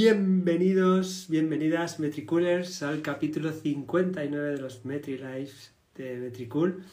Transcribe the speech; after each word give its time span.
Bienvenidos, 0.00 1.26
bienvenidas 1.28 1.98
Metricoolers 1.98 2.84
al 2.84 3.02
capítulo 3.02 3.50
59 3.50 4.52
de 4.52 4.60
los 4.60 4.84
MetriLives 4.84 5.72
de 5.96 6.18
Metricool. 6.18 6.84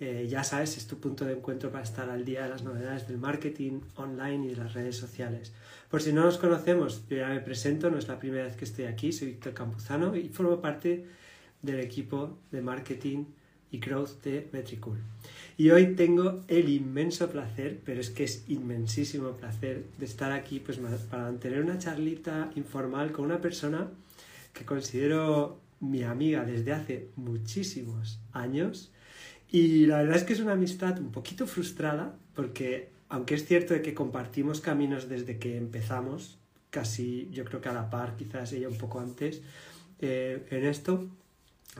Eh, 0.00 0.26
ya 0.30 0.42
sabes, 0.42 0.78
es 0.78 0.86
tu 0.86 0.98
punto 0.98 1.26
de 1.26 1.34
encuentro 1.34 1.70
para 1.70 1.84
estar 1.84 2.08
al 2.08 2.24
día 2.24 2.44
de 2.44 2.48
las 2.48 2.62
novedades 2.62 3.06
del 3.08 3.18
marketing 3.18 3.80
online 3.96 4.46
y 4.46 4.48
de 4.48 4.56
las 4.56 4.72
redes 4.72 4.96
sociales. 4.96 5.52
Por 5.90 6.00
si 6.00 6.14
no 6.14 6.22
nos 6.22 6.38
conocemos, 6.38 7.06
yo 7.10 7.18
ya 7.18 7.28
me 7.28 7.40
presento, 7.40 7.90
no 7.90 7.98
es 7.98 8.08
la 8.08 8.18
primera 8.18 8.44
vez 8.44 8.56
que 8.56 8.64
estoy 8.64 8.86
aquí, 8.86 9.12
soy 9.12 9.32
Víctor 9.32 9.52
Campuzano 9.52 10.16
y 10.16 10.30
formo 10.30 10.62
parte 10.62 11.04
del 11.60 11.80
equipo 11.80 12.38
de 12.52 12.62
marketing 12.62 13.26
y 13.70 13.78
growth 13.80 14.22
de 14.22 14.48
Metricool. 14.54 14.96
Y 15.58 15.70
hoy 15.70 15.94
tengo 15.94 16.44
el 16.48 16.68
inmenso 16.68 17.30
placer, 17.30 17.80
pero 17.82 18.00
es 18.00 18.10
que 18.10 18.24
es 18.24 18.44
inmensísimo 18.48 19.32
placer, 19.32 19.84
de 19.98 20.04
estar 20.04 20.32
aquí 20.32 20.60
pues, 20.60 20.78
para 21.10 21.24
mantener 21.24 21.62
una 21.62 21.78
charlita 21.78 22.50
informal 22.56 23.10
con 23.10 23.24
una 23.24 23.40
persona 23.40 23.88
que 24.52 24.66
considero 24.66 25.58
mi 25.80 26.02
amiga 26.02 26.44
desde 26.44 26.72
hace 26.72 27.08
muchísimos 27.16 28.20
años. 28.32 28.92
Y 29.50 29.86
la 29.86 29.98
verdad 29.98 30.16
es 30.16 30.24
que 30.24 30.34
es 30.34 30.40
una 30.40 30.52
amistad 30.52 30.98
un 30.98 31.10
poquito 31.10 31.46
frustrada, 31.46 32.14
porque 32.34 32.90
aunque 33.08 33.34
es 33.34 33.46
cierto 33.46 33.72
de 33.72 33.80
que 33.80 33.94
compartimos 33.94 34.60
caminos 34.60 35.08
desde 35.08 35.38
que 35.38 35.56
empezamos, 35.56 36.38
casi 36.68 37.30
yo 37.32 37.46
creo 37.46 37.62
que 37.62 37.70
a 37.70 37.72
la 37.72 37.88
par, 37.88 38.16
quizás 38.16 38.52
ella 38.52 38.68
un 38.68 38.76
poco 38.76 39.00
antes, 39.00 39.40
eh, 40.00 40.46
en 40.50 40.66
esto, 40.66 41.06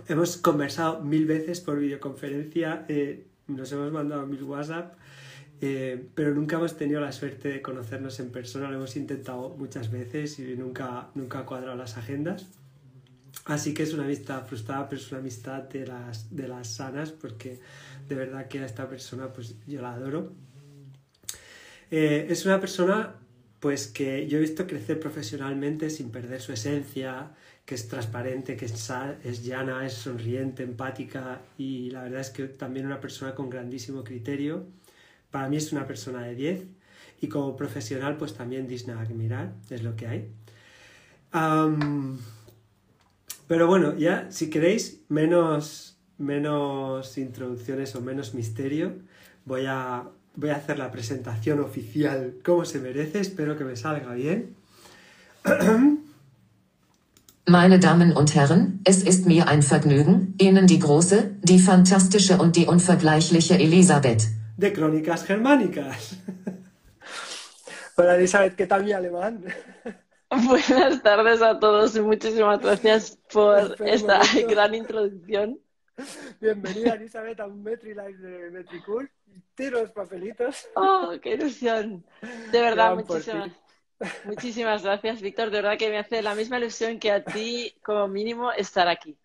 hemos 0.09 0.39
conversado 0.39 1.03
mil 1.03 1.27
veces 1.27 1.61
por 1.61 1.79
videoconferencia. 1.79 2.87
Eh, 2.89 3.27
nos 3.47 3.71
hemos 3.73 3.93
mandado 3.93 4.27
mil 4.27 4.43
WhatsApp, 4.43 4.95
eh, 5.61 6.09
pero 6.15 6.35
nunca 6.35 6.57
hemos 6.57 6.77
tenido 6.77 7.01
la 7.01 7.13
suerte 7.13 7.49
de 7.49 7.63
conocernos 7.63 8.21
en 8.21 8.31
persona, 8.31 8.69
lo 8.69 8.77
hemos 8.77 8.97
intentado 8.97 9.51
muchas 9.57 9.91
veces 9.91 10.39
y 10.39 10.57
nunca, 10.57 11.09
nunca 11.15 11.41
ha 11.41 11.47
cuadrado 11.47 11.77
las 11.77 11.97
agendas. 11.97 12.47
Así 13.45 13.75
que 13.75 13.83
es 13.83 13.93
una 13.93 14.05
amistad 14.05 14.47
frustrada, 14.47 14.89
pero 14.89 15.01
es 15.01 15.11
una 15.13 15.21
amistad 15.21 15.63
de 15.63 15.87
las, 15.87 16.35
de 16.35 16.49
las 16.49 16.69
sanas, 16.69 17.13
porque 17.13 17.61
de 18.09 18.15
verdad 18.15 18.49
que 18.49 18.61
a 18.61 18.67
esta 18.67 18.89
persona 18.89 19.33
pues 19.33 19.55
yo 19.67 19.81
la 19.83 19.93
adoro. 19.93 20.33
Eh, 21.91 22.27
es 22.29 22.45
una 22.45 22.61
persona 22.61 23.15
pues 23.61 23.87
que 23.87 24.27
yo 24.27 24.39
he 24.39 24.41
visto 24.41 24.67
crecer 24.67 25.01
profesionalmente 25.01 25.91
sin 25.91 26.11
perder 26.11 26.41
su 26.41 26.53
esencia, 26.53 27.31
que 27.67 27.75
es 27.75 27.89
transparente, 27.89 28.57
que 28.57 28.65
es, 28.65 28.93
es 29.25 29.45
llana, 29.45 29.85
es 29.85 29.95
sonriente, 29.95 30.63
empática 30.63 31.41
y 31.59 31.91
la 31.91 32.05
verdad 32.05 32.21
es 32.21 32.31
que 32.31 32.45
también 32.45 32.87
una 32.87 33.01
persona 33.01 33.35
con 33.35 33.51
grandísimo 33.51 34.05
criterio. 34.05 34.65
Para 35.33 35.49
mí 35.49 35.57
es 35.57 35.73
una 35.73 35.85
persona 35.85 36.23
de 36.23 36.37
10 36.37 36.63
y 37.21 37.27
como 37.29 37.57
profesional 37.57 38.17
pues 38.17 38.35
también 38.35 38.69
digna 38.69 38.95
de 38.95 39.01
admirar, 39.01 39.53
es 39.69 39.83
lo 39.83 39.97
que 39.97 40.07
hay. 40.07 40.29
pero 43.49 43.67
bueno, 43.67 43.97
ya 43.97 44.31
si 44.31 44.49
queréis 44.49 45.01
menos, 45.09 45.99
menos 46.19 47.19
introducciones 47.19 47.97
o 47.97 48.01
menos 48.01 48.33
misterio, 48.33 48.93
voy 49.45 49.67
a, 49.67 50.05
voy 50.37 50.51
a 50.51 50.57
hacer 50.57 50.79
la 50.79 50.93
presentación 50.93 51.59
oficial 51.59 52.37
como 52.45 52.65
se 52.65 52.79
merece, 52.79 53.19
espero 53.19 53.57
que 53.57 53.65
me 53.65 53.75
salga 53.75 54.15
bien. 54.15 54.55
Meine 57.49 57.79
Damen 57.79 58.11
und 58.13 58.35
Herren, 58.35 58.81
es 58.85 59.05
ist 59.05 59.25
mir 59.25 59.47
ein 59.47 59.63
Vergnügen, 59.63 60.35
Ihnen 60.37 60.67
die 60.67 60.81
große, 60.81 61.37
die 61.43 61.61
fantastische 61.61 62.39
und 62.39 62.57
die 62.57 62.67
unvergleichliche 62.67 63.55
Elisabeth. 63.55 64.27
De 64.57 64.73
Crónicas 64.73 65.25
Germánicas. 65.25 66.17
Hola 67.97 68.17
Elisabeth, 68.17 68.57
¿qué 68.57 68.67
tal 68.67 68.83
mi 68.83 68.93
alemán? 68.93 69.45
Buenas 70.29 71.01
tardes 71.05 71.41
a 71.41 71.61
todos 71.61 71.95
y 71.95 72.01
muchísimas 72.01 72.59
gracias 72.59 73.17
por 73.33 73.77
esta 73.81 74.23
gran 74.49 74.75
introducción. 74.75 75.61
Bienvenida 76.41 76.95
Elizabeth 76.95 77.39
a 77.39 77.47
un 77.47 77.63
MetriLive 77.63 78.19
de 78.19 78.51
Metricool. 78.51 79.09
Tiro 79.55 79.83
los 79.83 79.93
papelitos. 79.93 80.67
¡Oh, 80.75 81.13
qué 81.23 81.35
ilusión! 81.35 82.05
De 82.51 82.61
verdad, 82.61 82.97
muchísimas 82.97 83.53
Muchísimas 84.25 84.83
gracias, 84.83 85.21
Víctor. 85.23 85.51
De 85.51 85.63
verdad 85.63 85.79
que 85.79 85.89
me 85.89 85.99
hace 85.99 86.23
la 86.23 86.35
misma 86.35 86.59
ilusión 86.59 86.99
que 86.99 87.11
a 87.11 87.25
ti, 87.25 87.75
como 87.83 88.09
mínimo, 88.09 88.53
estar 88.53 88.89
aquí. 88.89 89.17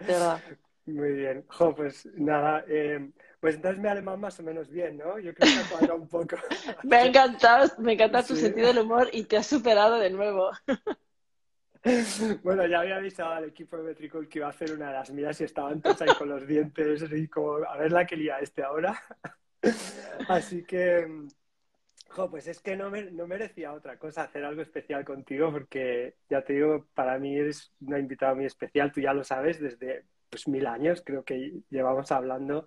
De 0.00 0.06
verdad. 0.06 0.40
Muy 0.86 1.12
bien. 1.12 1.44
Jo, 1.48 1.74
pues 1.74 2.06
nada, 2.14 2.64
eh, 2.68 3.10
pues 3.40 3.56
entonces 3.56 3.80
me 3.80 3.88
alemán 3.88 4.20
más 4.20 4.38
o 4.38 4.42
menos 4.44 4.70
bien, 4.70 4.96
¿no? 4.96 5.18
Yo 5.18 5.34
creo 5.34 5.52
que 5.52 5.60
ha 5.60 5.68
cuadrado 5.68 5.96
un 5.96 6.08
poco. 6.08 6.36
me 6.84 6.96
ha 6.96 7.06
encantado, 7.06 7.72
me 7.78 7.94
encanta 7.94 8.22
tu 8.22 8.36
sentido 8.36 8.68
del 8.68 8.78
humor 8.78 9.08
y 9.12 9.24
te 9.24 9.36
has 9.36 9.46
superado 9.46 9.98
de 9.98 10.10
nuevo. 10.10 10.50
bueno, 12.42 12.66
ya 12.66 12.80
había 12.80 12.96
avisado 12.96 13.32
al 13.32 13.44
equipo 13.44 13.76
de 13.76 13.82
Metricool 13.82 14.28
que 14.28 14.38
iba 14.38 14.46
a 14.46 14.50
hacer 14.50 14.72
una 14.72 14.88
de 14.88 14.92
las 14.94 15.10
mías 15.10 15.40
y 15.40 15.44
estaban 15.44 15.80
todos 15.80 16.00
ahí 16.02 16.14
con 16.16 16.28
los 16.28 16.46
dientes 16.46 17.04
y 17.10 17.28
como, 17.28 17.56
a 17.64 17.76
ver 17.76 17.90
la 17.90 18.06
que 18.06 18.16
lía 18.16 18.38
este 18.38 18.62
ahora. 18.62 19.00
Así 20.28 20.64
que, 20.64 21.26
pues 22.30 22.46
es 22.46 22.60
que 22.60 22.76
no, 22.76 22.90
no 22.90 23.26
merecía 23.26 23.72
otra 23.72 23.98
cosa 23.98 24.22
hacer 24.22 24.44
algo 24.44 24.62
especial 24.62 25.04
contigo 25.04 25.52
porque 25.52 26.16
ya 26.28 26.42
te 26.42 26.54
digo, 26.54 26.86
para 26.94 27.18
mí 27.18 27.36
eres 27.36 27.72
una 27.80 27.98
invitada 27.98 28.34
muy 28.34 28.46
especial, 28.46 28.92
tú 28.92 29.00
ya 29.00 29.12
lo 29.12 29.22
sabes, 29.24 29.60
desde 29.60 30.04
pues, 30.30 30.48
mil 30.48 30.66
años 30.66 31.02
creo 31.04 31.24
que 31.24 31.60
llevamos 31.70 32.10
hablando 32.12 32.66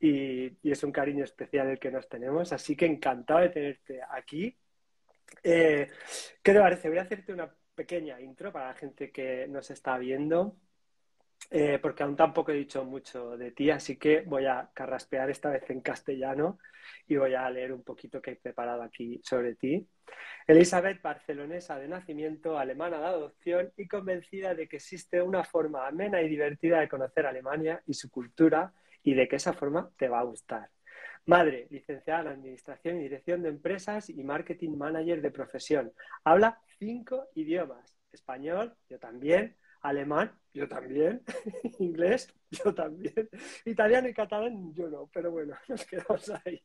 y, 0.00 0.56
es 0.68 0.82
un 0.84 0.92
cariño 0.92 1.24
especial 1.24 1.68
el 1.68 1.78
que 1.78 1.90
nos 1.90 2.08
tenemos, 2.08 2.52
así 2.52 2.76
que 2.76 2.86
encantado 2.86 3.40
de 3.40 3.48
tenerte 3.50 4.00
aquí. 4.10 4.56
Eh, 5.42 5.88
¿Qué 6.42 6.52
te 6.52 6.60
parece? 6.60 6.88
Voy 6.88 6.98
a 6.98 7.02
hacerte 7.02 7.32
una 7.32 7.52
pequeña 7.74 8.20
intro 8.20 8.52
para 8.52 8.68
la 8.68 8.74
gente 8.74 9.10
que 9.10 9.46
nos 9.48 9.70
está 9.70 9.98
viendo. 9.98 10.56
Eh, 11.50 11.78
porque 11.80 12.02
aún 12.02 12.14
tampoco 12.14 12.52
he 12.52 12.56
dicho 12.56 12.84
mucho 12.84 13.36
de 13.38 13.52
ti, 13.52 13.70
así 13.70 13.96
que 13.96 14.20
voy 14.20 14.44
a 14.44 14.70
carraspear 14.74 15.30
esta 15.30 15.48
vez 15.48 15.68
en 15.70 15.80
castellano 15.80 16.58
y 17.06 17.16
voy 17.16 17.34
a 17.34 17.48
leer 17.48 17.72
un 17.72 17.82
poquito 17.82 18.20
que 18.20 18.32
he 18.32 18.36
preparado 18.36 18.82
aquí 18.82 19.20
sobre 19.24 19.54
ti. 19.54 19.88
Elizabeth, 20.46 21.00
barcelonesa 21.00 21.78
de 21.78 21.88
nacimiento, 21.88 22.58
alemana 22.58 22.98
de 23.00 23.06
adopción 23.06 23.72
y 23.76 23.88
convencida 23.88 24.54
de 24.54 24.68
que 24.68 24.76
existe 24.76 25.22
una 25.22 25.42
forma 25.42 25.86
amena 25.86 26.20
y 26.20 26.28
divertida 26.28 26.80
de 26.80 26.88
conocer 26.88 27.26
Alemania 27.26 27.82
y 27.86 27.94
su 27.94 28.10
cultura 28.10 28.72
y 29.02 29.14
de 29.14 29.26
que 29.26 29.36
esa 29.36 29.54
forma 29.54 29.90
te 29.96 30.08
va 30.08 30.20
a 30.20 30.24
gustar. 30.24 30.68
Madre, 31.26 31.66
licenciada 31.70 32.22
en 32.22 32.28
Administración 32.28 32.96
y 32.96 33.02
Dirección 33.02 33.42
de 33.42 33.50
Empresas 33.50 34.08
y 34.08 34.22
Marketing 34.24 34.76
Manager 34.76 35.20
de 35.20 35.30
profesión. 35.30 35.92
Habla 36.24 36.58
cinco 36.78 37.28
idiomas. 37.34 37.98
Español, 38.12 38.74
yo 38.88 38.98
también. 38.98 39.56
Alemán, 39.80 40.32
yo 40.52 40.68
también. 40.68 41.22
Inglés, 41.78 42.34
yo 42.50 42.74
también. 42.74 43.28
Italiano 43.64 44.08
y 44.08 44.14
catalán, 44.14 44.74
yo 44.74 44.88
no. 44.88 45.08
Pero 45.12 45.30
bueno, 45.30 45.56
nos 45.68 45.84
quedamos 45.84 46.30
ahí 46.44 46.62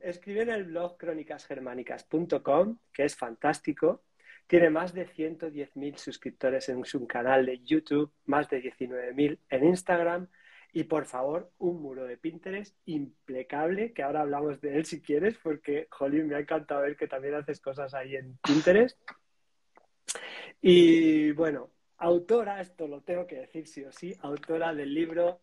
escribe 0.00 0.42
en 0.42 0.50
el 0.50 0.64
blog 0.64 0.96
crónicasgermánicas.com, 0.96 2.78
que 2.92 3.04
es 3.04 3.16
fantástico. 3.16 4.02
Tiene 4.46 4.70
más 4.70 4.94
de 4.94 5.06
110.000 5.06 5.96
suscriptores 5.96 6.68
en 6.70 6.84
su 6.84 7.06
canal 7.06 7.44
de 7.44 7.60
YouTube, 7.62 8.12
más 8.24 8.48
de 8.48 8.62
19.000 8.62 9.38
en 9.50 9.64
Instagram 9.64 10.28
y 10.72 10.84
por 10.84 11.06
favor, 11.06 11.50
un 11.58 11.80
muro 11.80 12.04
de 12.04 12.18
Pinterest 12.18 12.76
impecable, 12.86 13.92
que 13.92 14.02
ahora 14.02 14.20
hablamos 14.20 14.60
de 14.60 14.76
él 14.76 14.84
si 14.84 15.00
quieres, 15.00 15.36
porque, 15.42 15.86
jolín, 15.90 16.28
me 16.28 16.36
ha 16.36 16.40
encantado 16.40 16.82
ver 16.82 16.96
que 16.96 17.08
también 17.08 17.34
haces 17.34 17.60
cosas 17.60 17.94
ahí 17.94 18.16
en 18.16 18.38
Pinterest. 18.38 18.98
Y 20.60 21.32
bueno, 21.32 21.70
autora, 21.98 22.60
esto 22.60 22.88
lo 22.88 23.02
tengo 23.02 23.26
que 23.26 23.36
decir 23.36 23.66
sí 23.66 23.84
o 23.84 23.92
sí, 23.92 24.16
autora 24.20 24.74
del 24.74 24.92
libro 24.92 25.40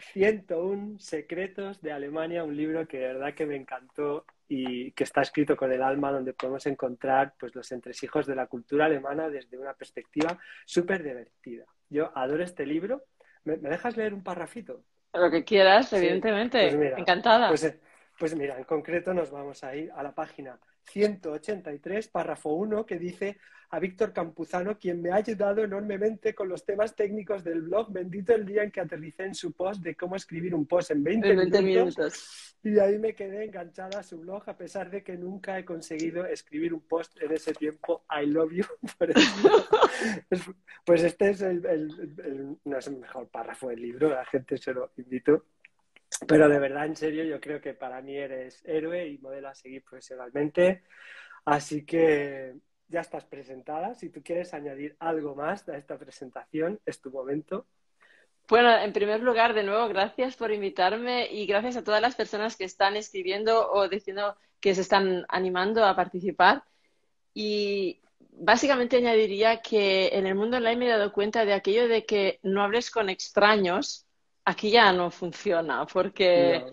101 0.00 0.98
secretos 0.98 1.80
de 1.80 1.92
Alemania, 1.92 2.44
un 2.44 2.56
libro 2.56 2.86
que 2.86 2.98
de 2.98 3.06
verdad 3.08 3.34
que 3.34 3.46
me 3.46 3.56
encantó 3.56 4.24
y 4.48 4.92
que 4.92 5.04
está 5.04 5.20
escrito 5.20 5.56
con 5.56 5.70
el 5.72 5.82
alma, 5.82 6.10
donde 6.10 6.32
podemos 6.32 6.66
encontrar 6.66 7.34
pues, 7.38 7.54
los 7.54 7.70
entresijos 7.70 8.26
de 8.26 8.34
la 8.34 8.46
cultura 8.46 8.86
alemana 8.86 9.28
desde 9.28 9.58
una 9.58 9.74
perspectiva 9.74 10.38
súper 10.64 11.04
divertida. 11.04 11.64
Yo 11.88 12.10
adoro 12.16 12.42
este 12.42 12.66
libro. 12.66 13.04
¿Me, 13.44 13.56
dejas 13.56 13.96
leer 13.96 14.12
un 14.12 14.22
parrafito? 14.22 14.82
Lo 15.12 15.30
que 15.30 15.44
quieras, 15.44 15.92
evidentemente. 15.92 16.76
Pues 16.76 16.98
Encantada. 16.98 17.48
Pues, 17.48 17.64
eh, 17.64 17.80
pues 18.20 18.36
mira, 18.36 18.58
en 18.58 18.64
concreto 18.64 19.14
nos 19.14 19.30
vamos 19.30 19.64
a 19.64 19.74
ir 19.74 19.90
a 19.92 20.02
la 20.02 20.14
página 20.14 20.60
183, 20.90 22.08
párrafo 22.08 22.50
1, 22.50 22.84
que 22.84 22.98
dice 22.98 23.38
a 23.70 23.78
Víctor 23.78 24.12
Campuzano, 24.12 24.76
quien 24.76 25.00
me 25.00 25.10
ha 25.10 25.14
ayudado 25.14 25.64
enormemente 25.64 26.34
con 26.34 26.46
los 26.50 26.66
temas 26.66 26.94
técnicos 26.94 27.42
del 27.42 27.62
blog. 27.62 27.90
Bendito 27.90 28.34
el 28.34 28.44
día 28.44 28.62
en 28.62 28.70
que 28.70 28.80
aterricé 28.80 29.24
en 29.24 29.34
su 29.34 29.52
post 29.52 29.80
de 29.82 29.94
cómo 29.94 30.16
escribir 30.16 30.54
un 30.54 30.66
post 30.66 30.90
en 30.90 31.02
20, 31.02 31.62
minutos. 31.62 32.54
Y 32.62 32.78
ahí 32.78 32.98
me 32.98 33.14
quedé 33.14 33.44
enganchada 33.44 34.00
a 34.00 34.02
su 34.02 34.18
blog, 34.20 34.42
a 34.50 34.56
pesar 34.58 34.90
de 34.90 35.02
que 35.02 35.16
nunca 35.16 35.58
he 35.58 35.64
conseguido 35.64 36.26
escribir 36.26 36.74
un 36.74 36.82
post 36.82 37.16
en 37.22 37.32
ese 37.32 37.54
tiempo. 37.54 38.04
I 38.10 38.26
love 38.26 38.52
you. 38.52 38.64
pues 40.84 41.04
este 41.04 41.30
es 41.30 41.40
el, 41.40 42.58
no 42.66 42.76
es 42.76 42.86
el 42.86 42.98
mejor 42.98 43.28
párrafo 43.28 43.70
del 43.70 43.80
libro, 43.80 44.10
la 44.10 44.26
gente 44.26 44.58
se 44.58 44.74
lo 44.74 44.92
invito. 44.98 45.46
Pero 46.26 46.48
de 46.48 46.58
verdad, 46.58 46.86
en 46.86 46.96
serio, 46.96 47.24
yo 47.24 47.40
creo 47.40 47.60
que 47.60 47.74
para 47.74 48.00
mí 48.02 48.16
eres 48.16 48.62
héroe 48.64 49.08
y 49.08 49.18
modelo 49.18 49.48
a 49.48 49.54
seguir 49.54 49.82
profesionalmente. 49.82 50.82
Así 51.44 51.84
que 51.84 52.54
ya 52.88 53.00
estás 53.00 53.24
presentada. 53.24 53.94
Si 53.94 54.10
tú 54.10 54.22
quieres 54.22 54.52
añadir 54.52 54.96
algo 54.98 55.34
más 55.34 55.68
a 55.68 55.76
esta 55.76 55.98
presentación, 55.98 56.80
es 56.84 57.00
tu 57.00 57.10
momento. 57.10 57.66
Bueno, 58.48 58.76
en 58.76 58.92
primer 58.92 59.22
lugar, 59.22 59.54
de 59.54 59.62
nuevo, 59.62 59.88
gracias 59.88 60.36
por 60.36 60.50
invitarme 60.50 61.28
y 61.30 61.46
gracias 61.46 61.76
a 61.76 61.84
todas 61.84 62.02
las 62.02 62.16
personas 62.16 62.56
que 62.56 62.64
están 62.64 62.96
escribiendo 62.96 63.70
o 63.70 63.88
diciendo 63.88 64.36
que 64.60 64.74
se 64.74 64.80
están 64.80 65.24
animando 65.28 65.84
a 65.84 65.94
participar. 65.94 66.64
Y 67.32 68.00
básicamente 68.18 68.96
añadiría 68.96 69.62
que 69.62 70.08
en 70.08 70.26
el 70.26 70.34
mundo 70.34 70.56
online 70.56 70.76
me 70.76 70.86
he 70.86 70.90
dado 70.90 71.12
cuenta 71.12 71.44
de 71.44 71.52
aquello 71.52 71.86
de 71.86 72.04
que 72.04 72.40
no 72.42 72.62
hables 72.62 72.90
con 72.90 73.08
extraños, 73.08 74.06
aquí 74.50 74.70
ya 74.70 74.92
no 74.92 75.10
funciona, 75.10 75.86
porque 75.86 76.64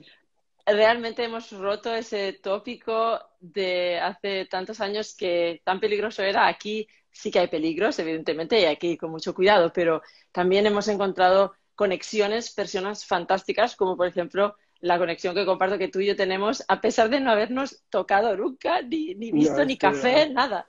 realmente 0.65 1.23
hemos 1.23 1.51
roto 1.51 1.93
ese 1.93 2.33
tópico 2.33 3.19
de 3.39 3.99
hace 3.99 4.45
tantos 4.45 4.81
años 4.81 5.15
que 5.15 5.61
tan 5.63 5.79
peligroso 5.79 6.23
era. 6.23 6.47
Aquí 6.47 6.87
sí 7.11 7.31
que 7.31 7.39
hay 7.39 7.47
peligros, 7.47 7.97
evidentemente, 7.99 8.59
y 8.59 8.87
ir 8.87 8.97
con 8.97 9.11
mucho 9.11 9.33
cuidado, 9.33 9.71
pero 9.71 10.01
también 10.31 10.65
hemos 10.65 10.87
encontrado 10.87 11.53
conexiones, 11.75 12.51
personas 12.53 13.05
fantásticas, 13.05 13.75
como 13.75 13.95
por 13.95 14.07
ejemplo 14.07 14.55
la 14.79 14.97
conexión 14.97 15.33
que 15.33 15.45
comparto 15.45 15.77
que 15.77 15.87
tú 15.87 15.99
y 15.99 16.07
yo 16.07 16.15
tenemos, 16.15 16.63
a 16.67 16.81
pesar 16.81 17.09
de 17.09 17.19
no 17.19 17.31
habernos 17.31 17.83
tocado 17.89 18.35
nunca, 18.35 18.81
ni, 18.81 19.13
visto 19.15 19.63
ni 19.65 19.77
café, 19.77 20.29
nada. 20.29 20.67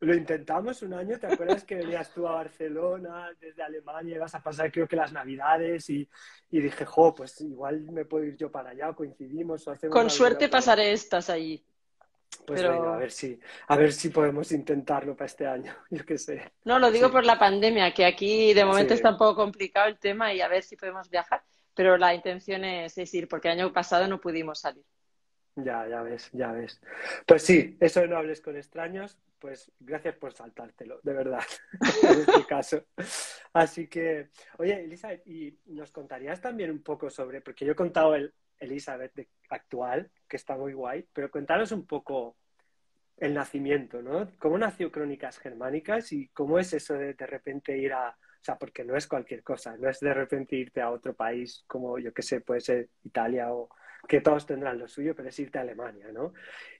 Lo 0.00 0.14
intentamos 0.14 0.82
un 0.82 0.94
año, 0.94 1.18
¿te 1.18 1.26
acuerdas 1.26 1.64
que 1.64 1.76
venías 1.76 2.12
tú 2.12 2.26
a 2.26 2.32
Barcelona 2.32 3.30
desde 3.40 3.62
Alemania, 3.62 4.16
ibas 4.16 4.34
a 4.34 4.42
pasar 4.42 4.72
creo 4.72 4.88
que 4.88 4.96
las 4.96 5.12
navidades 5.12 5.88
y, 5.90 6.08
dije, 6.50 6.84
jo, 6.84 7.14
pues 7.14 7.40
igual 7.40 7.82
me 7.82 8.04
puedo 8.04 8.24
ir 8.24 8.36
yo 8.36 8.50
para 8.50 8.70
allá, 8.70 8.92
coincidimos 8.92 9.66
o 9.66 9.70
hacemos... 9.70 9.94
Con 9.94 10.10
suerte 10.10 10.48
pasaré 10.48 10.92
estas 10.92 11.30
allí. 11.30 11.64
Pues 12.46 12.62
venga, 12.62 12.94
a 12.94 12.98
ver 12.98 13.10
si, 13.10 13.38
a 13.68 13.76
ver 13.76 13.92
si 13.92 14.08
podemos 14.08 14.50
intentarlo 14.52 15.14
para 15.14 15.26
este 15.26 15.46
año, 15.46 15.74
yo 15.90 16.04
qué 16.04 16.18
sé. 16.18 16.52
No, 16.64 16.78
lo 16.78 16.90
digo 16.90 17.10
por 17.10 17.24
la 17.24 17.38
pandemia, 17.38 17.92
que 17.92 18.04
aquí 18.04 18.54
de 18.54 18.64
momento 18.64 18.94
está 18.94 19.10
un 19.10 19.18
poco 19.18 19.36
complicado 19.36 19.88
el 19.88 19.98
tema 19.98 20.32
y 20.32 20.40
a 20.40 20.48
ver 20.48 20.62
si 20.62 20.76
podemos 20.76 21.08
viajar 21.08 21.42
pero 21.74 21.96
la 21.96 22.14
intención 22.14 22.64
es, 22.64 22.96
ir, 23.14 23.28
porque 23.28 23.48
el 23.48 23.58
año 23.58 23.72
pasado 23.72 24.06
no 24.06 24.20
pudimos 24.20 24.60
salir. 24.60 24.84
Ya, 25.56 25.86
ya 25.88 26.02
ves, 26.02 26.30
ya 26.32 26.52
ves. 26.52 26.80
Pues 27.26 27.42
sí, 27.42 27.76
eso 27.80 28.00
de 28.00 28.08
no 28.08 28.16
hables 28.16 28.40
con 28.40 28.56
extraños, 28.56 29.18
pues 29.42 29.72
gracias 29.80 30.14
por 30.14 30.32
saltártelo, 30.32 31.00
de 31.02 31.12
verdad, 31.12 31.42
en 32.08 32.20
este 32.20 32.46
caso. 32.46 32.84
Así 33.52 33.88
que, 33.88 34.30
oye, 34.58 34.84
Elizabeth, 34.84 35.26
¿y 35.26 35.58
nos 35.66 35.90
contarías 35.90 36.40
también 36.40 36.70
un 36.70 36.80
poco 36.80 37.10
sobre, 37.10 37.40
porque 37.40 37.66
yo 37.66 37.72
he 37.72 37.76
contado 37.76 38.14
el 38.14 38.32
Elizabeth 38.60 39.28
actual, 39.50 40.12
que 40.28 40.36
está 40.36 40.56
muy 40.56 40.74
guay, 40.74 41.08
pero 41.12 41.28
contaros 41.28 41.72
un 41.72 41.88
poco 41.88 42.36
el 43.16 43.34
nacimiento, 43.34 44.00
¿no? 44.00 44.30
¿Cómo 44.38 44.56
nació 44.58 44.92
Crónicas 44.92 45.38
Germánicas 45.38 46.12
y 46.12 46.28
cómo 46.28 46.60
es 46.60 46.72
eso 46.72 46.94
de 46.94 47.14
de 47.14 47.26
repente 47.26 47.76
ir 47.76 47.94
a, 47.94 48.10
o 48.10 48.44
sea, 48.44 48.56
porque 48.56 48.84
no 48.84 48.96
es 48.96 49.08
cualquier 49.08 49.42
cosa, 49.42 49.76
no 49.76 49.90
es 49.90 49.98
de 49.98 50.14
repente 50.14 50.54
irte 50.54 50.80
a 50.80 50.90
otro 50.90 51.14
país 51.14 51.64
como, 51.66 51.98
yo 51.98 52.14
qué 52.14 52.22
sé, 52.22 52.42
puede 52.42 52.60
ser 52.60 52.90
Italia 53.02 53.52
o 53.52 53.68
que 54.08 54.20
todos 54.20 54.46
tendrán 54.46 54.78
lo 54.78 54.88
suyo, 54.88 55.14
pero 55.14 55.28
es 55.28 55.38
irte 55.38 55.58
a 55.58 55.62
Alemania, 55.62 56.08
¿no? 56.12 56.32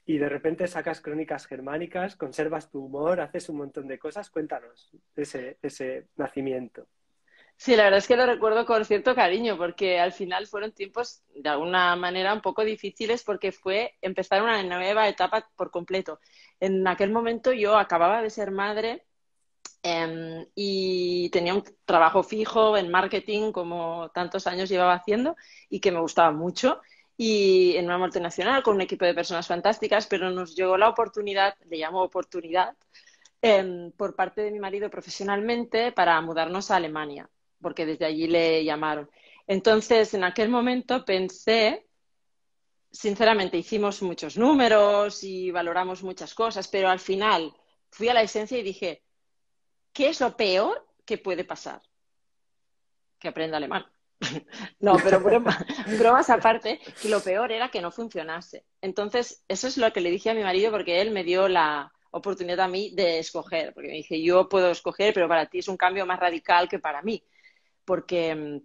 Y 0.05 0.19
de 0.19 0.29
repente 0.29 0.67
sacas 0.67 1.01
crónicas 1.01 1.47
germánicas, 1.47 2.17
conservas 2.17 2.71
tu 2.71 2.85
humor, 2.85 3.21
haces 3.21 3.49
un 3.49 3.59
montón 3.59 3.87
de 3.89 3.99
cosas. 3.99 4.31
Cuéntanos 4.31 4.91
ese, 5.15 5.59
ese 5.63 6.09
nacimiento. 6.17 6.87
Sí, 7.57 7.77
la 7.77 7.85
verdad 7.85 7.99
es 7.99 8.09
que 8.09 8.17
lo 8.17 8.27
recuerdo 8.27 8.67
con 8.67 8.85
cierto 8.85 9.15
cariño, 9.15 9.57
porque 9.57 10.01
al 10.01 10.13
final 10.13 10.49
fueron 10.49 10.73
tiempos 10.73 11.23
de 11.35 11.49
alguna 11.49 11.95
manera 11.95 12.35
un 12.35 12.41
poco 12.41 12.65
difíciles, 12.65 13.23
porque 13.23 13.53
fue 13.53 13.95
empezar 14.01 14.43
una 14.43 14.63
nueva 14.65 15.09
etapa 15.09 15.49
por 15.55 15.71
completo. 15.71 16.19
En 16.59 16.87
aquel 16.89 17.13
momento 17.13 17.53
yo 17.53 17.77
acababa 17.77 18.21
de 18.21 18.31
ser 18.31 18.51
madre 18.51 19.07
Em, 19.85 20.47
y 20.55 21.29
tenía 21.31 21.55
un 21.55 21.65
trabajo 21.85 22.23
fijo 22.23 22.77
en 22.77 22.89
marketing 22.89 23.51
como 23.51 24.11
tantos 24.15 24.47
años 24.47 24.69
llevaba 24.69 24.95
haciendo 24.95 25.35
y 25.69 25.81
que 25.81 25.91
me 25.91 25.99
gustaba 26.01 26.31
mucho 26.31 26.81
y 27.17 27.77
en 27.77 27.87
una 27.87 27.99
multinacional 27.99 28.63
con 28.63 28.77
un 28.77 28.81
equipo 28.83 29.05
de 29.05 29.15
personas 29.15 29.47
fantásticas, 29.47 30.07
pero 30.07 30.31
nos 30.31 30.55
llegó 30.55 30.77
la 30.77 30.89
oportunidad, 30.89 31.55
le 31.69 31.79
llamo 31.79 32.03
oportunidad, 32.03 32.77
em, 33.41 33.93
por 33.93 34.15
parte 34.15 34.43
de 34.43 34.51
mi 34.51 34.59
marido 34.59 34.91
profesionalmente 34.91 35.93
para 35.93 36.21
mudarnos 36.21 36.71
a 36.71 36.77
Alemania, 36.77 37.29
porque 37.61 37.87
desde 37.87 38.07
allí 38.07 38.27
le 38.29 38.65
llamaron. 38.65 39.11
Entonces, 39.47 40.15
en 40.15 40.25
aquel 40.25 40.49
momento 40.49 41.05
pensé, 41.05 41.87
sinceramente, 42.91 43.57
hicimos 43.59 44.03
muchos 44.03 44.37
números 44.37 45.23
y 45.25 45.51
valoramos 45.51 46.03
muchas 46.03 46.35
cosas, 46.35 46.69
pero 46.69 46.89
al 46.89 47.01
final 47.01 47.53
fui 47.91 48.09
a 48.09 48.15
la 48.15 48.23
esencia 48.23 48.59
y 48.59 48.63
dije, 48.63 49.03
¿qué 49.93 50.09
es 50.09 50.21
lo 50.21 50.37
peor 50.37 50.87
que 51.05 51.19
puede 51.19 51.45
pasar? 51.45 51.83
Que 53.19 53.29
aprenda 53.29 53.57
alemán. 53.57 53.85
No, 54.81 54.97
pero 55.03 55.21
bromas 55.99 56.31
aparte, 56.31 56.81
que 57.01 57.09
lo 57.09 57.21
peor 57.21 57.53
era 57.53 57.71
que 57.71 57.81
no 57.81 57.91
funcionase. 57.91 58.65
Entonces, 58.81 59.45
eso 59.49 59.67
es 59.67 59.77
lo 59.77 59.93
que 59.93 60.01
le 60.01 60.11
dije 60.11 60.31
a 60.31 60.35
mi 60.35 60.43
marido 60.43 60.71
porque 60.71 61.01
él 61.01 61.11
me 61.11 61.25
dio 61.25 61.49
la 61.49 61.93
oportunidad 62.11 62.61
a 62.61 62.69
mí 62.69 62.91
de 62.95 63.19
escoger, 63.19 63.73
porque 63.75 63.89
me 63.89 63.95
dije, 63.95 64.23
yo 64.23 64.49
puedo 64.49 64.71
escoger, 64.71 65.15
pero 65.15 65.29
para 65.29 65.47
ti 65.47 65.59
es 65.59 65.69
un 65.69 65.77
cambio 65.77 66.07
más 66.07 66.21
radical 66.21 66.69
que 66.69 66.79
para 66.79 67.03
mí, 67.03 67.25
porque 67.85 68.35
mm, 68.35 68.61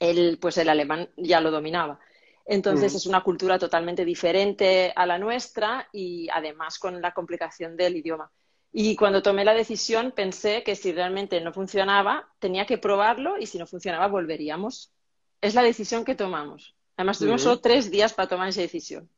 él, 0.00 0.38
pues 0.40 0.58
el 0.58 0.68
alemán 0.68 1.10
ya 1.16 1.40
lo 1.40 1.50
dominaba. 1.50 1.98
Entonces 2.46 2.94
mm. 2.94 2.96
es 2.96 3.06
una 3.06 3.22
cultura 3.22 3.58
totalmente 3.58 4.04
diferente 4.04 4.92
a 4.94 5.06
la 5.06 5.18
nuestra 5.18 5.88
y 5.92 6.28
además 6.32 6.78
con 6.78 7.00
la 7.02 7.12
complicación 7.12 7.76
del 7.76 7.96
idioma. 7.96 8.30
Y 8.72 8.96
cuando 8.96 9.22
tomé 9.22 9.44
la 9.44 9.54
decisión 9.54 10.12
pensé 10.12 10.62
que 10.62 10.76
si 10.76 10.92
realmente 10.92 11.40
no 11.40 11.52
funcionaba, 11.52 12.28
tenía 12.38 12.66
que 12.66 12.78
probarlo 12.78 13.38
y 13.38 13.46
si 13.46 13.58
no 13.58 13.66
funcionaba, 13.66 14.08
volveríamos. 14.08 14.92
Es 15.40 15.54
la 15.54 15.62
decisión 15.62 16.04
que 16.04 16.14
tomamos. 16.14 16.74
Además, 16.96 17.18
tuvimos 17.18 17.42
solo 17.42 17.60
tres 17.60 17.90
días 17.90 18.12
para 18.12 18.28
tomar 18.28 18.48
esa 18.48 18.60
decisión. 18.60 19.08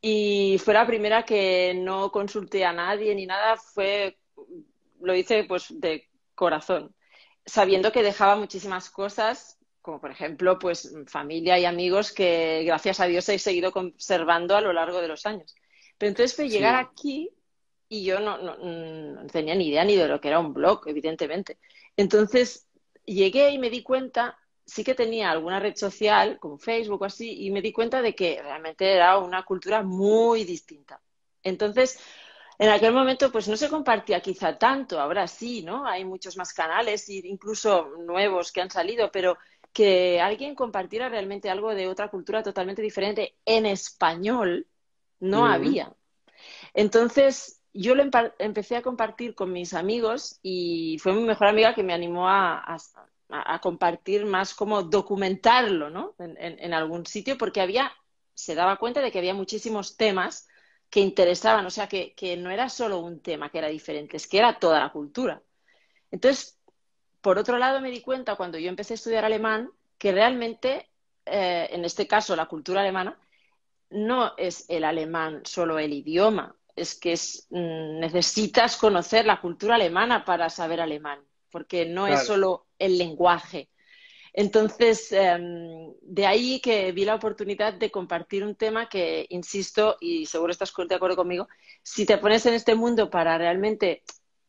Y 0.00 0.58
fue 0.62 0.74
la 0.74 0.86
primera 0.86 1.24
que 1.24 1.74
no 1.74 2.12
consulté 2.12 2.64
a 2.64 2.72
nadie 2.72 3.14
ni 3.14 3.26
nada, 3.26 3.56
fue, 3.56 4.18
lo 5.00 5.14
hice 5.14 5.44
pues 5.44 5.66
de 5.70 6.08
corazón, 6.34 6.94
sabiendo 7.44 7.90
que 7.90 8.02
dejaba 8.02 8.36
muchísimas 8.36 8.90
cosas, 8.90 9.58
como 9.80 10.00
por 10.00 10.10
ejemplo, 10.10 10.58
pues 10.58 10.94
familia 11.06 11.58
y 11.58 11.64
amigos 11.64 12.12
que 12.12 12.62
gracias 12.64 13.00
a 13.00 13.06
Dios 13.06 13.28
he 13.28 13.38
seguido 13.38 13.72
conservando 13.72 14.56
a 14.56 14.60
lo 14.60 14.72
largo 14.72 15.00
de 15.00 15.08
los 15.08 15.26
años. 15.26 15.54
Pero 15.98 16.10
entonces 16.10 16.36
fue 16.36 16.48
llegar 16.48 16.74
aquí 16.74 17.30
y 18.00 18.04
yo 18.04 18.20
no, 18.20 18.38
no, 18.38 19.26
tenía 19.26 19.54
ni 19.54 19.68
idea 19.68 19.84
ni 19.84 19.96
de 19.96 20.08
lo 20.08 20.20
que 20.20 20.28
era 20.28 20.38
un 20.38 20.52
blog, 20.52 20.86
evidentemente. 20.86 21.58
Entonces 21.96 22.66
llegué 23.04 23.50
y 23.50 23.58
me 23.58 23.70
di 23.70 23.82
cuenta, 23.82 24.38
sí 24.64 24.82
que 24.82 24.94
tenía 24.94 25.30
alguna 25.30 25.60
red 25.60 25.76
social, 25.76 26.38
como 26.40 26.58
Facebook 26.58 27.02
o 27.02 27.04
así, 27.04 27.44
y 27.44 27.50
me 27.50 27.62
di 27.62 27.72
cuenta 27.72 28.02
de 28.02 28.14
que 28.14 28.40
realmente 28.42 28.92
era 28.92 29.18
una 29.18 29.44
cultura 29.44 29.82
muy 29.82 30.44
distinta. 30.44 31.00
Entonces, 31.42 32.00
en 32.58 32.70
aquel 32.70 32.92
momento, 32.92 33.30
pues 33.30 33.48
no 33.48 33.56
se 33.56 33.68
compartía 33.68 34.20
quizá 34.20 34.56
tanto, 34.58 35.00
ahora 35.00 35.26
sí, 35.26 35.62
¿no? 35.62 35.86
Hay 35.86 36.04
muchos 36.04 36.36
más 36.36 36.52
canales, 36.52 37.08
incluso 37.08 37.88
nuevos 37.98 38.52
que 38.52 38.60
han 38.60 38.70
salido, 38.70 39.10
pero 39.12 39.36
que 39.72 40.20
alguien 40.20 40.54
compartiera 40.54 41.08
realmente 41.08 41.50
algo 41.50 41.74
de 41.74 41.88
otra 41.88 42.08
cultura 42.08 42.42
totalmente 42.42 42.80
diferente 42.80 43.34
en 43.44 43.66
español, 43.66 44.68
no 45.18 45.46
había. 45.46 45.92
Entonces, 46.74 47.60
yo 47.74 47.96
lo 47.96 48.04
empecé 48.38 48.76
a 48.76 48.82
compartir 48.82 49.34
con 49.34 49.52
mis 49.52 49.74
amigos 49.74 50.38
y 50.42 50.96
fue 51.00 51.12
mi 51.12 51.24
mejor 51.24 51.48
amiga 51.48 51.74
que 51.74 51.82
me 51.82 51.92
animó 51.92 52.28
a, 52.28 52.78
compartir 53.60 54.24
más 54.26 54.54
como 54.54 54.84
documentarlo. 54.84 56.14
En, 56.18 56.72
algún 56.72 57.04
sitio, 57.04 57.36
porque 57.36 57.60
había, 57.60 57.90
se 58.32 58.54
daba 58.54 58.76
cuenta 58.76 59.00
de 59.00 59.10
que 59.10 59.18
había 59.18 59.34
muchísimos 59.34 59.96
temas 59.96 60.48
que 60.88 61.00
interesaban, 61.00 61.66
o 61.66 61.70
sea, 61.70 61.88
que, 61.88 62.36
no 62.38 62.50
era 62.50 62.68
solo 62.68 63.00
un 63.00 63.20
tema 63.20 63.50
que 63.50 63.58
era 63.58 63.68
diferente, 63.68 64.16
es 64.16 64.28
que 64.28 64.38
era 64.38 64.60
toda 64.60 64.78
la 64.78 64.92
cultura. 64.92 65.42
Entonces, 66.12 66.56
por 67.20 67.38
otro 67.38 67.58
lado, 67.58 67.80
me 67.80 67.90
di 67.90 68.00
cuenta 68.02 68.36
cuando 68.36 68.58
yo 68.58 68.68
empecé 68.68 68.94
a 68.94 68.96
estudiar 68.96 69.24
alemán 69.24 69.70
que 69.98 70.12
realmente, 70.12 70.88
eh, 71.26 71.68
en 71.72 71.84
este 71.84 72.06
caso, 72.06 72.36
la 72.36 72.46
cultura 72.46 72.82
alemana, 72.82 73.18
no 73.90 74.34
es 74.36 74.66
el 74.68 74.84
alemán 74.84 75.42
solo 75.44 75.80
el 75.80 75.92
idioma, 75.92 76.54
es 76.76 76.98
que 76.98 77.14
mm, 77.50 78.00
necesitas 78.00 78.76
conocer 78.76 79.26
la 79.26 79.40
cultura 79.40 79.76
alemana 79.76 80.24
para 80.24 80.50
saber 80.50 80.80
alemán, 80.80 81.20
porque 81.50 81.86
no 81.86 82.06
es 82.06 82.26
solo 82.26 82.66
el 82.78 82.98
lenguaje. 82.98 83.70
Entonces, 84.32 85.12
em, 85.12 85.92
de 86.02 86.26
ahí 86.26 86.60
que 86.60 86.90
vi 86.90 87.04
la 87.04 87.14
oportunidad 87.14 87.74
de 87.74 87.92
compartir 87.92 88.42
un 88.42 88.56
tema 88.56 88.88
que, 88.88 89.26
insisto, 89.30 89.96
y 90.00 90.26
seguro 90.26 90.50
estás 90.50 90.72
de 90.88 90.94
acuerdo 90.94 91.16
conmigo, 91.16 91.48
si 91.82 92.04
te 92.04 92.18
pones 92.18 92.44
en 92.46 92.54
este 92.54 92.74
mundo 92.74 93.08
para 93.08 93.38
realmente, 93.38 94.02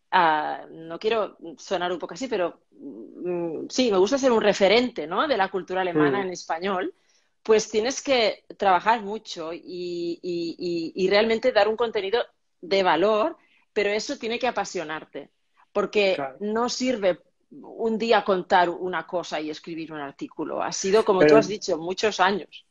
ah, 0.09 0.65
no 0.71 0.97
quiero 0.97 1.37
sonar 1.59 1.91
un 1.91 1.99
poco 1.99 2.15
así, 2.15 2.27
pero 2.27 2.61
mm, 2.71 3.67
sí, 3.69 3.91
me 3.91 3.99
gusta 3.99 4.17
ser 4.17 4.31
un 4.31 4.41
referente 4.41 5.05
¿no? 5.05 5.27
de 5.27 5.37
la 5.37 5.51
cultura 5.51 5.81
alemana 5.81 6.17
mm. 6.19 6.21
en 6.21 6.29
español 6.31 6.95
pues 7.45 7.69
tienes 7.69 8.01
que 8.01 8.43
trabajar 8.57 9.03
mucho 9.03 9.51
y, 9.53 11.07
realmente 11.09 11.51
dar 11.51 11.67
un 11.67 11.77
contenido 11.77 12.19
de 12.59 12.81
valor 12.81 13.37
pero 13.71 13.89
eso 13.89 14.17
tiene 14.17 14.39
que 14.39 14.47
apasionarte, 14.47 15.31
porque 15.73 16.13
Claro. 16.15 16.37
no 16.39 16.69
sirve 16.69 17.19
un 17.51 17.97
día 17.97 18.23
contar 18.23 18.69
una 18.69 19.05
cosa 19.05 19.41
y 19.41 19.49
escribir 19.49 19.91
un 19.91 19.99
artículo. 19.99 20.63
Ha 20.63 20.71
sido, 20.71 21.03
como 21.03 21.19
Pero- 21.19 21.33
tú 21.33 21.37
has 21.37 21.47
dicho, 21.49 21.77
muchos 21.77 22.21
años. 22.21 22.65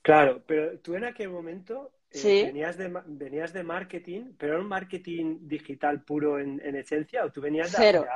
Claro, 0.00 0.44
pero 0.46 0.78
tú 0.78 0.94
en 0.94 1.04
aquel 1.06 1.30
momento 1.30 1.90
eh, 2.12 2.18
Sí. 2.18 2.42
venías, 2.44 2.78
de, 2.78 2.88
venías 3.06 3.52
de 3.52 3.64
marketing, 3.64 4.34
pero 4.38 4.52
era 4.52 4.62
un 4.62 4.68
marketing 4.68 5.38
digital 5.40 6.04
puro 6.04 6.38
en, 6.38 6.60
en 6.64 6.76
esencia 6.76 7.24
o 7.24 7.32
tú 7.32 7.40
venías 7.40 7.72
de 7.72 7.78
Cero. 7.78 8.06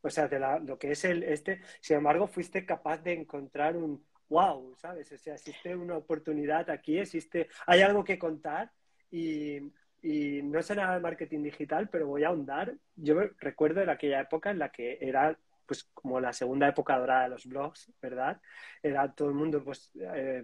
O 0.00 0.10
sea, 0.10 0.26
de 0.26 0.40
la- 0.40 0.58
lo 0.58 0.76
que 0.76 0.90
es 0.90 1.04
el 1.04 1.22
este, 1.22 1.60
sin 1.80 1.98
embargo, 1.98 2.26
fuiste 2.26 2.66
capaz 2.66 2.98
de 3.04 3.12
encontrar 3.12 3.76
un 3.76 4.04
wow, 4.28 4.74
¿sabes? 4.76 5.10
O 5.12 5.18
sea, 5.18 5.34
existe 5.34 5.74
una 5.74 5.96
oportunidad 5.96 6.68
aquí, 6.70 6.98
existe, 6.98 7.48
hay 7.66 7.80
algo 7.82 8.04
que 8.04 8.18
contar 8.18 8.70
y, 9.10 9.58
y 10.02 10.42
no 10.42 10.62
sé 10.62 10.74
nada 10.76 10.94
de 10.94 11.00
marketing 11.00 11.42
digital, 11.42 11.88
pero 11.88 12.06
voy 12.06 12.24
a 12.24 12.28
ahondar. 12.28 12.74
Yo 12.96 13.14
me 13.14 13.30
recuerdo 13.38 13.80
en 13.82 13.90
aquella 13.90 14.20
época 14.20 14.50
en 14.50 14.58
la 14.58 14.70
que 14.70 14.98
era 15.00 15.38
pues 15.66 15.84
como 15.92 16.18
la 16.18 16.32
segunda 16.32 16.66
época 16.68 16.98
dorada 16.98 17.24
de 17.24 17.28
los 17.30 17.46
blogs, 17.46 17.92
¿verdad? 18.00 18.40
Era 18.82 19.12
todo 19.12 19.28
el 19.28 19.34
mundo 19.34 19.62
pues 19.62 19.90
eh, 20.00 20.42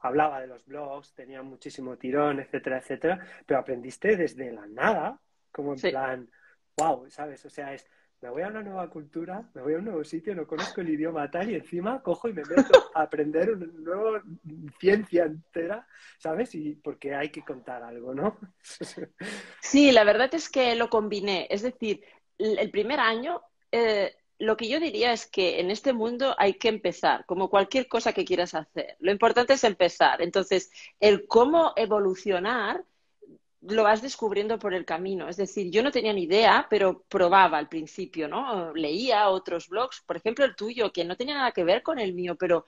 hablaba 0.00 0.40
de 0.40 0.46
los 0.46 0.64
blogs, 0.66 1.12
tenía 1.14 1.42
muchísimo 1.42 1.96
tirón, 1.96 2.38
etcétera, 2.40 2.78
etcétera, 2.78 3.26
pero 3.46 3.60
aprendiste 3.60 4.16
desde 4.16 4.52
la 4.52 4.66
nada, 4.66 5.20
como 5.50 5.72
en 5.72 5.78
Sí. 5.78 5.90
plan, 5.90 6.30
wow, 6.76 7.08
¿sabes? 7.10 7.44
O 7.46 7.50
sea, 7.50 7.72
es, 7.74 7.86
me 8.20 8.30
voy 8.30 8.42
a 8.42 8.48
una 8.48 8.62
nueva 8.62 8.88
cultura, 8.88 9.48
me 9.54 9.62
voy 9.62 9.74
a 9.74 9.78
un 9.78 9.84
nuevo 9.84 10.02
sitio, 10.02 10.34
no 10.34 10.46
conozco 10.46 10.80
el 10.80 10.88
idioma 10.88 11.30
tal, 11.30 11.50
y 11.50 11.56
encima 11.56 12.02
cojo 12.02 12.28
y 12.28 12.32
me 12.32 12.42
meto 12.42 12.90
a 12.94 13.02
aprender 13.02 13.50
una 13.50 13.66
nueva 13.66 14.22
ciencia 14.80 15.24
entera, 15.24 15.86
¿sabes? 16.18 16.54
Y 16.54 16.74
porque 16.76 17.14
hay 17.14 17.28
que 17.28 17.42
contar 17.42 17.82
algo, 17.82 18.14
¿no? 18.14 18.38
Sí, 19.60 19.92
la 19.92 20.04
verdad 20.04 20.34
es 20.34 20.48
que 20.48 20.74
lo 20.74 20.88
combiné. 20.88 21.46
Es 21.50 21.62
decir, 21.62 22.02
el 22.38 22.70
primer 22.70 23.00
año, 23.00 23.42
eh, 23.72 24.14
lo 24.38 24.56
que 24.56 24.68
yo 24.68 24.80
diría 24.80 25.12
es 25.12 25.26
que 25.26 25.60
en 25.60 25.70
este 25.70 25.92
mundo 25.92 26.34
hay 26.38 26.54
que 26.54 26.68
empezar, 26.68 27.24
como 27.26 27.50
cualquier 27.50 27.88
cosa 27.88 28.12
que 28.12 28.24
quieras 28.24 28.54
hacer. 28.54 28.96
Lo 29.00 29.10
importante 29.12 29.54
es 29.54 29.64
empezar. 29.64 30.22
Entonces, 30.22 30.70
el 31.00 31.26
cómo 31.26 31.72
evolucionar 31.76 32.84
lo 33.68 33.82
vas 33.84 34.02
descubriendo 34.02 34.58
por 34.58 34.74
el 34.74 34.84
camino. 34.84 35.28
Es 35.28 35.36
decir, 35.36 35.70
yo 35.70 35.82
no 35.82 35.90
tenía 35.92 36.12
ni 36.12 36.24
idea, 36.24 36.66
pero 36.70 37.02
probaba 37.08 37.58
al 37.58 37.68
principio, 37.68 38.28
¿no? 38.28 38.72
Leía 38.74 39.28
otros 39.30 39.68
blogs, 39.68 40.02
por 40.06 40.16
ejemplo 40.16 40.44
el 40.44 40.56
tuyo, 40.56 40.92
que 40.92 41.04
no 41.04 41.16
tenía 41.16 41.34
nada 41.34 41.52
que 41.52 41.64
ver 41.64 41.82
con 41.82 41.98
el 41.98 42.14
mío, 42.14 42.36
pero 42.36 42.66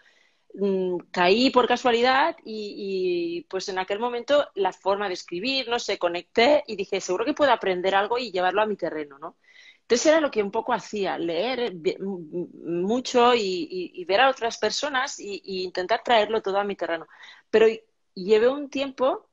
mm, 0.55 0.99
caí 1.11 1.51
por 1.51 1.69
casualidad 1.69 2.37
y, 2.45 3.47
pues 3.51 3.69
en 3.69 3.79
aquel 3.79 3.99
momento 4.01 4.49
la 4.55 4.73
forma 4.73 5.09
de 5.09 5.15
escribir, 5.15 5.69
no 5.69 5.79
sé, 5.79 5.99
conecté 5.99 6.65
y 6.67 6.77
dije, 6.77 7.01
seguro 7.01 7.25
que 7.25 7.35
puedo 7.35 7.53
aprender 7.53 7.95
algo 7.95 8.19
y 8.19 8.31
llevarlo 8.33 8.63
a 8.63 8.67
mi 8.67 8.77
terreno, 8.77 9.19
¿no? 9.19 9.37
Entonces 9.83 10.07
era 10.07 10.21
lo 10.21 10.31
que 10.33 10.43
un 10.43 10.51
poco 10.51 10.73
hacía, 10.73 11.17
leer 11.19 11.73
mucho 12.01 13.35
y, 13.35 13.69
y- 13.95 14.05
ver 14.05 14.21
a 14.21 14.31
otras 14.31 14.59
personas 14.59 15.19
y 15.19 15.41
intentar 15.65 16.03
traerlo 16.05 16.43
todo 16.43 16.59
a 16.59 16.65
mi 16.65 16.77
terreno. 16.77 17.07
Pero 17.51 17.67
llevé 18.15 18.49
un 18.49 18.69
tiempo 18.71 19.29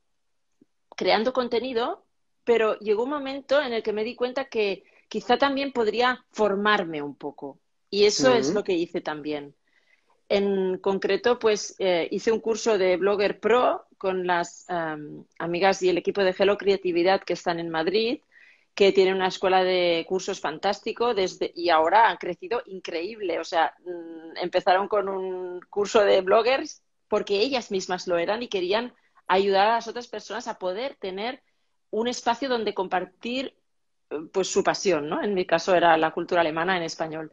creando 0.95 1.33
contenido, 1.33 2.05
pero 2.43 2.77
llegó 2.79 3.03
un 3.03 3.09
momento 3.09 3.61
en 3.61 3.73
el 3.73 3.83
que 3.83 3.93
me 3.93 4.03
di 4.03 4.15
cuenta 4.15 4.45
que 4.45 4.83
quizá 5.07 5.37
también 5.37 5.71
podría 5.71 6.25
formarme 6.31 7.01
un 7.01 7.15
poco. 7.15 7.59
Y 7.89 8.05
eso 8.05 8.33
es 8.33 8.53
lo 8.53 8.63
que 8.63 8.73
hice 8.73 9.01
también. 9.01 9.55
En 10.27 10.79
concreto, 10.79 11.37
pues 11.37 11.75
eh, 11.77 12.07
hice 12.09 12.31
un 12.31 12.39
curso 12.39 12.77
de 12.77 12.97
Blogger 12.97 13.39
Pro 13.39 13.85
con 13.99 14.25
las 14.25 14.67
am, 14.69 15.25
amigas 15.37 15.83
y 15.83 15.89
el 15.89 15.97
equipo 15.97 16.23
de 16.23 16.33
Hello 16.37 16.57
Creatividad 16.57 17.21
que 17.21 17.33
están 17.33 17.59
en 17.59 17.69
Madrid, 17.69 18.21
que 18.73 18.91
tienen 18.91 19.13
una 19.13 19.27
escuela 19.27 19.63
de 19.63 20.05
cursos 20.09 20.39
fantástico 20.39 21.13
desde, 21.13 21.51
y 21.55 21.69
ahora 21.69 22.09
han 22.09 22.17
crecido 22.17 22.63
increíble. 22.65 23.39
O 23.39 23.43
sea, 23.43 23.75
mm, 23.85 24.37
empezaron 24.37 24.87
con 24.87 25.07
un 25.07 25.61
curso 25.69 26.03
de 26.03 26.21
bloggers 26.21 26.81
porque 27.07 27.39
ellas 27.39 27.69
mismas 27.69 28.07
lo 28.07 28.17
eran 28.17 28.41
y 28.41 28.47
querían 28.47 28.93
ayudar 29.33 29.67
a 29.67 29.75
las 29.75 29.87
otras 29.87 30.07
personas 30.07 30.47
a 30.47 30.59
poder 30.59 30.95
tener 30.95 31.41
un 31.91 32.07
espacio 32.07 32.49
donde 32.49 32.73
compartir 32.73 33.55
eh, 34.09 34.17
pues 34.31 34.47
su 34.47 34.63
pasión, 34.63 35.09
¿no? 35.09 35.23
En 35.23 35.33
mi 35.33 35.45
caso 35.45 35.75
era 35.75 35.97
la 35.97 36.11
cultura 36.11 36.41
alemana 36.41 36.77
en 36.77 36.83
español. 36.83 37.31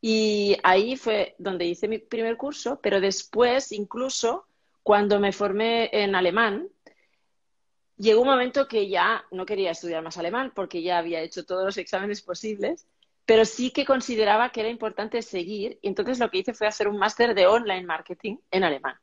Y 0.00 0.56
ahí 0.62 0.96
fue 0.96 1.34
donde 1.38 1.66
hice 1.66 1.88
mi 1.88 1.98
primer 1.98 2.36
curso, 2.36 2.80
pero 2.82 3.00
después, 3.00 3.72
incluso 3.72 4.46
cuando 4.82 5.20
me 5.20 5.32
formé 5.32 5.90
en 5.92 6.14
alemán, 6.14 6.68
llegó 7.96 8.22
un 8.22 8.28
momento 8.28 8.66
que 8.66 8.88
ya 8.88 9.24
no 9.30 9.44
quería 9.44 9.72
estudiar 9.72 10.02
más 10.02 10.16
alemán 10.18 10.52
porque 10.54 10.82
ya 10.82 10.98
había 10.98 11.20
hecho 11.20 11.44
todos 11.44 11.64
los 11.64 11.76
exámenes 11.76 12.22
posibles, 12.22 12.86
pero 13.26 13.44
sí 13.44 13.70
que 13.70 13.84
consideraba 13.84 14.50
que 14.50 14.60
era 14.60 14.70
importante 14.70 15.22
seguir. 15.22 15.78
Y 15.82 15.88
entonces 15.88 16.18
lo 16.18 16.30
que 16.30 16.38
hice 16.38 16.54
fue 16.54 16.66
hacer 16.66 16.88
un 16.88 16.98
máster 16.98 17.34
de 17.34 17.46
online 17.46 17.84
marketing 17.84 18.38
en 18.50 18.64
alemán 18.64 18.98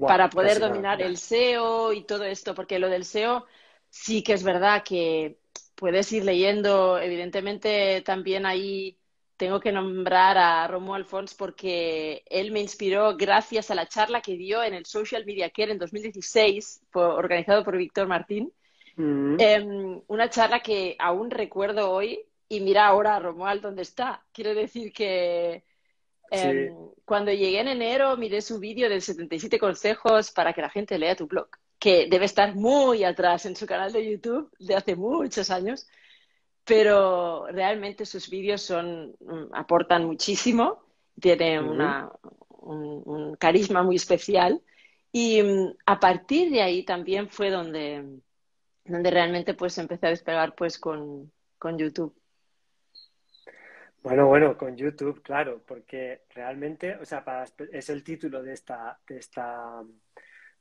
Para 0.00 0.30
poder 0.30 0.60
nada. 0.60 0.68
dominar 0.68 1.02
el 1.02 1.14
SEO 1.14 1.92
y 1.92 2.04
todo 2.04 2.24
esto, 2.24 2.54
porque 2.54 2.78
lo 2.78 2.88
del 2.88 3.02
SEO 3.02 3.46
sí 3.90 4.22
que 4.22 4.32
es 4.34 4.42
verdad 4.42 4.82
que 4.84 5.38
puedes 5.74 6.10
ir 6.12 6.24
leyendo, 6.24 6.98
evidentemente 6.98 8.00
también 8.02 8.46
ahí 8.46 8.98
tengo 9.36 9.60
que 9.60 9.72
nombrar 9.72 10.38
a 10.38 10.66
Romo 10.68 10.94
Alfons 10.94 11.34
porque 11.34 12.22
él 12.30 12.52
me 12.52 12.60
inspiró 12.60 13.16
gracias 13.16 13.70
a 13.70 13.74
la 13.74 13.88
charla 13.88 14.20
que 14.22 14.36
dio 14.36 14.62
en 14.62 14.74
el 14.74 14.86
Social 14.86 15.24
Media 15.26 15.50
Care 15.50 15.72
en 15.72 15.78
2016, 15.78 16.82
por- 16.90 17.10
organizado 17.18 17.64
por 17.64 17.76
Víctor 17.76 18.06
Martín. 18.08 18.52
Mm. 18.96 19.36
Em, 19.38 20.00
una 20.08 20.30
charla 20.30 20.60
que 20.60 20.96
aún 20.98 21.30
recuerdo 21.30 21.90
hoy 21.90 22.20
y 22.48 22.60
mira 22.60 22.86
ahora 22.86 23.16
a 23.16 23.20
Romuald 23.20 23.62
dónde 23.62 23.82
está. 23.82 24.24
Quiero 24.32 24.54
decir 24.54 24.92
que 24.92 25.64
em, 26.32 26.70
cuando 27.04 27.32
llegué 27.32 27.60
en 27.60 27.68
enero 27.68 28.16
miré 28.16 28.40
su 28.42 28.58
vídeo 28.58 28.88
de 28.88 29.00
77 29.00 29.58
consejos 29.58 30.30
para 30.30 30.52
que 30.52 30.62
la 30.62 30.70
gente 30.70 30.98
lea 30.98 31.16
tu 31.16 31.26
blog, 31.26 31.48
que 31.78 32.06
debe 32.08 32.24
estar 32.26 32.54
muy 32.54 33.04
atrás 33.04 33.46
en 33.46 33.56
su 33.56 33.66
canal 33.66 33.92
de 33.92 34.10
YouTube 34.10 34.50
de 34.58 34.74
hace 34.74 34.96
muchos 34.96 35.50
años, 35.50 35.86
pero 36.64 37.46
realmente 37.48 38.06
sus 38.06 38.30
vídeos 38.30 38.62
son, 38.62 39.14
mm, 39.20 39.54
aportan 39.54 40.04
muchísimo, 40.06 40.84
tiene 41.20 41.60
Ujú. 41.60 41.70
una, 41.72 42.10
un, 42.48 43.02
un 43.04 43.36
carisma 43.36 43.82
muy 43.82 43.96
especial 43.96 44.62
y 45.12 45.42
mm, 45.42 45.76
a 45.86 46.00
partir 46.00 46.50
de 46.50 46.62
ahí 46.62 46.84
también 46.84 47.28
fue 47.28 47.50
donde 47.50 48.22
donde 48.84 49.10
realmente 49.10 49.54
pues 49.54 49.78
empecé 49.78 50.06
a 50.06 50.10
despegar 50.10 50.54
pues 50.54 50.78
con, 50.78 51.30
con 51.58 51.78
YouTube. 51.78 52.14
Bueno, 54.02 54.26
bueno, 54.26 54.56
con 54.58 54.76
YouTube, 54.76 55.22
claro, 55.22 55.62
porque 55.66 56.22
realmente, 56.34 56.96
o 56.96 57.04
sea, 57.04 57.24
para- 57.24 57.44
es 57.72 57.88
el 57.88 58.02
título 58.02 58.42
de 58.42 58.52
esta, 58.52 58.98
de 59.06 59.18
esta, 59.18 59.82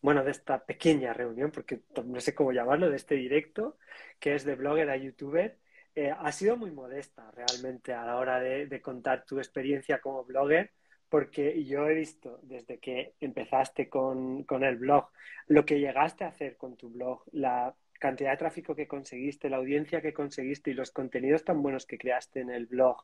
bueno, 0.02 0.24
de 0.24 0.32
esta 0.32 0.64
pequeña 0.66 1.14
reunión, 1.14 1.52
porque 1.52 1.82
no 2.06 2.20
sé 2.22 2.36
cómo 2.36 2.52
llamarlo, 2.52 2.90
de 2.90 2.98
este 2.98 3.16
directo, 3.16 3.78
que 4.20 4.36
es 4.36 4.46
de 4.46 4.56
blogger 4.56 4.90
a 4.92 4.98
youtuber. 4.98 5.58
Eh, 5.96 6.12
ha 6.18 6.32
sido 6.32 6.56
muy 6.58 6.72
modesta 6.72 7.32
realmente 7.32 7.94
a 7.94 8.06
la 8.06 8.18
hora 8.18 8.40
de, 8.40 8.68
de 8.68 8.82
contar 8.82 9.26
tu 9.26 9.40
experiencia 9.40 10.00
como 10.02 10.24
blogger, 10.26 10.72
porque 11.10 11.64
yo 11.66 11.88
he 11.88 11.96
visto 11.96 12.40
desde 12.44 12.80
que 12.80 13.16
empezaste 13.20 13.90
con, 13.90 14.44
con 14.44 14.64
el 14.64 14.78
blog, 14.78 15.10
lo 15.48 15.66
que 15.66 15.80
llegaste 15.80 16.24
a 16.26 16.30
hacer 16.30 16.58
con 16.58 16.78
tu 16.78 16.90
blog, 16.92 17.24
la 17.34 17.76
cantidad 18.00 18.32
de 18.32 18.38
tráfico 18.38 18.76
que 18.76 18.88
conseguiste, 18.88 19.50
la 19.50 19.58
audiencia 19.58 20.02
que 20.02 20.14
conseguiste 20.14 20.72
y 20.72 20.74
los 20.76 20.92
contenidos 20.92 21.44
tan 21.44 21.62
buenos 21.64 21.86
que 21.88 21.98
creaste 21.98 22.40
en 22.42 22.50
el 22.52 22.66
blog. 22.68 23.04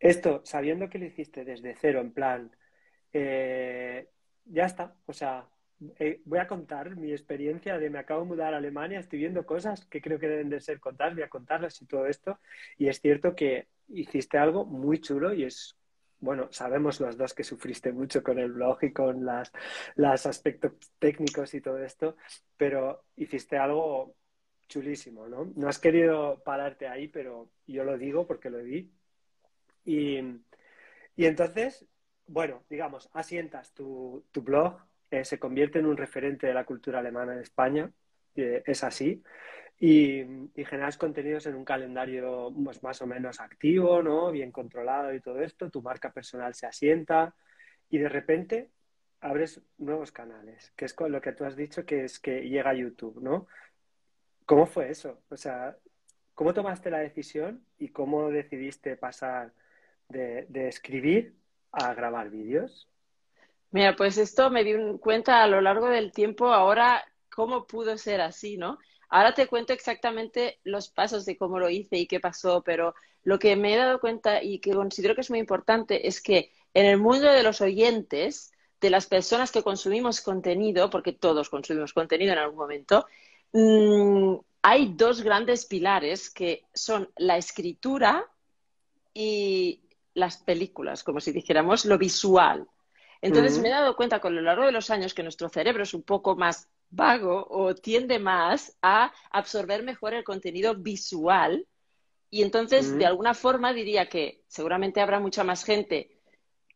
Esto, 0.00 0.42
sabiendo 0.44 0.88
que 0.88 0.98
lo 0.98 1.04
hiciste 1.04 1.44
desde 1.44 1.76
cero, 1.76 2.00
en 2.00 2.12
plan, 2.12 2.56
eh, 3.12 4.08
ya 4.46 4.64
está, 4.64 4.96
o 5.06 5.12
sea, 5.12 5.46
eh, 5.98 6.20
voy 6.24 6.38
a 6.38 6.46
contar 6.48 6.96
mi 6.96 7.12
experiencia 7.12 7.78
de 7.78 7.90
me 7.90 7.98
acabo 7.98 8.22
de 8.22 8.28
mudar 8.28 8.54
a 8.54 8.58
Alemania, 8.58 9.00
estoy 9.00 9.18
viendo 9.18 9.44
cosas 9.46 9.84
que 9.86 10.00
creo 10.00 10.18
que 10.18 10.28
deben 10.28 10.50
de 10.50 10.60
ser 10.60 10.80
contadas, 10.80 11.14
voy 11.14 11.22
a 11.22 11.28
contarlas 11.28 11.80
y 11.82 11.86
todo 11.86 12.06
esto, 12.06 12.38
y 12.78 12.88
es 12.88 13.00
cierto 13.00 13.34
que 13.34 13.68
hiciste 13.88 14.38
algo 14.38 14.64
muy 14.64 15.00
chulo 15.00 15.34
y 15.34 15.44
es, 15.44 15.76
bueno, 16.18 16.48
sabemos 16.50 17.00
los 17.00 17.16
dos 17.16 17.34
que 17.34 17.44
sufriste 17.44 17.92
mucho 17.92 18.22
con 18.22 18.38
el 18.38 18.52
blog 18.52 18.78
y 18.84 18.92
con 18.92 19.24
las, 19.24 19.52
los 19.96 20.26
aspectos 20.26 20.72
técnicos 20.98 21.54
y 21.54 21.60
todo 21.60 21.78
esto, 21.78 22.16
pero 22.56 23.04
hiciste 23.16 23.58
algo 23.58 24.16
chulísimo, 24.68 25.28
¿no? 25.28 25.52
No 25.56 25.68
has 25.68 25.78
querido 25.78 26.42
pararte 26.44 26.86
ahí, 26.88 27.08
pero 27.08 27.50
yo 27.66 27.84
lo 27.84 27.98
digo 27.98 28.26
porque 28.26 28.50
lo 28.50 28.62
vi. 28.62 28.90
Y, 29.90 30.20
y 31.16 31.26
entonces, 31.26 31.84
bueno, 32.28 32.62
digamos, 32.70 33.10
asientas 33.12 33.74
tu, 33.74 34.24
tu 34.30 34.42
blog, 34.42 34.78
eh, 35.10 35.24
se 35.24 35.40
convierte 35.40 35.80
en 35.80 35.86
un 35.86 35.96
referente 35.96 36.46
de 36.46 36.54
la 36.54 36.64
cultura 36.64 37.00
alemana 37.00 37.32
en 37.32 37.40
España, 37.40 37.90
es 38.36 38.84
así, 38.84 39.22
y, 39.80 40.24
generas 40.64 40.96
contenidos 40.96 41.46
en 41.46 41.56
un 41.56 41.64
calendario 41.64 42.52
pues, 42.64 42.80
más 42.84 43.02
o 43.02 43.06
menos 43.08 43.40
activo, 43.40 44.00
¿no? 44.00 44.30
Bien 44.30 44.52
controlado 44.52 45.12
y 45.12 45.20
todo 45.20 45.40
esto, 45.42 45.70
tu 45.70 45.82
marca 45.82 46.12
personal 46.12 46.54
se 46.54 46.66
asienta 46.66 47.34
y 47.88 47.98
de 47.98 48.08
repente 48.08 48.70
abres 49.20 49.60
nuevos 49.78 50.12
canales, 50.12 50.72
que 50.76 50.84
es 50.84 50.94
lo 51.00 51.20
que 51.20 51.32
tú 51.32 51.44
has 51.44 51.56
dicho 51.56 51.84
que 51.84 52.04
es 52.04 52.20
que 52.20 52.48
llega 52.48 52.70
a 52.70 52.74
YouTube, 52.74 53.20
¿no? 53.20 53.48
¿Cómo 54.46 54.66
fue 54.66 54.90
eso? 54.90 55.22
O 55.30 55.36
sea, 55.36 55.76
¿Cómo 56.40 56.54
tomaste 56.54 56.88
la 56.88 57.00
decisión 57.00 57.66
y 57.76 57.90
cómo 57.90 58.30
decidiste 58.30 58.96
pasar 58.96 59.52
de, 60.10 60.68
escribir 60.68 61.34
a 61.72 61.94
grabar 61.94 62.30
vídeos? 62.30 62.88
Mira, 63.70 63.94
pues 63.96 64.18
esto 64.18 64.50
me 64.50 64.64
di 64.64 64.74
cuenta 64.98 65.42
a 65.42 65.46
lo 65.46 65.60
largo 65.60 65.88
del 65.88 66.12
tiempo 66.12 66.48
ahora 66.48 67.04
cómo 67.32 67.66
pudo 67.66 67.96
ser 67.96 68.20
así, 68.20 68.56
¿no? 68.56 68.78
Ahora 69.08 69.34
te 69.34 69.46
cuento 69.46 69.72
exactamente 69.72 70.58
los 70.64 70.88
pasos 70.88 71.24
de 71.24 71.36
cómo 71.36 71.58
lo 71.58 71.70
hice 71.70 71.96
y 71.96 72.06
qué 72.06 72.20
pasó, 72.20 72.62
pero 72.62 72.94
lo 73.22 73.38
que 73.38 73.56
me 73.56 73.74
he 73.74 73.76
dado 73.76 74.00
cuenta 74.00 74.42
y 74.42 74.60
que 74.60 74.72
considero 74.72 75.14
que 75.14 75.20
es 75.20 75.30
muy 75.30 75.38
importante 75.38 76.06
es 76.06 76.20
que 76.20 76.52
en 76.74 76.86
el 76.86 76.98
mundo 76.98 77.30
de 77.30 77.42
los 77.42 77.60
oyentes, 77.60 78.52
de 78.80 78.90
las 78.90 79.06
personas 79.06 79.52
que 79.52 79.62
consumimos 79.62 80.20
contenido, 80.20 80.90
porque 80.90 81.12
todos 81.12 81.50
consumimos 81.50 81.92
contenido 81.92 82.32
en 82.32 82.38
algún 82.38 82.58
momento, 82.58 83.06
mmm, 83.52 84.36
hay 84.62 84.92
dos 84.94 85.22
grandes 85.22 85.66
pilares 85.66 86.30
que 86.30 86.64
son 86.74 87.10
la 87.16 87.36
escritura 87.36 88.26
y 89.14 89.82
las 90.14 90.38
películas, 90.38 91.02
como 91.04 91.20
si 91.20 91.32
dijéramos 91.32 91.84
lo 91.84 91.98
visual. 91.98 92.66
Entonces 93.22 93.58
me 93.58 93.68
he 93.68 93.72
dado 93.72 93.96
cuenta 93.96 94.20
con 94.20 94.34
lo 94.34 94.40
largo 94.40 94.64
de 94.64 94.72
los 94.72 94.90
años 94.90 95.12
que 95.12 95.22
nuestro 95.22 95.48
cerebro 95.48 95.82
es 95.82 95.92
un 95.92 96.02
poco 96.02 96.36
más 96.36 96.68
vago 96.88 97.46
o 97.50 97.74
tiende 97.74 98.18
más 98.18 98.76
a 98.82 99.12
absorber 99.30 99.82
mejor 99.82 100.14
el 100.14 100.24
contenido 100.24 100.74
visual 100.74 101.66
y 102.30 102.42
entonces 102.42 102.96
de 102.96 103.06
alguna 103.06 103.34
forma 103.34 103.72
diría 103.72 104.08
que 104.08 104.44
seguramente 104.46 105.00
habrá 105.00 105.20
mucha 105.20 105.44
más 105.44 105.64
gente 105.64 106.20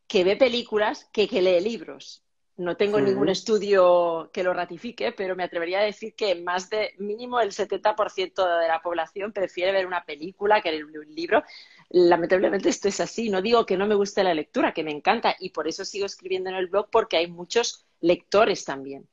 que 0.07 0.25
ve 0.25 0.37
películas 0.37 1.09
que 1.13 1.29
que 1.29 1.41
lee 1.41 1.61
libros. 1.61 2.25
No 2.57 2.77
tengo 2.77 3.01
ningún 3.01 3.29
estudio 3.29 4.31
que 4.33 4.45
lo 4.45 4.55
ratifique, 4.55 5.11
pero 5.11 5.35
me 5.35 5.43
atrevería 5.43 5.81
a 5.81 5.85
decir 5.85 6.15
que 6.15 6.37
más 6.37 6.71
de 6.71 6.95
mínimo 6.99 7.41
el 7.41 7.51
70% 7.51 8.61
de 8.61 8.69
la 8.69 8.81
población 8.81 9.33
prefiere 9.33 9.73
ver 9.73 9.89
una 9.89 10.05
película 10.05 10.63
que 10.63 10.71
leer 10.71 10.85
un 10.85 11.15
libro. 11.15 11.43
Lamentablemente 11.91 12.69
esto 12.69 12.87
es 12.87 13.01
así. 13.01 13.29
No 13.29 13.43
digo 13.43 13.67
que 13.67 13.77
no 13.77 13.89
me 13.89 13.97
guste 13.97 14.23
la 14.23 14.35
lectura, 14.35 14.73
que 14.73 14.85
me 14.85 14.93
encanta 14.93 15.35
y 15.41 15.51
por 15.51 15.67
eso 15.67 15.85
sigo 15.85 16.07
escribiendo 16.07 16.49
en 16.49 16.55
el 16.55 16.69
blog 16.69 16.91
porque 16.91 17.17
hay 17.17 17.27
muchos 17.27 17.87
lectores 18.01 18.65
también. 18.65 19.09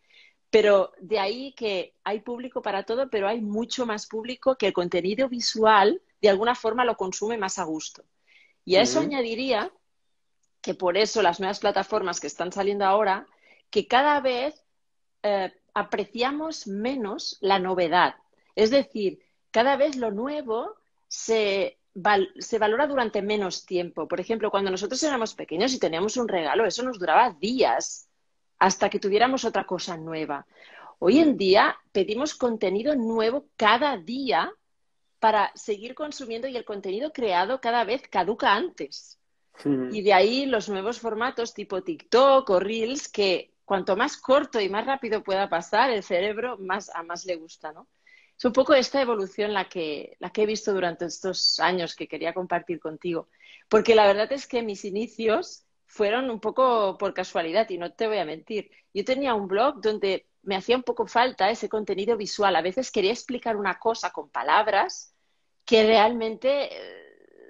Pero 0.51 0.91
de 1.00 1.17
ahí 1.17 1.53
que 1.53 1.95
hay 2.03 2.19
público 2.19 2.62
para 2.62 2.83
todo, 2.83 3.10
pero 3.10 3.27
hay 3.27 3.41
mucho 3.41 3.88
más 3.88 4.05
público 4.05 4.55
que 4.55 4.67
el 4.67 4.74
contenido 4.74 5.29
visual 5.29 6.00
de 6.21 6.29
alguna 6.29 6.53
forma 6.53 6.86
lo 6.86 6.95
consume 6.95 7.39
más 7.39 7.57
a 7.57 7.63
gusto. 7.63 8.03
Y 8.65 8.75
a 8.75 8.81
eso 8.81 9.00
añadiría 9.00 9.71
que 10.62 10.74
por 10.74 10.98
eso 10.98 11.22
las 11.22 11.39
nuevas 11.39 11.60
plataformas 11.60 12.20
que 12.20 12.27
están 12.27 12.51
saliendo 12.51 12.86
ahora, 12.86 13.25
que 13.70 13.88
cada 13.88 14.20
vez 14.22 14.63
eh, 15.24 15.51
apreciamos 15.74 16.68
menos 16.68 17.38
la 17.41 17.60
novedad. 17.60 18.15
Es 18.56 18.70
decir, 18.70 19.20
cada 19.51 19.75
vez 19.75 19.96
lo 19.96 20.12
nuevo 20.12 20.75
se, 21.08 21.80
se, 22.39 22.60
valora 22.60 22.88
durante 22.88 23.22
menos 23.22 23.65
tiempo. 23.65 24.08
Por 24.08 24.20
ejemplo, 24.20 24.51
cuando 24.51 24.72
nosotros 24.72 25.01
éramos 25.03 25.34
pequeños 25.34 25.74
y 25.74 25.80
teníamos 25.80 26.18
un 26.18 26.27
regalo, 26.27 26.65
eso 26.65 26.84
nos 26.84 27.00
duraba 27.00 27.32
días 27.32 28.08
hasta 28.60 28.89
que 28.89 29.00
tuviéramos 29.00 29.46
otra 29.46 29.65
cosa 29.65 29.98
nueva. 29.98 30.46
Hoy 31.00 31.20
en 31.20 31.38
día 31.38 31.77
pedimos 31.91 32.36
contenido 32.36 32.96
nuevo 32.96 33.48
cada 33.58 33.98
día 33.98 34.51
para 35.20 35.51
seguir 35.56 35.96
consumiendo 35.96 36.48
y 36.48 36.56
el 36.56 36.65
contenido 36.65 37.12
creado 37.12 37.60
cada 37.60 37.84
vez 37.84 38.03
caduca 38.08 38.53
antes. 38.53 39.21
Y 39.91 40.01
de 40.01 40.13
ahí 40.13 40.46
los 40.46 40.70
nuevos 40.70 41.00
formatos 41.00 41.53
tipo 41.53 41.84
TikTok 41.84 42.50
o 42.50 42.60
Reels, 42.60 43.10
que 43.10 43.53
cuanto 43.65 43.96
más 43.96 44.17
corto 44.17 44.60
y 44.60 44.70
más 44.70 44.86
rápido 44.86 45.24
pueda 45.24 45.50
pasar, 45.50 45.91
el 45.91 46.03
cerebro 46.03 46.58
más 46.58 46.89
a 46.93 47.03
más 47.03 47.25
le 47.25 47.36
gusta, 47.36 47.72
¿no? 47.72 47.88
Es 48.38 48.46
un 48.46 48.53
poco 48.53 48.74
esta 48.74 49.00
evolución 49.00 49.53
la 49.53 49.70
que, 49.70 50.17
la 50.20 50.31
que 50.31 50.43
he 50.43 50.46
visto 50.48 50.74
durante 50.74 51.05
estos 51.05 51.60
años 51.60 51.96
que 51.96 52.08
quería 52.08 52.34
compartir 52.34 52.79
contigo. 52.79 53.29
Porque 53.70 53.93
la 53.93 54.08
verdad 54.08 54.32
es 54.32 54.47
que 54.47 54.63
mis 54.63 54.84
inicios 54.84 55.63
fueron 55.86 56.30
un 56.32 56.39
poco 56.39 56.97
por 56.97 57.13
casualidad 57.13 57.69
y 57.69 57.78
no 57.78 57.93
te 57.93 58.08
voy 58.08 58.17
a 58.17 58.26
mentir. 58.26 58.71
Yo 58.93 59.06
tenía 59.06 59.36
un 59.36 59.47
blog 59.47 59.80
donde 59.80 60.26
me 60.41 60.56
hacía 60.56 60.76
un 60.76 60.84
poco 60.84 61.06
falta 61.06 61.52
ese 61.52 61.69
contenido 61.69 62.17
visual. 62.17 62.56
A 62.56 62.62
veces 62.62 62.91
quería 62.91 63.12
explicar 63.12 63.58
una 63.58 63.78
cosa 63.78 64.10
con 64.10 64.30
palabras 64.30 65.13
que 65.63 65.86
realmente 65.86 66.69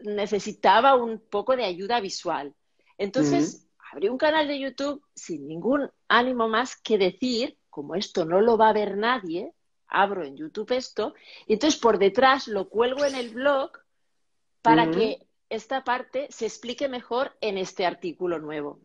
necesitaba 0.03 0.95
un 0.95 1.19
poco 1.19 1.55
de 1.55 1.65
ayuda 1.65 1.99
visual. 1.99 2.53
Entonces, 2.97 3.67
abrí 3.91 4.09
un 4.09 4.17
canal 4.17 4.47
de 4.47 4.59
YouTube 4.59 5.03
sin 5.15 5.47
ningún 5.47 5.89
ánimo 6.07 6.47
más 6.47 6.75
que 6.75 6.97
decir, 6.97 7.57
como 7.69 7.95
esto 7.95 8.25
no 8.25 8.41
lo 8.41 8.57
va 8.57 8.69
a 8.69 8.73
ver 8.73 8.97
nadie, 8.97 9.53
abro 9.87 10.23
en 10.23 10.37
YouTube 10.37 10.71
esto, 10.71 11.13
y 11.47 11.53
entonces 11.53 11.79
por 11.79 11.97
detrás 11.97 12.47
lo 12.47 12.69
cuelgo 12.69 13.05
en 13.05 13.15
el 13.15 13.29
blog 13.29 13.71
para 14.61 14.89
que 14.91 15.27
esta 15.49 15.83
parte 15.83 16.27
se 16.29 16.45
explique 16.45 16.87
mejor 16.87 17.35
en 17.41 17.57
este 17.57 17.85
artículo 17.85 18.39
nuevo. 18.39 18.79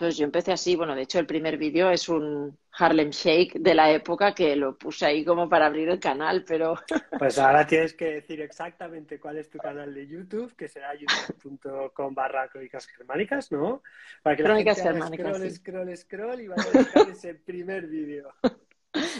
Entonces 0.00 0.16
yo 0.16 0.24
empecé 0.24 0.50
así, 0.50 0.76
bueno, 0.76 0.94
de 0.94 1.02
hecho 1.02 1.18
el 1.18 1.26
primer 1.26 1.58
vídeo 1.58 1.90
es 1.90 2.08
un 2.08 2.56
Harlem 2.72 3.10
Shake 3.10 3.58
de 3.58 3.74
la 3.74 3.92
época 3.92 4.34
que 4.34 4.56
lo 4.56 4.78
puse 4.78 5.04
ahí 5.04 5.26
como 5.26 5.46
para 5.46 5.66
abrir 5.66 5.90
el 5.90 6.00
canal, 6.00 6.42
pero... 6.48 6.74
Pues 7.18 7.38
ahora 7.38 7.66
tienes 7.66 7.92
que 7.92 8.06
decir 8.06 8.40
exactamente 8.40 9.20
cuál 9.20 9.36
es 9.36 9.50
tu 9.50 9.58
canal 9.58 9.92
de 9.92 10.06
YouTube, 10.06 10.56
que 10.56 10.68
será 10.68 10.94
youtube.com 10.94 12.14
barra 12.14 12.48
crónicas 12.48 12.86
germánicas, 12.86 13.52
¿no? 13.52 13.82
Para 14.22 14.36
que 14.36 14.42
crónicas 14.42 14.78
la 14.78 14.84
gente 14.84 15.00
germánicas. 15.00 15.36
Scroll, 15.36 15.50
sí. 15.50 15.56
scroll, 15.56 15.96
scroll 15.98 16.40
y 16.40 16.48
vaya 16.48 16.62
a 16.62 16.78
buscar 16.78 17.08
ese 17.10 17.34
primer 17.46 17.86
vídeo. 17.86 18.32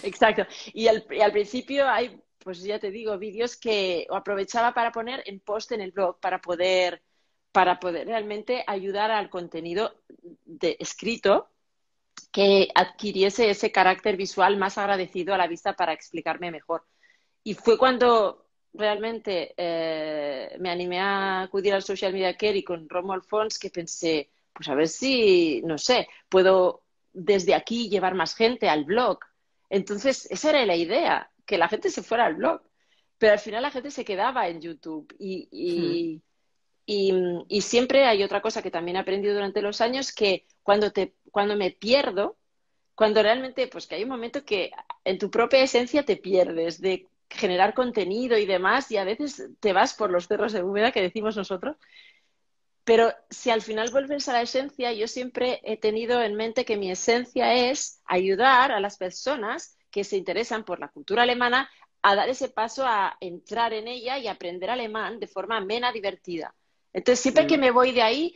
Exacto. 0.03 0.47
Y 0.73 0.89
al, 0.89 1.05
y 1.11 1.21
al 1.21 1.33
principio 1.33 1.87
hay, 1.87 2.19
pues 2.39 2.63
ya 2.63 2.79
te 2.79 2.91
digo, 2.91 3.19
vídeos 3.19 3.59
que 3.59 4.07
aprovechaba 4.11 4.73
para 4.73 4.93
poner 4.93 5.23
en 5.27 5.41
post 5.41 5.73
en 5.73 5.83
el 5.83 5.93
blog 5.93 6.19
para 6.21 6.41
poder 6.41 7.03
para 7.53 7.81
poder 7.81 8.07
realmente 8.07 8.65
ayudar 8.67 9.11
al 9.11 9.31
contenido 9.31 9.95
de, 10.45 10.77
escrito 10.79 11.49
que 12.33 12.69
adquiriese 12.75 13.51
ese 13.51 13.73
carácter 13.73 14.17
visual 14.17 14.57
más 14.57 14.79
agradecido 14.79 15.35
a 15.35 15.39
la 15.39 15.49
vista 15.49 15.75
para 15.75 15.93
explicarme 15.93 16.51
mejor. 16.51 16.85
Y 17.43 17.55
fue 17.55 17.79
cuando 17.79 18.47
realmente 18.73 19.55
eh, 19.57 20.57
me 20.61 20.71
animé 20.71 21.01
a 21.01 21.43
acudir 21.43 21.75
al 21.75 21.83
Social 21.83 22.13
Media 22.13 22.37
Care 22.37 22.59
y 22.59 22.63
con 22.63 22.89
Romuald 22.89 23.25
Fons 23.25 23.59
que 23.59 23.71
pensé, 23.71 24.31
pues 24.53 24.69
a 24.69 24.75
ver 24.75 24.89
si, 24.89 25.61
no 25.63 25.79
sé, 25.79 26.07
puedo 26.29 26.83
desde 27.13 27.55
aquí 27.55 27.89
llevar 27.89 28.15
más 28.15 28.35
gente 28.35 28.69
al 28.69 28.85
blog. 28.85 29.19
Entonces, 29.69 30.31
esa 30.31 30.51
era 30.51 30.67
la 30.67 30.77
idea, 30.77 31.31
que 31.47 31.59
la 31.59 31.69
gente 31.69 31.91
se 31.91 32.03
fuera 32.03 32.27
al 32.27 32.37
blog. 32.37 32.63
Pero 33.19 33.33
al 33.35 33.39
final 33.39 33.63
la 33.63 33.71
gente 33.71 33.91
se 33.91 34.05
quedaba 34.05 34.49
en 34.49 34.61
YouTube 34.61 35.15
y, 35.19 36.17
hmm. 36.17 36.30
Y, 36.93 37.13
y, 37.47 37.61
siempre 37.61 38.05
hay 38.07 38.25
otra 38.25 38.43
cosa 38.43 38.63
que 38.63 38.71
también 38.73 38.97
he 38.97 39.01
aprendido 39.01 39.35
durante 39.35 39.63
los 39.63 39.81
años, 39.81 40.11
que 40.13 40.49
cuando, 40.65 40.91
te, 40.91 41.15
cuando 41.31 41.55
me 41.55 41.71
pierdo, 41.71 42.37
cuando 42.97 43.23
realmente, 43.23 43.69
pues 43.69 43.87
que 43.87 43.95
hay 43.95 44.03
un 44.03 44.09
momento 44.09 44.45
que 44.45 44.73
en 45.05 45.17
tu 45.17 45.31
propia 45.31 45.63
esencia 45.63 46.05
te 46.05 46.17
pierdes 46.17 46.81
de 46.81 47.07
generar 47.29 47.75
contenido 47.75 48.37
y 48.37 48.45
demás, 48.45 48.91
y 48.91 48.97
a 48.97 49.05
veces 49.05 49.51
te 49.61 49.73
vas 49.73 49.95
por 49.95 50.11
los 50.11 50.27
cerros 50.27 50.53
de 50.53 50.65
húmeda 50.65 50.91
que 50.91 51.01
decimos 51.01 51.37
nosotros. 51.37 51.77
Pero 52.83 53.15
si 53.31 53.51
al 53.51 53.63
final 53.63 53.91
vuelves 53.93 54.29
a 54.29 54.33
la 54.33 54.43
esencia, 54.43 54.93
yo 54.93 55.07
siempre 55.07 55.61
he 55.63 55.77
tenido 55.77 56.21
en 56.21 56.35
mente 56.35 56.65
que 56.65 56.77
mi 56.77 56.91
esencia 56.91 57.55
es 57.71 58.03
ayudar 58.05 58.73
a 58.73 58.81
las 58.81 58.97
personas 58.97 59.79
que 59.93 60.03
se 60.03 60.17
interesan 60.17 60.65
por 60.65 60.81
la 60.81 60.89
cultura 60.89 61.23
alemana 61.23 61.71
a 62.03 62.17
dar 62.17 62.29
ese 62.29 62.49
paso 62.49 62.85
a 62.85 63.17
entrar 63.21 63.75
en 63.75 63.87
ella 63.87 64.19
y 64.19 64.27
aprender 64.27 64.71
alemán 64.71 65.21
de 65.21 65.29
forma 65.29 65.59
amena, 65.59 65.93
divertida. 65.93 66.53
Entonces, 66.93 67.21
siempre 67.21 67.47
que 67.47 67.59
me 67.59 67.71
voy 67.71 67.93
de 67.93 68.03
ahí, 68.03 68.35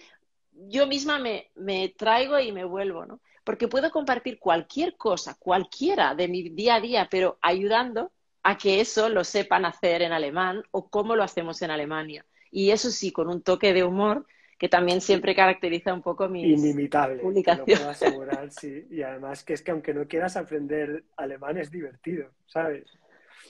yo 0.52 0.86
misma 0.86 1.18
me, 1.18 1.50
me, 1.54 1.88
traigo 1.90 2.38
y 2.38 2.52
me 2.52 2.64
vuelvo, 2.64 3.04
¿no? 3.04 3.20
Porque 3.42 3.68
puedo 3.68 3.90
compartir 3.90 4.38
cualquier 4.38 4.96
cosa, 4.96 5.36
cualquiera 5.38 6.14
de 6.14 6.28
mi 6.28 6.48
día 6.50 6.76
a 6.76 6.80
día, 6.80 7.08
pero 7.10 7.38
ayudando 7.42 8.12
a 8.42 8.56
que 8.56 8.80
eso 8.80 9.08
lo 9.08 9.24
sepan 9.24 9.64
hacer 9.64 10.02
en 10.02 10.12
alemán 10.12 10.62
o 10.70 10.88
cómo 10.88 11.16
lo 11.16 11.22
hacemos 11.22 11.60
en 11.62 11.70
Alemania. 11.70 12.24
Y 12.50 12.70
eso 12.70 12.90
sí, 12.90 13.10
con 13.10 13.28
un 13.28 13.42
toque 13.42 13.72
de 13.72 13.84
humor 13.84 14.26
que 14.58 14.68
también 14.68 15.00
siempre 15.00 15.34
caracteriza 15.34 15.92
un 15.92 16.02
poco 16.02 16.28
mis 16.28 16.58
Inimitable, 16.58 17.20
publicaciones. 17.20 17.66
Te 17.66 17.72
lo 17.72 17.80
puedo 17.80 17.90
asegurar, 18.30 18.50
sí. 18.50 18.86
Y 18.90 19.02
además 19.02 19.42
que 19.44 19.54
es 19.54 19.62
que 19.62 19.72
aunque 19.72 19.92
no 19.92 20.06
quieras 20.06 20.36
aprender 20.36 21.04
alemán 21.16 21.58
es 21.58 21.70
divertido, 21.70 22.30
¿sabes? 22.46 22.84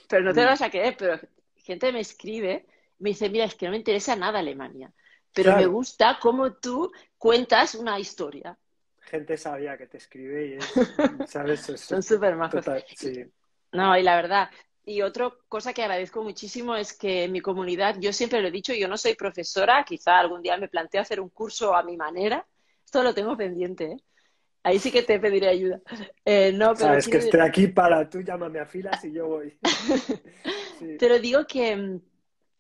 Pero 0.09 0.23
no 0.23 0.33
te 0.33 0.43
lo 0.43 0.47
vas 0.49 0.63
a 0.63 0.71
creer, 0.71 0.97
pero 0.99 1.19
gente 1.57 1.93
me 1.93 2.01
escribe 2.01 2.67
me 2.99 3.11
dice, 3.11 3.29
mira, 3.29 3.45
es 3.45 3.55
que 3.55 3.67
no 3.67 3.73
me 3.73 3.79
interesa 3.79 4.17
nada 4.17 4.39
Alemania, 4.39 4.93
pero 5.33 5.51
claro. 5.51 5.61
me 5.61 5.67
gusta 5.67 6.19
cómo 6.21 6.55
tú 6.55 6.93
cuentas 7.19 7.75
una 7.75 7.99
historia. 7.99 8.57
Gente 9.01 9.37
sabia 9.37 9.77
que 9.77 9.87
te 9.87 9.99
escribe 9.99 10.47
y 10.47 10.53
es, 10.55 10.65
¿sabes? 11.31 11.61
Son 11.61 12.03
súper 12.03 12.37
majos. 12.37 12.65
Sí. 12.97 13.25
No, 13.73 13.97
y 13.99 14.03
la 14.03 14.17
verdad, 14.17 14.51
y 14.87 15.03
otra 15.03 15.33
cosa 15.49 15.73
que 15.73 15.83
agradezco 15.83 16.23
muchísimo 16.23 16.77
es 16.77 16.97
que 16.97 17.25
en 17.25 17.33
mi 17.33 17.41
comunidad, 17.41 17.97
yo 17.99 18.13
siempre 18.13 18.41
lo 18.41 18.49
he 18.49 18.53
dicho, 18.53 18.73
yo 18.73 18.89
no 18.89 18.97
soy 18.97 19.15
profesora, 19.15 19.85
quizá 19.85 20.19
algún 20.19 20.43
día 20.43 20.57
me 20.57 20.69
planteo 20.69 21.01
hacer 21.01 21.21
un 21.21 21.31
curso 21.31 21.75
a 21.75 21.83
mi 21.83 21.97
manera, 21.97 22.47
esto 22.85 23.03
lo 23.03 23.15
tengo 23.15 23.37
pendiente, 23.37 23.85
¿eh? 23.85 23.97
Ahí 24.67 24.79
sí 24.79 24.91
que 24.91 25.03
te 25.03 25.21
pediré 25.21 25.49
ayuda. 25.49 25.81
Eh, 26.27 26.53
no, 26.55 26.73
pero 26.73 26.87
Sabes 26.87 27.07
que 27.07 27.19
estoy 27.19 27.41
aquí 27.41 27.67
para 27.67 28.09
tú, 28.09 28.23
llámame 28.23 28.59
a 28.59 28.65
filas 28.65 29.05
y 29.05 29.13
yo 29.13 29.27
voy. 29.27 29.59
sí. 30.79 30.97
Pero 30.99 31.19
digo 31.19 31.47
que 31.47 32.01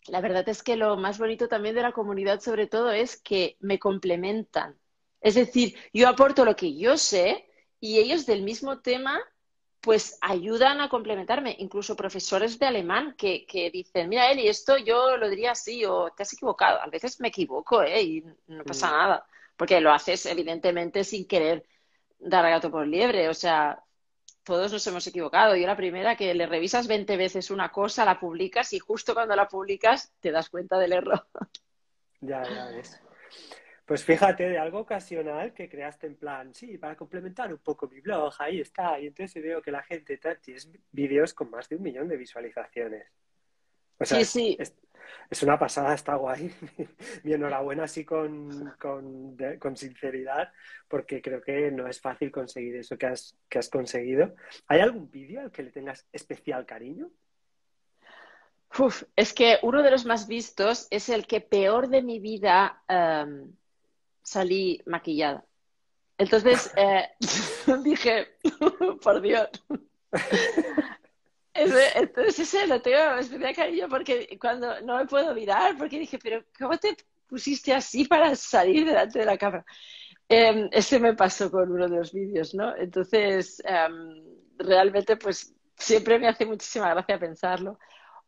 la 0.09 0.21
verdad 0.21 0.49
es 0.49 0.63
que 0.63 0.77
lo 0.77 0.97
más 0.97 1.19
bonito 1.19 1.49
también 1.49 1.75
de 1.75 1.83
la 1.83 1.93
comunidad, 1.93 2.41
sobre 2.41 2.67
todo, 2.67 2.93
es 2.93 3.17
que 3.17 3.57
me 3.61 3.79
complementan. 3.79 4.79
Es 5.21 5.35
decir, 5.35 5.77
yo 5.93 6.09
aporto 6.09 6.45
lo 6.45 6.57
que 6.57 6.77
yo 6.77 6.99
sé 6.99 7.49
y 7.81 7.99
ellos 7.99 8.27
del 8.27 8.43
mismo 8.43 8.81
tema 8.81 9.21
pues 9.85 10.17
ayudan 10.23 10.81
a 10.81 10.89
complementarme, 10.89 11.57
incluso 11.59 11.95
profesores 11.95 12.59
de 12.59 12.67
alemán 12.67 13.15
que, 13.19 13.45
que, 13.47 13.71
dicen, 13.71 14.09
mira, 14.09 14.31
Eli, 14.31 14.49
esto 14.49 14.79
yo 14.79 15.19
lo 15.19 15.29
diría 15.29 15.53
así 15.53 15.85
o 15.85 16.11
te 16.11 16.23
has 16.23 16.33
equivocado. 16.33 16.81
A 16.81 16.87
veces 16.87 17.21
me 17.21 17.29
equivoco 17.29 17.83
¿eh? 17.83 18.03
y 18.03 18.25
no 18.47 18.65
pasa 18.65 18.89
mm. 18.89 18.91
nada, 18.91 19.27
porque 19.57 19.81
lo 19.83 19.93
haces 19.93 20.25
evidentemente 20.25 21.05
sin 21.05 21.27
querer 21.27 21.67
dar 22.19 22.49
gato 22.49 22.71
por 22.71 22.87
liebre. 22.87 23.29
O 23.29 23.35
sea, 23.35 23.84
todos 24.45 24.73
nos 24.73 24.87
hemos 24.87 25.07
equivocado. 25.07 25.57
Yo 25.57 25.67
la 25.67 25.77
primera 25.77 26.17
que 26.17 26.35
le 26.35 26.47
revisas 26.47 26.87
20 26.87 27.17
veces 27.17 27.51
una 27.51 27.73
cosa, 27.73 28.05
la 28.05 28.21
publicas 28.21 28.73
y 28.73 28.79
justo 28.79 29.15
cuando 29.15 29.35
la 29.35 29.49
publicas 29.49 30.13
te 30.21 30.31
das 30.31 30.51
cuenta 30.51 30.79
del 30.79 30.93
error. 30.93 31.27
Ya, 32.21 32.43
ya 32.43 32.67
ves. 32.69 33.01
Pues 33.85 34.03
fíjate, 34.03 34.49
de 34.49 34.59
algo 34.59 34.79
ocasional 34.79 35.53
que 35.53 35.69
creaste 35.69 36.07
en 36.07 36.17
plan, 36.17 36.55
sí, 36.55 36.79
para 36.79 36.97
complementar 36.97 37.53
un 37.53 37.59
poco 37.59 37.87
mi 37.87 38.01
blog, 38.01 38.33
ahí 38.39 38.61
está. 38.61 38.99
Y 38.99 39.09
entonces 39.09 39.43
veo 39.43 39.61
que 39.61 39.71
la 39.71 39.83
gente 39.83 40.19
tienes 40.41 40.71
vídeos 40.91 41.35
con 41.35 41.51
más 41.51 41.69
de 41.69 41.77
un 41.77 41.83
millón 41.83 42.09
de 42.09 42.17
visualizaciones. 42.17 43.07
Sí, 44.01 44.25
sí. 44.25 44.59
Es, 45.31 45.43
una 45.43 45.59
pasada, 45.59 45.95
está 45.95 46.15
guay. 46.15 46.53
mi 47.25 47.33
enhorabuena 47.33 47.85
así 47.85 48.05
con, 48.05 48.73
con, 48.79 49.77
sinceridad, 49.77 50.53
porque 50.89 51.21
creo 51.21 51.43
que 51.43 51.71
no 51.71 51.87
es 51.87 52.01
fácil 52.01 52.31
conseguir 52.31 52.77
eso 52.77 52.97
que 52.97 53.07
has, 53.07 53.37
que 53.49 53.59
has 53.59 53.69
conseguido. 53.69 54.35
¿Hay 54.69 54.81
algún 54.81 55.11
vídeo 55.11 55.41
al 55.41 55.51
que 55.51 55.63
le 55.63 55.71
tengas 55.71 56.07
especial 56.13 56.67
cariño? 56.67 57.11
Uf, 58.79 59.05
es 59.15 59.33
que 59.33 59.59
uno 59.63 59.83
de 59.83 59.91
los 59.91 60.05
más 60.05 60.27
vistos 60.27 60.89
es 60.91 61.09
el 61.09 61.27
que 61.27 61.41
peor 61.41 61.89
de 61.89 62.03
mi 62.03 62.19
vida 62.19 62.83
em, 62.89 63.53
salí 64.23 64.83
maquillada. 64.87 65.45
Entonces 66.19 66.73
eh, 66.77 67.09
dije, 67.85 68.37
por 69.03 69.21
Dios. 69.21 69.49
Entonces 71.55 72.39
ese 72.41 72.67
lo 72.67 72.81
tengo 72.83 73.17
especial 73.17 73.55
cariño 73.55 73.89
porque 73.89 74.37
cuando 74.41 74.81
no 74.83 74.99
me 74.99 75.07
puedo 75.07 75.35
mirar, 75.35 75.77
porque 75.79 75.99
dije, 75.99 76.19
pero 76.19 76.45
¿cómo 76.59 76.77
te 76.79 76.97
pusiste 77.29 77.73
así 77.73 78.05
para 78.05 78.35
salir 78.37 78.85
delante 78.85 79.21
de 79.21 79.25
la 79.25 79.39
cámara? 79.39 79.65
Eh, 80.29 80.69
ese 80.73 80.99
me 80.99 81.15
pasó 81.15 81.51
con 81.51 81.71
uno 81.71 81.89
de 81.89 81.97
los 81.97 82.13
vídeos, 82.13 82.55
¿no? 82.55 82.75
Entonces, 82.77 83.63
em, 83.67 84.25
realmente, 84.59 85.17
pues 85.17 85.55
siempre 85.77 86.19
me 86.19 86.29
hace 86.29 86.47
muchísima 86.47 86.91
gracia 86.91 87.19
pensarlo. 87.19 87.79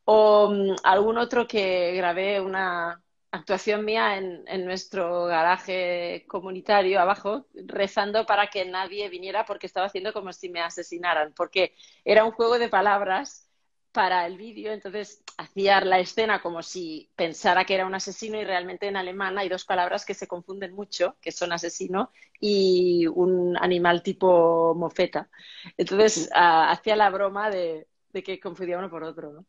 O 0.04 0.50
mm, 0.50 0.76
algún 0.84 1.18
otro 1.18 1.46
que 1.46 1.92
grabé 1.96 2.40
una, 2.40 3.02
actuación 3.36 3.84
mía 3.84 4.18
en, 4.18 4.64
nuestro 4.64 5.26
garaje 5.26 6.24
comunitario 6.28 7.00
abajo, 7.00 7.46
rezando 7.54 8.26
para 8.26 8.48
que 8.48 8.64
nadie 8.64 9.08
viniera 9.08 9.44
porque 9.44 9.66
estaba 9.66 9.86
haciendo 9.86 10.12
como 10.12 10.32
si 10.32 10.48
me 10.48 10.60
asesinaran, 10.60 11.32
porque 11.34 11.74
era 12.04 12.24
un 12.24 12.32
juego 12.32 12.58
de 12.58 12.68
palabras 12.68 13.48
para 13.92 14.26
el 14.26 14.36
vídeo, 14.36 14.72
entonces 14.72 15.22
hacía 15.38 15.80
la 15.80 15.98
escena 15.98 16.42
como 16.42 16.62
si 16.62 17.10
pensara 17.16 17.64
que 17.64 17.74
era 17.74 17.86
un 17.86 17.94
asesino 17.94 18.38
y 18.38 18.44
realmente 18.44 18.88
en 18.88 18.96
alemán 18.96 19.38
hay 19.38 19.48
dos 19.48 19.64
palabras 19.64 20.04
que 20.04 20.14
se 20.14 20.28
confunden 20.28 20.74
mucho, 20.74 21.16
que 21.20 21.32
son 21.32 21.52
asesino 21.52 22.10
y 22.38 23.06
un 23.06 23.56
animal 23.58 24.02
tipo 24.02 24.74
mofeta. 24.74 25.30
Entonces 25.78 26.28
ah, 26.34 26.70
hacía 26.70 26.96
la 26.96 27.08
broma 27.10 27.50
de, 27.50 27.88
de 28.12 28.22
que 28.22 28.38
confundía 28.40 28.78
uno 28.78 28.90
por 28.90 29.02
otro, 29.02 29.32
¿no? 29.32 29.46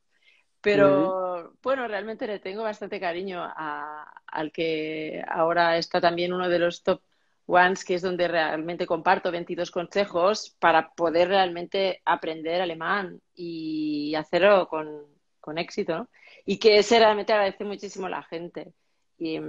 Pero 0.62 1.54
bueno, 1.62 1.88
realmente 1.88 2.28
le 2.28 2.39
tengo 2.39 2.63
bastante 2.63 3.00
cariño 3.00 3.48
al 3.56 4.52
que 4.52 5.24
ahora 5.28 5.78
está 5.78 6.02
también 6.02 6.34
uno 6.34 6.50
de 6.50 6.60
los 6.60 6.84
top 6.84 7.02
ones, 7.46 7.86
que 7.86 7.96
es 7.96 8.02
donde 8.02 8.28
realmente 8.28 8.86
comparto 8.86 9.32
22 9.32 9.72
consejos 9.72 10.56
para 10.60 10.89
poder 10.93 11.30
realmente 11.30 12.02
aprender 12.06 12.62
alemán 12.62 13.22
y 13.34 14.13
hacerlo 14.15 14.67
con, 14.67 15.06
con 15.39 15.58
éxito, 15.58 15.98
¿no? 15.98 16.10
Y 16.46 16.60
que 16.60 16.78
ese 16.78 17.00
realmente 17.00 17.34
agradece 17.34 17.63
muchísimo 17.63 18.08
a 18.08 18.10
la 18.10 18.24
gente. 18.24 18.74
Y, 19.17 19.39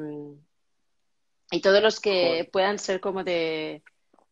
y 1.51 1.61
todos 1.61 1.83
los 1.83 2.01
que 2.01 2.49
puedan 2.53 2.79
ser 2.79 3.01
como 3.01 3.25
de, 3.25 3.83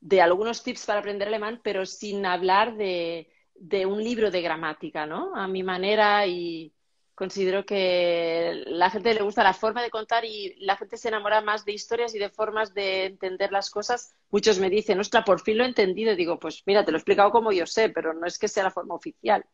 de 0.01 0.21
algunos 0.21 0.63
tips 0.63 0.87
para 0.87 1.01
aprender 1.01 1.29
alemán, 1.29 1.61
pero 1.63 1.87
sin 1.87 2.25
hablar 2.27 2.77
de, 2.77 3.29
de 3.59 3.87
un 3.87 4.03
libro 4.03 4.31
de 4.31 4.43
gramática, 4.43 5.07
¿no? 5.07 5.35
A 5.35 5.47
mi 5.49 5.63
manera 5.63 6.27
y, 6.27 6.73
considero 7.17 7.65
que 7.65 8.63
la 8.67 8.91
gente 8.91 9.15
le 9.15 9.23
gusta 9.23 9.43
la 9.43 9.55
forma 9.55 9.83
de 9.83 9.91
contar 9.91 10.25
y 10.27 10.55
la 10.61 10.77
gente 10.77 10.99
se 10.99 11.09
enamora 11.09 11.41
más 11.41 11.65
de 11.65 11.73
historias 11.73 12.15
y 12.15 12.19
de 12.19 12.29
formas 12.29 12.75
de 12.75 13.07
entender 13.07 13.51
las 13.51 13.71
cosas. 13.71 14.15
Muchos 14.31 14.61
me 14.61 14.69
dicen, 14.69 15.01
ostras, 15.01 15.25
por 15.25 15.41
fin 15.41 15.57
lo 15.57 15.65
he 15.65 15.67
entendido. 15.67 16.13
Y 16.13 16.17
digo, 16.17 16.39
pues 16.39 16.63
mira, 16.67 16.85
te 16.85 16.93
lo 16.93 16.99
he 16.99 17.01
explicado 17.01 17.31
como 17.31 17.53
yo 17.53 17.67
sé, 17.67 17.89
pero 17.89 18.13
no 18.13 18.27
es 18.27 18.39
que 18.39 18.49
sea 18.49 18.65
la 18.65 18.71
forma 18.71 18.95
oficial. 18.95 19.45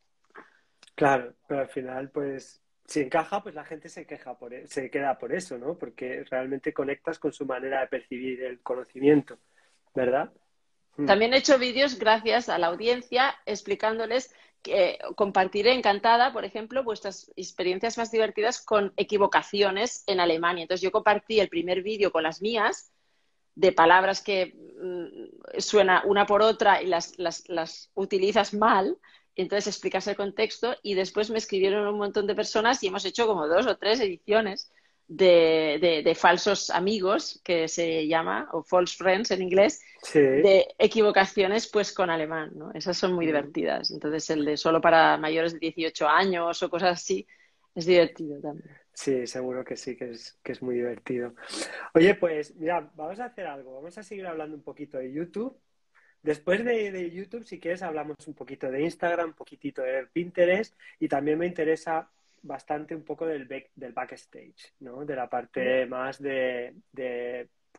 Claro, 0.97 1.35
pero 1.47 1.61
al 1.61 1.69
final, 1.69 2.11
pues, 2.11 2.61
si 2.85 3.01
encaja, 3.01 3.43
pues 3.45 3.55
la 3.55 3.65
gente 3.65 3.89
se 3.89 4.07
queja 4.07 4.37
por, 4.37 4.53
e, 4.53 4.67
se 4.67 4.91
queda 4.91 5.17
por 5.17 5.33
eso, 5.33 5.57
¿no? 5.57 5.79
Porque 5.79 6.25
realmente 6.29 6.75
conectas 6.75 7.21
con 7.21 7.33
su 7.33 7.47
manera 7.47 7.81
de 7.81 7.87
percibir 7.87 8.43
el 8.43 8.61
conocimiento, 8.61 9.39
¿verdad? 9.95 10.33
Hmm. 10.97 11.07
También 11.07 11.35
he 11.35 11.39
hecho 11.39 11.59
vídeos 11.59 11.99
gracias 11.99 12.49
a 12.49 12.59
la 12.59 12.69
audiencia 12.69 13.35
explicándoles 13.47 14.35
que 14.63 14.99
compartiré 15.17 15.73
encantada, 15.73 16.33
por 16.33 16.45
ejemplo, 16.45 16.85
vuestras 16.85 17.33
experiencias 17.37 17.99
más 17.99 18.13
divertidas 18.13 18.63
con 18.63 18.93
equivocaciones 18.97 20.05
en 20.07 20.21
Alemania. 20.21 20.63
Entonces, 20.63 20.83
yo 20.83 20.93
compartí 20.93 21.41
el 21.41 21.49
primer 21.49 21.83
vídeo 21.83 22.13
con 22.13 22.23
las 22.23 22.41
mías 22.41 22.93
de 23.55 23.73
palabras 23.73 24.23
que 24.23 24.55
mm, 24.81 25.61
suena 25.61 26.03
una 26.07 26.27
por 26.27 26.43
otra 26.43 26.83
y 26.83 26.87
las, 26.87 27.19
las, 27.19 27.49
las 27.49 27.91
utilizas 27.95 28.55
mal. 28.55 28.99
Entonces 29.35 29.67
explicas 29.67 30.07
el 30.07 30.17
contexto 30.17 30.77
y 30.83 30.95
después 30.95 31.31
me 31.31 31.39
escribieron 31.39 31.87
un 31.87 31.99
montón 31.99 32.27
de 32.27 32.35
personas 32.35 32.83
y 32.83 32.89
hemos 32.89 33.05
hecho 33.05 33.27
como 33.27 33.49
dos 33.49 33.67
o 33.67 33.77
tres 33.77 34.01
ediciones 34.01 34.71
de, 35.09 36.03
de, 36.05 36.15
falsos 36.15 36.71
amigos, 36.71 37.41
que 37.45 37.69
se 37.69 38.07
llama, 38.07 38.49
o 38.53 38.63
false 38.63 38.97
friends 38.97 39.31
en 39.31 39.43
inglés, 39.43 39.83
de 40.15 40.67
equivocaciones 40.79 41.69
pues 41.69 41.93
con 41.93 42.11
alemán, 42.11 42.53
¿no? 42.55 42.73
Esas 42.73 42.97
son 42.97 43.13
muy 43.13 43.27
mm. 43.27 43.29
divertidas. 43.29 43.91
Entonces 43.91 44.29
el 44.31 44.45
de 44.45 44.57
solo 44.57 44.81
para 44.81 45.17
mayores 45.19 45.53
de 45.53 45.59
18 45.61 46.09
años 46.09 46.63
o 46.63 46.71
cosas 46.71 47.01
así 47.01 47.27
es 47.75 47.87
divertido 47.87 48.41
también. 48.41 48.71
Sí, 48.95 49.27
seguro 49.27 49.65
que 49.65 49.77
sí, 49.77 49.97
que 49.97 50.11
es, 50.11 50.39
que 50.43 50.53
es 50.53 50.63
muy 50.63 50.75
divertido. 50.75 51.35
Oye, 51.95 52.15
pues 52.15 52.55
mira, 52.57 52.91
vamos 52.95 53.21
a 53.21 53.27
hacer 53.27 53.47
algo, 53.47 53.75
vamos 53.75 53.97
a 53.97 54.03
seguir 54.03 54.27
hablando 54.27 54.55
un 54.57 54.63
poquito 54.63 54.99
de 54.99 55.13
YouTube. 55.13 55.59
Después 56.23 56.65
de, 56.65 56.93
de 56.93 57.11
YouTube, 57.11 57.45
si 57.45 57.59
quieres, 57.59 57.83
hablamos 57.83 58.17
un 58.27 58.35
poquito 58.35 58.71
de 58.71 58.83
Instagram, 58.83 59.31
un 59.31 59.35
poquitito 59.35 59.83
de 59.83 60.07
Pinterest 60.07 60.75
y 61.01 61.09
también 61.09 61.39
me 61.39 61.47
interesa 61.47 62.09
bastante 62.43 62.95
un 62.95 63.05
poco 63.05 63.27
del, 63.27 63.49
del 63.75 63.93
backstage, 63.93 64.75
¿no? 64.81 65.05
De 65.05 65.17
la 65.17 65.29
parte 65.29 65.87
más 65.87 66.21
de, 66.21 66.75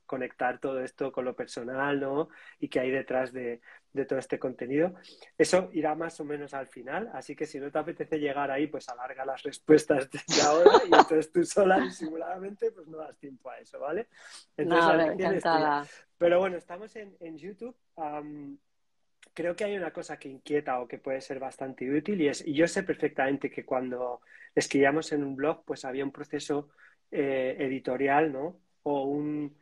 conectar 0.05 0.59
todo 0.59 0.81
esto 0.81 1.11
con 1.11 1.25
lo 1.25 1.35
personal, 1.35 1.99
¿no? 1.99 2.29
Y 2.59 2.67
que 2.67 2.79
hay 2.79 2.91
detrás 2.91 3.31
de, 3.31 3.61
todo 4.07 4.19
este 4.19 4.39
contenido. 4.39 4.95
Eso 5.37 5.69
irá 5.73 5.95
más 5.95 6.19
o 6.19 6.25
menos 6.25 6.53
al 6.53 6.67
final, 6.67 7.09
así 7.13 7.35
que 7.35 7.45
si 7.45 7.59
no 7.59 7.71
te 7.71 7.79
apetece 7.79 8.19
llegar 8.19 8.51
ahí, 8.51 8.67
pues 8.67 8.89
alarga 8.89 9.25
las 9.25 9.43
respuestas 9.43 10.09
desde 10.11 10.41
ahora 10.41 10.71
y 10.83 10.93
entonces 10.93 11.31
tú 11.31 11.43
sola 11.45 11.79
disimuladamente 11.79 12.71
pues 12.71 12.87
no 12.87 12.97
das 12.97 13.17
tiempo 13.17 13.49
a 13.49 13.59
eso, 13.59 13.79
¿vale? 13.79 14.07
Entonces, 14.57 15.43
Pero 16.17 16.39
bueno, 16.39 16.57
estamos 16.57 16.95
en, 16.95 17.37
YouTube 17.37 17.75
creo 19.33 19.55
que 19.55 19.63
hay 19.63 19.75
una 19.75 19.91
cosa 19.91 20.17
que 20.17 20.29
inquieta 20.29 20.79
o 20.79 20.87
que 20.87 20.99
puede 20.99 21.21
ser 21.21 21.39
bastante 21.39 21.89
útil 21.89 22.21
y 22.21 22.27
es, 22.27 22.45
y 22.45 22.53
yo 22.53 22.67
sé 22.67 22.83
perfectamente 22.83 23.49
que 23.49 23.65
cuando 23.65 24.21
escribíamos 24.55 25.11
en 25.11 25.23
un 25.23 25.35
blog, 25.35 25.63
pues 25.65 25.85
había 25.85 26.03
un 26.03 26.11
proceso 26.11 26.69
eh, 27.11 27.55
editorial, 27.59 28.31
¿no? 28.31 28.59
O 28.83 29.03
un, 29.03 29.57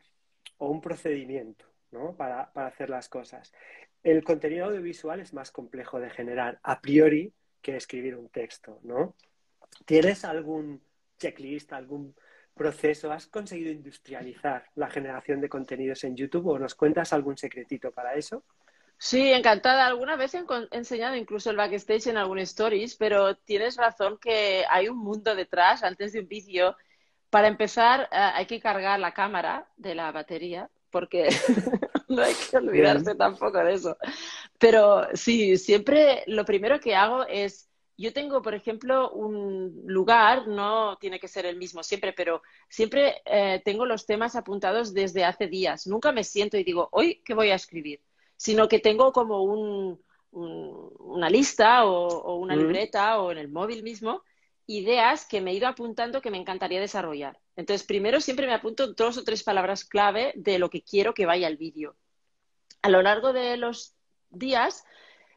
o 0.58 0.70
un 0.70 0.80
procedimiento, 0.80 1.64
¿no? 1.90 2.16
Para, 2.16 2.52
para, 2.52 2.68
hacer 2.68 2.90
las 2.90 3.08
cosas. 3.08 3.52
El 4.02 4.24
contenido 4.24 4.66
audiovisual 4.66 5.20
es 5.20 5.32
más 5.32 5.50
complejo 5.50 6.00
de 6.00 6.10
generar 6.10 6.58
a 6.62 6.80
priori 6.80 7.32
que 7.60 7.76
escribir 7.76 8.16
un 8.16 8.28
texto, 8.28 8.80
¿no? 8.82 9.16
¿Tienes 9.86 10.24
algún 10.24 10.82
checklist, 11.18 11.72
algún 11.72 12.14
proceso? 12.54 13.12
¿Has 13.12 13.26
conseguido 13.26 13.70
industrializar 13.70 14.64
la 14.74 14.90
generación 14.90 15.40
de 15.40 15.48
contenidos 15.48 16.04
en 16.04 16.16
YouTube 16.16 16.48
o 16.48 16.58
nos 16.58 16.74
cuentas 16.74 17.12
algún 17.12 17.38
secretito 17.38 17.92
para 17.92 18.14
eso? 18.14 18.44
Sí, 19.04 19.32
encantada. 19.32 19.84
Alguna 19.86 20.14
vez 20.14 20.32
he 20.34 20.44
enseñado 20.70 21.16
incluso 21.16 21.50
el 21.50 21.56
backstage 21.56 22.06
en 22.06 22.16
algún 22.16 22.38
stories, 22.38 22.94
pero 22.94 23.34
tienes 23.36 23.76
razón 23.76 24.16
que 24.16 24.64
hay 24.70 24.88
un 24.88 24.98
mundo 24.98 25.34
detrás 25.34 25.82
antes 25.82 26.12
de 26.12 26.20
un 26.20 26.28
vídeo. 26.28 26.76
Para 27.28 27.48
empezar, 27.48 28.02
eh, 28.02 28.06
hay 28.12 28.46
que 28.46 28.60
cargar 28.60 29.00
la 29.00 29.12
cámara 29.12 29.66
de 29.76 29.96
la 29.96 30.12
batería, 30.12 30.70
porque 30.90 31.28
no 32.08 32.22
hay 32.22 32.32
que 32.34 32.56
olvidarse 32.56 33.16
tampoco 33.16 33.58
de 33.64 33.74
eso. 33.74 33.96
Pero 34.58 35.08
sí, 35.14 35.56
siempre 35.58 36.22
lo 36.28 36.44
primero 36.44 36.78
que 36.78 36.94
hago 36.94 37.26
es 37.26 37.68
yo 37.96 38.12
tengo, 38.12 38.40
por 38.40 38.54
ejemplo, 38.54 39.10
un 39.10 39.82
lugar, 39.84 40.46
no 40.46 40.96
tiene 40.98 41.18
que 41.18 41.26
ser 41.26 41.44
el 41.46 41.56
mismo 41.56 41.82
siempre, 41.82 42.12
pero 42.12 42.42
siempre 42.68 43.20
eh, 43.24 43.60
tengo 43.64 43.84
los 43.84 44.06
temas 44.06 44.36
apuntados 44.36 44.94
desde 44.94 45.24
hace 45.24 45.48
días. 45.48 45.88
Nunca 45.88 46.12
me 46.12 46.22
siento 46.22 46.56
y 46.56 46.62
digo, 46.62 46.88
hoy, 46.92 47.20
¿qué 47.24 47.34
voy 47.34 47.50
a 47.50 47.56
escribir? 47.56 48.00
Sino 48.42 48.66
que 48.66 48.80
tengo 48.80 49.12
como 49.12 49.44
un, 49.44 50.00
una 50.32 51.30
lista 51.30 51.84
o, 51.84 52.34
una 52.38 52.56
libreta 52.56 53.20
o 53.20 53.30
en 53.30 53.38
el 53.38 53.48
móvil 53.48 53.84
mismo 53.84 54.24
ideas 54.66 55.26
que 55.26 55.40
me 55.40 55.52
he 55.52 55.54
ido 55.54 55.68
apuntando 55.68 56.20
que 56.20 56.32
me 56.32 56.38
encantaría 56.38 56.80
desarrollar. 56.80 57.38
Entonces, 57.54 57.86
primero 57.86 58.20
siempre 58.20 58.48
me 58.48 58.54
apunto 58.54 58.94
dos 58.94 59.16
o 59.16 59.22
tres 59.22 59.44
palabras 59.44 59.84
clave 59.84 60.32
de 60.34 60.58
lo 60.58 60.70
que 60.70 60.82
quiero 60.82 61.14
que 61.14 61.24
vaya 61.24 61.46
al 61.46 61.56
vídeo. 61.56 61.94
A 62.82 62.88
lo 62.88 63.00
largo 63.00 63.32
de 63.32 63.56
los 63.58 63.94
días, 64.30 64.84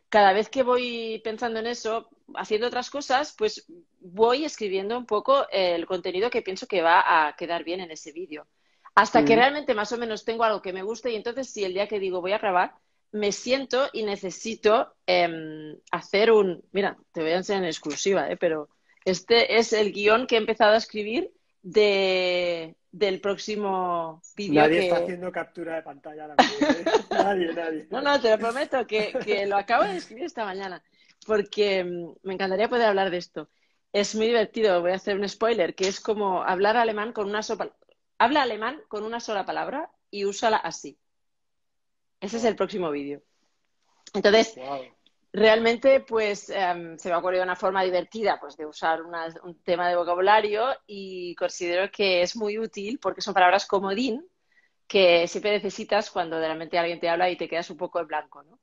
cada 0.09 0.33
vez 0.33 0.49
que 0.49 0.63
voy 0.63 1.21
pensando 1.23 1.59
en 1.59 1.67
eso, 1.67 2.09
haciendo 2.33 2.65
otras 2.65 2.89
cosas, 2.89 3.35
pues 3.37 3.67
voy 3.99 4.45
escribiendo 4.45 4.97
un 4.97 5.05
poco 5.05 5.45
el 5.51 5.85
contenido 5.85 6.31
que 6.31 6.41
pienso 6.41 6.65
que 6.65 6.81
va 6.81 7.27
a 7.27 7.35
quedar 7.35 7.63
bien 7.63 7.81
en 7.81 7.91
ese 7.91 8.11
vídeo. 8.11 8.47
Hasta 8.95 9.23
que 9.25 9.35
realmente 9.35 9.75
más 9.75 9.91
o 9.91 9.97
menos 9.99 10.25
tengo 10.25 10.43
algo 10.43 10.63
que 10.63 10.73
me 10.73 10.81
guste 10.81 11.11
y 11.11 11.15
entonces 11.15 11.51
si 11.51 11.65
el 11.65 11.75
día 11.75 11.87
que 11.87 11.99
digo 11.99 12.21
voy 12.21 12.31
a 12.31 12.39
grabar, 12.39 12.73
me 13.15 13.31
siento 13.31 13.87
y 13.93 14.03
necesito 14.03 14.93
em, 15.07 15.77
hacer 15.89 16.31
un... 16.31 16.61
Mira, 16.73 16.97
te 17.13 17.21
voy 17.21 17.31
a 17.31 17.37
enseñar 17.37 17.63
en 17.63 17.69
exclusiva, 17.69 18.29
¿eh? 18.29 18.35
pero 18.35 18.67
este 19.05 19.57
es 19.57 19.71
el 19.71 19.93
guion 19.93 20.27
que 20.27 20.35
he 20.35 20.37
empezado 20.37 20.73
a 20.73 20.77
escribir 20.77 21.31
de, 21.61 22.75
del 22.91 23.21
próximo 23.21 24.21
vídeo. 24.35 24.61
Nadie 24.61 24.83
está 24.83 24.97
haciendo 24.97 25.31
captura 25.31 25.77
de 25.77 25.83
pantalla 25.83 26.23
ahora 26.23 26.35
¿eh? 26.39 26.85
nadie, 27.09 27.53
nadie. 27.53 27.87
No, 27.89 28.01
no, 28.01 28.19
te 28.19 28.31
lo 28.31 28.37
prometo 28.37 28.85
que, 28.85 29.17
que 29.23 29.45
lo 29.45 29.55
acabo 29.55 29.85
de 29.85 29.95
escribir 29.95 30.25
esta 30.25 30.43
mañana 30.43 30.83
porque 31.25 31.79
em, 31.79 32.13
me 32.23 32.33
encantaría 32.33 32.67
poder 32.67 32.87
hablar 32.87 33.11
de 33.11 33.17
esto. 33.17 33.49
Es 33.93 34.13
muy 34.13 34.27
divertido, 34.27 34.81
voy 34.81 34.91
a 34.91 34.95
hacer 34.95 35.17
un 35.17 35.27
spoiler, 35.29 35.73
que 35.73 35.87
es 35.87 36.01
como 36.01 36.43
hablar 36.43 36.75
alemán 36.75 37.13
con 37.13 37.29
una 37.29 37.43
sola... 37.43 37.73
Habla 38.17 38.41
alemán 38.41 38.81
con 38.89 39.03
una 39.03 39.21
sola 39.21 39.45
palabra 39.45 39.89
y 40.11 40.25
úsala 40.25 40.57
así. 40.57 40.99
Ese 42.25 42.37
es 42.37 42.43
el 42.45 42.55
próximo 42.55 42.89
vídeo. 42.89 43.21
Entonces, 44.11 44.55
realmente, 45.31 45.99
pues 45.99 46.49
em, 46.49 46.97
se 46.97 47.07
me 47.07 47.13
ha 47.13 47.19
ocurrido 47.19 47.43
una 47.43 47.55
forma 47.55 47.83
divertida 47.83 48.39
pues, 48.39 48.57
de 48.57 48.65
usar 48.65 49.01
un 49.03 49.61
tema 49.61 49.87
de 49.87 49.95
vocabulario 49.95 50.65
y 50.87 51.35
considero 51.35 51.91
que 51.91 52.23
es 52.23 52.35
muy 52.35 52.57
útil 52.57 52.97
porque 52.99 53.21
son 53.21 53.35
palabras 53.35 53.67
comodín 53.67 54.25
que 54.87 55.27
siempre 55.27 55.51
necesitas 55.51 56.09
cuando 56.09 56.39
realmente 56.39 56.79
alguien 56.79 56.99
te 56.99 57.09
habla 57.09 57.29
y 57.29 57.37
te 57.37 57.47
quedas 57.47 57.69
un 57.69 57.77
poco 57.77 57.99
en 57.99 58.07
blanco, 58.07 58.41
¿no? 58.41 58.59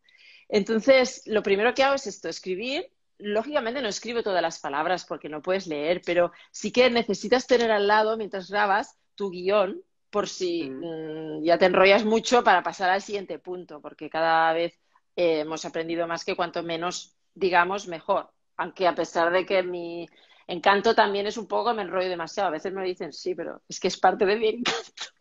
Entonces, 0.48 1.22
lo 1.26 1.44
primero 1.44 1.72
que 1.72 1.84
hago 1.84 1.94
es 1.94 2.08
esto, 2.08 2.28
escribir. 2.28 2.90
Lógicamente 3.18 3.80
no 3.80 3.88
escribo 3.88 4.24
todas 4.24 4.42
las 4.42 4.58
palabras 4.58 5.04
porque 5.04 5.28
no 5.28 5.40
puedes 5.40 5.68
leer, 5.68 6.02
pero 6.04 6.32
sí 6.50 6.72
que 6.72 6.90
necesitas 6.90 7.46
tener 7.46 7.70
al 7.70 7.86
lado, 7.86 8.16
mientras 8.16 8.50
grabas, 8.50 8.98
tu 9.14 9.30
guion 9.30 9.82
por 10.12 10.28
si 10.28 10.70
mm. 10.70 11.42
Ya 11.42 11.58
te 11.58 11.64
enrollas 11.64 12.04
mucho 12.04 12.44
para 12.44 12.62
pasar 12.62 12.90
al 12.90 13.02
siguiente 13.02 13.40
punto, 13.40 13.80
porque 13.80 14.08
cada 14.08 14.52
vez 14.52 14.78
eh, 15.16 15.40
hemos 15.40 15.64
aprendido 15.64 16.06
más 16.06 16.24
que 16.24 16.36
cuanto 16.36 16.62
menos 16.62 17.16
digamos, 17.34 17.88
mejor. 17.88 18.30
Aunque 18.56 18.86
a 18.86 18.94
pesar 18.94 19.32
de 19.32 19.46
que 19.46 19.62
mi 19.62 20.08
encanto 20.46 20.94
también 20.94 21.26
es 21.26 21.36
un 21.36 21.46
poco, 21.46 21.74
me 21.74 21.82
enrollo 21.82 22.08
demasiado. 22.08 22.48
A 22.48 22.52
veces 22.52 22.72
me 22.72 22.84
dicen, 22.84 23.12
sí, 23.12 23.34
pero 23.34 23.62
es 23.68 23.80
que 23.80 23.88
es 23.88 23.98
parte 23.98 24.26
de 24.26 24.36
mi 24.36 24.48
encanto. 24.48 24.80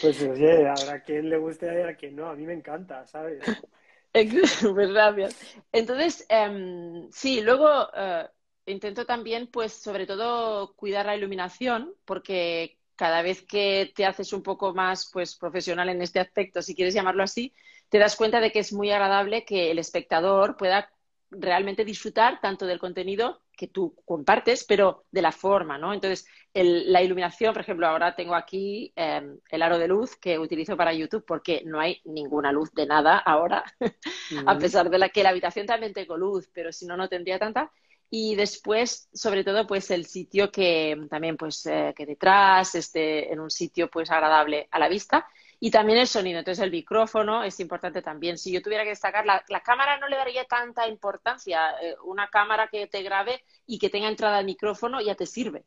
Pues 0.00 0.22
oye, 0.22 0.66
habrá 0.68 1.02
quien 1.02 1.28
le 1.28 1.36
guste 1.36 1.66
y 1.66 1.82
a 1.82 1.94
quien 1.94 2.16
no. 2.16 2.30
A 2.30 2.34
mí 2.34 2.46
me 2.46 2.54
encanta, 2.54 3.06
¿sabes? 3.06 3.44
pues 4.12 4.92
gracias. 4.92 5.36
Entonces, 5.70 6.24
em, 6.28 7.08
sí, 7.12 7.42
luego 7.42 7.88
eh, 7.94 8.26
intento 8.64 9.04
también, 9.04 9.48
pues, 9.48 9.74
sobre 9.74 10.06
todo, 10.06 10.74
cuidar 10.74 11.04
la 11.04 11.16
iluminación, 11.16 11.94
porque 12.06 12.77
cada 12.98 13.22
vez 13.22 13.42
que 13.42 13.92
te 13.94 14.04
haces 14.04 14.32
un 14.32 14.42
poco 14.42 14.74
más, 14.74 15.08
pues, 15.12 15.36
profesional 15.36 15.88
en 15.88 16.02
este 16.02 16.18
aspecto, 16.18 16.60
si 16.60 16.74
quieres 16.74 16.94
llamarlo 16.94 17.22
así, 17.22 17.54
te 17.88 17.98
das 17.98 18.16
cuenta 18.16 18.40
de 18.40 18.50
que 18.50 18.58
es 18.58 18.72
muy 18.72 18.90
agradable 18.90 19.44
que 19.44 19.70
el 19.70 19.78
espectador 19.78 20.56
pueda 20.56 20.90
realmente 21.30 21.84
disfrutar 21.84 22.40
tanto 22.40 22.66
del 22.66 22.80
contenido 22.80 23.42
que 23.56 23.68
tú 23.68 23.94
compartes, 24.04 24.64
pero 24.64 25.04
de 25.12 25.22
la 25.22 25.30
forma, 25.30 25.78
¿no? 25.78 25.94
Entonces, 25.94 26.26
la 26.54 27.02
iluminación, 27.02 27.52
por 27.52 27.62
ejemplo, 27.62 27.86
ahora 27.86 28.16
tengo 28.16 28.34
aquí 28.34 28.92
em, 28.96 29.38
el 29.50 29.62
aro 29.62 29.78
de 29.78 29.86
luz 29.86 30.16
que 30.16 30.38
utilizo 30.38 30.76
para 30.76 30.92
YouTube 30.92 31.24
porque 31.24 31.62
no 31.64 31.78
hay 31.78 32.00
ninguna 32.04 32.50
luz 32.50 32.72
de 32.74 32.86
nada 32.86 33.16
ahora, 33.18 33.64
a 34.46 34.58
pesar 34.58 34.90
de 34.90 34.98
la 34.98 35.08
que 35.10 35.22
la 35.22 35.28
habitación 35.28 35.66
también 35.66 35.92
tengo 35.92 36.16
luz, 36.16 36.50
pero 36.52 36.72
si 36.72 36.84
no, 36.86 36.96
no 36.96 37.08
tendría 37.08 37.38
tanta. 37.38 37.70
Y 38.10 38.36
después, 38.36 39.08
sobre 39.12 39.44
todo, 39.44 39.66
pues 39.66 39.90
el 39.90 40.06
sitio 40.06 40.50
que 40.50 40.96
también, 41.10 41.36
pues, 41.36 41.66
eh, 41.66 41.92
que 41.96 42.06
detrás 42.06 42.74
esté 42.74 43.32
en 43.32 43.40
un 43.40 43.50
sitio, 43.50 43.90
pues, 43.90 44.10
agradable 44.10 44.68
a 44.70 44.78
la 44.78 44.88
vista. 44.88 45.26
Y 45.60 45.70
también 45.70 45.98
el 45.98 46.06
sonido, 46.06 46.38
entonces 46.38 46.62
el 46.62 46.70
micrófono 46.70 47.42
es 47.42 47.58
importante 47.60 48.00
también. 48.00 48.38
Si 48.38 48.52
yo 48.52 48.62
tuviera 48.62 48.84
que 48.84 48.90
destacar, 48.90 49.26
la, 49.26 49.60
cámara 49.60 49.98
no 49.98 50.08
le 50.08 50.16
daría 50.16 50.44
tanta 50.44 50.86
importancia. 50.86 51.72
Eh, 51.82 51.96
una 52.04 52.28
cámara 52.28 52.68
que 52.68 52.86
te 52.86 53.02
grabe 53.02 53.44
y 53.66 53.78
que 53.78 53.90
tenga 53.90 54.08
entrada 54.08 54.38
al 54.38 54.44
micrófono 54.44 55.00
ya 55.00 55.14
te 55.16 55.26
sirve. 55.26 55.64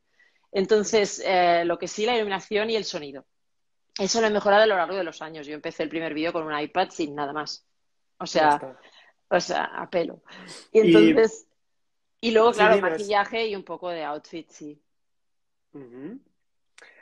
Entonces, 0.52 1.22
eh, 1.26 1.64
lo 1.66 1.78
que 1.78 1.88
sí, 1.88 2.06
la 2.06 2.16
iluminación 2.16 2.70
y 2.70 2.76
el 2.76 2.86
sonido. 2.86 3.26
Eso 4.00 4.22
lo 4.22 4.28
he 4.28 4.32
mejorado 4.32 4.64
a 4.64 4.68
lo 4.68 4.78
largo 4.78 4.96
de 4.96 5.04
los 5.04 5.22
años. 5.22 5.46
Yo 5.46 5.54
empecé 5.54 5.84
el 5.84 5.90
primer 5.90 6.14
vídeo 6.14 6.32
con 6.32 6.44
un 6.44 6.58
iPad 6.58 6.90
sin 6.90 7.14
nada 7.14 7.34
más. 7.34 7.66
O 8.18 8.26
sea, 8.26 8.60
o 9.30 9.40
sea, 9.40 9.66
a 9.66 9.90
pelo. 9.90 10.22
Y 10.72 10.80
entonces, 10.80 11.48
y, 11.48 11.51
luego, 12.30 12.52
claro, 12.52 12.80
maquillaje 12.80 13.48
y 13.48 13.56
un 13.56 13.64
poco 13.64 13.90
de 13.90 14.04
outfit, 14.04 14.48
sí. 14.52 14.80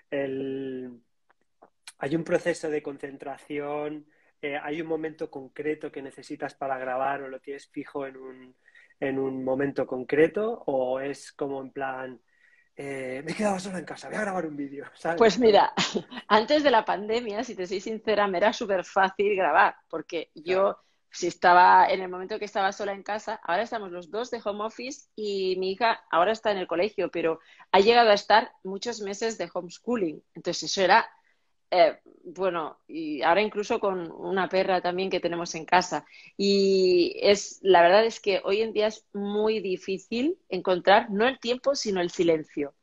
El 0.10 1.01
hay 1.99 2.15
un 2.15 2.23
proceso 2.23 2.69
de 2.69 2.82
concentración, 2.82 4.05
eh, 4.41 4.58
hay 4.62 4.82
un 4.82 4.88
momento 4.88 5.29
concreto 5.29 5.91
que 5.91 6.01
necesitas 6.01 6.55
para 6.55 6.77
grabar 6.77 7.21
o 7.21 7.27
lo 7.27 7.39
tienes 7.39 7.67
fijo 7.67 8.08
en 8.08 8.15
un, 8.15 8.55
en 8.99 9.19
un 9.19 9.43
momento 9.43 9.86
concreto 9.86 10.63
o 10.65 10.99
es 11.01 11.34
como 11.34 11.62
en 11.62 11.71
plan, 11.71 12.21
eh, 12.75 13.21
me 13.25 13.34
he 13.34 13.36
quedado 13.36 13.60
sola 13.60 13.79
en 13.79 13.86
casa, 13.86 14.08
voy 14.08 14.15
a 14.15 14.21
grabar 14.21 14.45
un 14.45 14.55
vídeo. 14.55 14.86
Pues 15.17 15.38
mira, 15.38 15.73
antes 16.29 16.63
de 16.63 16.71
la 16.71 16.86
pandemia, 16.86 17.43
si 17.43 17.53
te 17.53 17.67
soy 17.67 17.82
sincera, 17.82 18.27
me 18.27 18.38
era 18.38 18.53
súper 18.53 18.86
fácil 18.86 19.36
grabar, 19.36 19.75
porque 19.89 20.32
yo, 20.34 20.77
si 21.11 21.27
estaba 21.27 21.87
en 21.89 22.01
el 22.01 22.09
momento 22.09 22.39
que 22.39 22.45
estaba 22.45 22.71
sola 22.71 22.93
en 22.93 23.03
casa, 23.03 23.39
ahora 23.43 23.63
estamos 23.63 23.91
los 23.91 24.11
dos 24.11 24.29
de 24.31 24.41
home 24.43 24.63
office 24.63 25.09
y 25.15 25.55
mi 25.57 25.71
hija 25.71 26.03
ahora 26.11 26.31
está 26.31 26.51
en 26.51 26.57
el 26.57 26.67
colegio, 26.67 27.09
pero 27.09 27.39
ha 27.71 27.79
llegado 27.79 28.09
a 28.09 28.13
estar 28.15 28.51
muchos 28.63 29.01
meses 29.01 29.37
de 29.37 29.49
homeschooling. 29.53 30.23
Entonces 30.35 30.71
eso 30.71 30.81
era 30.81 31.09
eh, 31.71 31.99
bueno, 32.23 32.79
y 32.87 33.21
ahora 33.21 33.41
incluso 33.41 33.79
con 33.79 34.11
una 34.11 34.49
perra 34.49 34.81
también 34.81 35.09
que 35.09 35.19
tenemos 35.19 35.53
en 35.55 35.65
casa. 35.65 36.05
Y 36.37 37.15
es, 37.21 37.59
la 37.61 37.81
verdad 37.81 38.05
es 38.05 38.19
que 38.19 38.41
hoy 38.43 38.61
en 38.61 38.73
día 38.73 38.87
es 38.87 39.05
muy 39.13 39.59
difícil 39.59 40.37
encontrar 40.49 41.11
no 41.11 41.27
el 41.27 41.39
tiempo, 41.39 41.75
sino 41.75 42.01
el 42.01 42.09
silencio. 42.09 42.73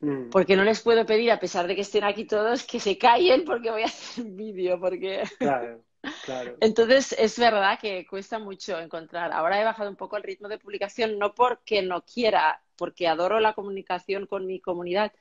Mm. 0.00 0.30
Porque 0.30 0.56
no 0.56 0.64
les 0.64 0.80
puedo 0.80 1.04
pedir, 1.06 1.30
a 1.30 1.40
pesar 1.40 1.66
de 1.66 1.74
que 1.74 1.82
estén 1.82 2.04
aquí 2.04 2.24
todos, 2.24 2.64
que 2.64 2.80
se 2.80 2.98
callen 2.98 3.44
porque 3.44 3.70
voy 3.70 3.82
a 3.82 3.86
hacer 3.86 4.24
un 4.24 4.36
vídeo, 4.36 4.78
porque... 4.80 5.22
Claro, 5.38 5.82
claro. 6.24 6.56
Entonces, 6.60 7.14
es 7.18 7.38
verdad 7.38 7.78
que 7.80 8.06
cuesta 8.06 8.38
mucho 8.38 8.78
encontrar. 8.78 9.32
Ahora 9.32 9.60
he 9.60 9.64
bajado 9.64 9.90
un 9.90 9.96
poco 9.96 10.16
el 10.16 10.22
ritmo 10.22 10.48
de 10.48 10.58
publicación, 10.58 11.18
no 11.18 11.34
porque 11.34 11.82
no 11.82 12.02
quiera, 12.02 12.62
porque 12.76 13.08
adoro 13.08 13.40
la 13.40 13.54
comunicación 13.54 14.26
con 14.26 14.46
mi 14.46 14.60
comunidad, 14.60 15.12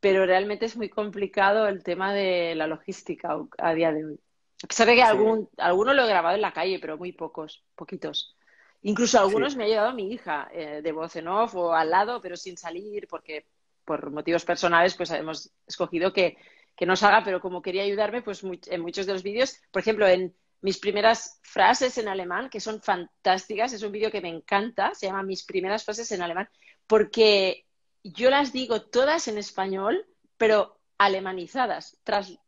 pero 0.00 0.26
realmente 0.26 0.66
es 0.66 0.76
muy 0.76 0.88
complicado 0.88 1.66
el 1.66 1.82
tema 1.82 2.14
de 2.14 2.54
la 2.54 2.66
logística 2.66 3.36
a 3.58 3.74
día 3.74 3.92
de 3.92 4.04
hoy. 4.04 4.20
A 4.62 4.66
pesar 4.66 4.86
de 4.86 4.96
que 4.96 5.02
algún, 5.02 5.48
alguno 5.56 5.92
lo 5.94 6.04
he 6.04 6.08
grabado 6.08 6.34
en 6.34 6.42
la 6.42 6.52
calle, 6.52 6.78
pero 6.80 6.98
muy 6.98 7.12
pocos, 7.12 7.64
poquitos. 7.74 8.36
Incluso 8.82 9.18
algunos 9.18 9.56
me 9.56 9.64
ha 9.64 9.68
llegado 9.68 9.92
mi 9.92 10.12
hija 10.12 10.48
eh, 10.52 10.80
de 10.82 10.92
voz 10.92 11.16
en 11.16 11.28
off 11.28 11.54
o 11.54 11.72
al 11.72 11.90
lado, 11.90 12.20
pero 12.20 12.36
sin 12.36 12.56
salir, 12.56 13.08
porque 13.08 13.46
por 13.84 14.10
motivos 14.10 14.44
personales 14.44 14.94
pues 14.94 15.10
hemos 15.10 15.50
escogido 15.66 16.12
que, 16.12 16.36
que 16.76 16.86
no 16.86 16.94
salga, 16.94 17.24
pero 17.24 17.40
como 17.40 17.62
quería 17.62 17.82
ayudarme, 17.82 18.22
pues 18.22 18.42
en 18.44 18.80
muchos 18.80 19.06
de 19.06 19.12
los 19.12 19.22
vídeos, 19.22 19.60
por 19.72 19.80
ejemplo, 19.80 20.06
en 20.06 20.34
mis 20.60 20.78
primeras 20.78 21.40
frases 21.42 21.98
en 21.98 22.08
alemán, 22.08 22.50
que 22.50 22.60
son 22.60 22.82
fantásticas, 22.82 23.72
es 23.72 23.82
un 23.82 23.92
vídeo 23.92 24.10
que 24.10 24.20
me 24.20 24.28
encanta, 24.28 24.94
se 24.94 25.06
llama 25.06 25.22
Mis 25.22 25.44
primeras 25.44 25.84
frases 25.84 26.10
en 26.12 26.22
alemán, 26.22 26.48
porque 26.86 27.66
yo 28.02 28.30
las 28.30 28.52
digo 28.52 28.82
todas 28.82 29.28
en 29.28 29.38
español, 29.38 30.06
pero 30.36 30.80
alemanizadas, 30.98 31.98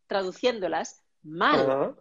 traduciéndolas 0.07 1.05
mal, 1.23 1.97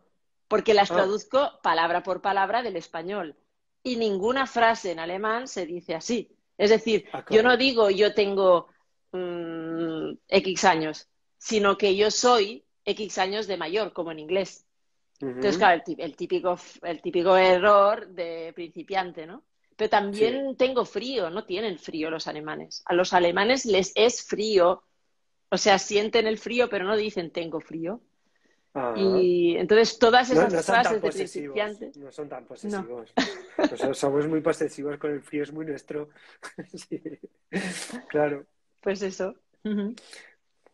porque 0.48 0.74
las 0.74 0.90
ah. 0.92 0.96
traduzco 0.96 1.60
palabra 1.62 2.04
por 2.04 2.22
palabra 2.22 2.64
del 2.64 2.76
español. 2.76 3.36
Y 3.84 3.96
ninguna 3.96 4.46
frase 4.46 4.92
en 4.92 5.00
alemán 5.00 5.48
se 5.48 5.66
dice 5.66 5.96
así. 5.96 6.36
Es 6.58 6.70
decir, 6.70 7.08
ah, 7.14 7.24
yo 7.30 7.44
no 7.44 7.56
digo 7.56 7.90
yo 7.90 8.14
tengo 8.14 8.68
mm, 9.12 10.12
X 10.28 10.66
años, 10.66 11.08
sino 11.38 11.78
que 11.78 11.96
yo 11.96 12.12
soy 12.12 12.66
X 12.84 13.18
años 13.20 13.48
de 13.48 13.58
mayor, 13.58 13.94
como 13.94 14.12
en 14.12 14.20
inglés. 14.20 14.66
Entonces, 15.22 15.58
claro, 15.58 15.82
el, 15.98 16.16
típico, 16.16 16.58
el 16.84 17.02
típico 17.02 17.36
error 17.36 18.08
de 18.08 18.54
principiante, 18.54 19.28
¿no? 19.28 19.44
pero 19.80 19.90
también 19.90 20.58
tengo 20.58 20.84
frío, 20.84 21.30
no 21.30 21.46
tienen 21.46 21.80
frío 21.80 22.10
los 22.10 22.28
alemanes. 22.28 22.84
A 22.86 22.94
los 22.94 23.14
alemanes 23.14 23.66
les 23.66 23.94
es 23.96 24.26
frío, 24.26 24.84
o 25.50 25.58
sea, 25.58 25.80
sienten 25.80 26.28
el 26.28 26.38
frío, 26.38 26.68
pero 26.70 26.84
no 26.84 26.98
dicen 26.98 27.32
tengo 27.32 27.62
frío. 27.62 28.02
Ah. 28.74 28.94
Y 28.98 29.56
entonces 29.56 29.98
todas 29.98 30.32
No, 30.32 30.42
esas 30.42 30.54
no 30.54 30.64
frases 30.64 31.02
de 31.02 31.08
posesivos. 31.08 31.54
principiante. 31.54 31.98
No 31.98 32.12
son 32.12 32.28
tan 32.28 32.46
posesivos. 32.46 33.14
Nosotros 33.58 33.98
somos 33.98 34.28
muy 34.28 34.42
posesivos 34.42 34.98
con 34.98 35.12
el 35.12 35.22
frío, 35.22 35.44
es 35.44 35.54
muy 35.54 35.66
nuestro. 35.66 36.10
Sí. 36.76 37.02
Claro. 38.10 38.46
Pues 38.82 39.02
eso. 39.02 39.34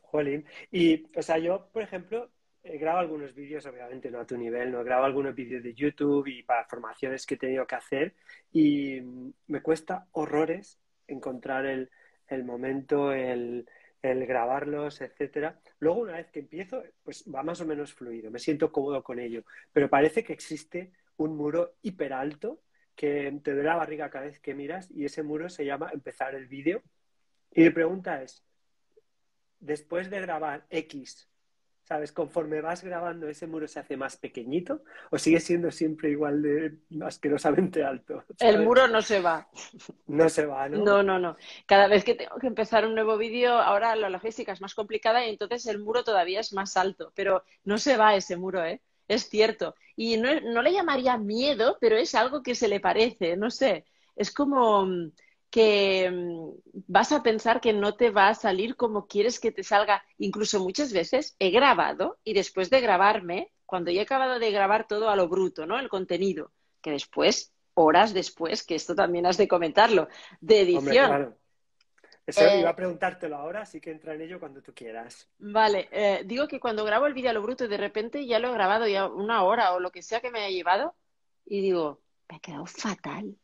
Jolín. 0.02 0.46
Y, 0.72 1.06
o 1.16 1.22
sea, 1.22 1.38
yo, 1.38 1.70
por 1.72 1.84
ejemplo, 1.84 2.32
grabo 2.66 3.00
algunos 3.00 3.34
vídeos, 3.34 3.66
obviamente 3.66 4.10
no 4.10 4.20
a 4.20 4.26
tu 4.26 4.38
nivel, 4.38 4.72
no 4.72 4.84
grabo 4.84 5.06
algunos 5.06 5.36
vídeos 5.36 5.64
de 5.64 5.74
YouTube 5.74 6.28
y 6.28 6.44
para 6.44 6.66
formaciones 6.66 7.26
que 7.26 7.36
he 7.36 7.38
tenido 7.38 7.66
que 7.68 7.76
hacer 7.76 8.16
y 8.52 9.02
me 9.48 9.62
cuesta 9.62 10.08
horrores 10.12 10.80
encontrar 11.08 11.66
el, 11.66 11.92
el 12.28 12.44
momento, 12.44 13.12
el, 13.12 13.70
el 14.02 14.26
grabarlos, 14.26 15.02
etcétera. 15.02 15.60
Luego, 15.80 16.02
una 16.02 16.14
vez 16.14 16.32
que 16.32 16.40
empiezo, 16.40 16.84
pues 17.04 17.26
va 17.34 17.44
más 17.44 17.62
o 17.62 17.66
menos 17.66 17.94
fluido, 17.94 18.32
me 18.32 18.40
siento 18.40 18.72
cómodo 18.72 19.04
con 19.04 19.20
ello, 19.20 19.44
pero 19.72 19.90
parece 19.90 20.24
que 20.24 20.34
existe 20.34 20.92
un 21.18 21.38
muro 21.38 21.76
hiper 21.82 22.14
alto 22.14 22.62
que 22.96 23.40
te 23.44 23.52
duele 23.52 23.70
la 23.70 23.76
barriga 23.76 24.10
cada 24.10 24.26
vez 24.26 24.40
que 24.40 24.56
miras 24.56 24.90
y 24.92 25.06
ese 25.06 25.22
muro 25.22 25.50
se 25.50 25.66
llama 25.66 25.92
empezar 25.94 26.34
el 26.34 26.48
vídeo. 26.48 26.82
Y 27.52 27.62
mi 27.64 27.70
pregunta 27.70 28.22
es, 28.22 28.44
después 29.60 30.10
de 30.10 30.22
grabar 30.22 30.66
X, 30.70 31.30
¿sabes? 31.86 32.12
Conforme 32.12 32.62
vas 32.62 32.84
grabando, 32.84 33.28
ese 33.28 33.48
muro 33.48 33.68
se 33.68 33.80
hace 33.80 33.96
más 33.96 34.18
pequeñito 34.18 34.82
o 35.12 35.18
sigue 35.18 35.40
siendo 35.40 35.72
siempre 35.72 36.10
igual 36.10 36.42
de 36.42 36.78
asquerosamente 37.04 37.84
alto. 37.84 38.24
El 38.40 38.64
muro 38.64 38.88
no 38.88 39.02
se 39.02 39.22
va. 39.22 39.48
no 40.08 40.28
se 40.28 40.46
va, 40.46 40.68
¿no? 40.68 40.84
No, 40.84 41.04
no, 41.04 41.20
no. 41.20 41.38
Cada 41.66 41.88
vez 41.88 42.04
que 42.04 42.16
tengo 42.16 42.38
que 42.38 42.48
empezar 42.48 42.86
un 42.86 42.96
nuevo 42.96 43.18
vídeo, 43.18 43.54
ahora 43.54 43.96
la 43.96 44.10
logística 44.10 44.52
es 44.52 44.62
más 44.62 44.74
complicada 44.74 45.26
y 45.26 45.30
entonces 45.30 45.66
el 45.68 45.80
muro 45.80 46.04
todavía 46.04 46.40
es 46.40 46.54
más 46.54 46.76
alto, 46.76 47.12
pero 47.16 47.44
no 47.64 47.78
se 47.78 47.98
va 47.98 48.16
ese 48.16 48.36
muro, 48.36 48.66
¿eh? 48.66 48.82
Es 49.08 49.30
cierto. 49.30 49.76
Y 49.96 50.18
no, 50.18 50.42
no 50.42 50.64
le 50.64 50.74
llamaría 50.74 51.18
miedo, 51.18 51.78
pero 51.80 51.96
es 51.98 52.16
algo 52.16 52.42
que 52.42 52.56
se 52.56 52.68
le 52.68 52.80
parece, 52.80 53.38
no 53.38 53.52
sé. 53.52 53.86
Es 54.16 54.32
como 54.34 54.86
mm, 54.88 55.12
que 55.56 56.12
mm, 56.12 56.84
vas 56.88 57.14
a 57.14 57.24
pensar 57.24 57.62
que 57.62 57.72
no 57.72 57.96
te 57.96 58.10
va 58.10 58.28
a 58.28 58.36
salir 58.36 58.76
como 58.76 59.08
quieres 59.08 59.40
que 59.40 59.54
te 59.54 59.64
salga. 59.64 60.04
Incluso 60.18 60.60
muchas 60.60 60.92
veces 60.92 61.38
he 61.40 61.50
grabado 61.50 62.20
y 62.26 62.34
después 62.34 62.70
de 62.70 62.82
grabarme, 62.82 63.54
cuando 63.66 63.90
ya 63.90 64.02
he 64.02 64.04
acabado 64.04 64.38
de 64.38 64.52
grabar 64.52 64.86
todo 64.86 65.10
a 65.10 65.16
lo 65.16 65.30
bruto, 65.30 65.66
¿no? 65.66 65.80
El 65.80 65.88
contenido, 65.88 66.52
que 66.82 66.92
después, 66.92 67.54
horas 67.74 68.14
después, 68.14 68.66
que 68.66 68.76
esto 68.76 68.96
también 68.96 69.26
has 69.26 69.38
de 69.38 69.48
comentarlo, 69.48 70.10
de 70.42 70.60
edición. 70.60 71.06
Hombre, 71.06 71.08
claro. 71.08 71.38
Eso 72.28 72.42
Eh, 72.42 72.60
iba 72.60 72.72
a 72.72 72.76
preguntártelo 72.76 73.38
ahora, 73.38 73.62
así 73.62 73.80
que 73.80 73.92
entra 73.92 74.14
en 74.14 74.24
ello 74.24 74.42
cuando 74.42 74.62
tú 74.62 74.74
quieras. 74.74 75.30
Vale, 75.40 75.88
eh, 75.92 76.24
digo 76.26 76.50
que 76.50 76.60
cuando 76.60 76.84
grabo 76.84 77.06
el 77.06 77.14
vídeo 77.14 77.30
a 77.30 77.34
lo 77.34 77.42
bruto 77.42 77.64
y 77.64 77.70
de 77.70 77.78
repente 77.78 78.26
ya 78.26 78.40
lo 78.40 78.50
he 78.50 78.54
grabado 78.54 78.88
ya 78.90 79.08
una 79.08 79.44
hora 79.44 79.74
o 79.74 79.80
lo 79.80 79.90
que 79.90 80.02
sea 80.02 80.20
que 80.20 80.32
me 80.32 80.40
haya 80.40 80.50
llevado 80.50 80.96
y 81.46 81.62
digo, 81.62 82.02
me 82.28 82.36
ha 82.36 82.40
quedado 82.40 82.66
fatal, 82.66 83.38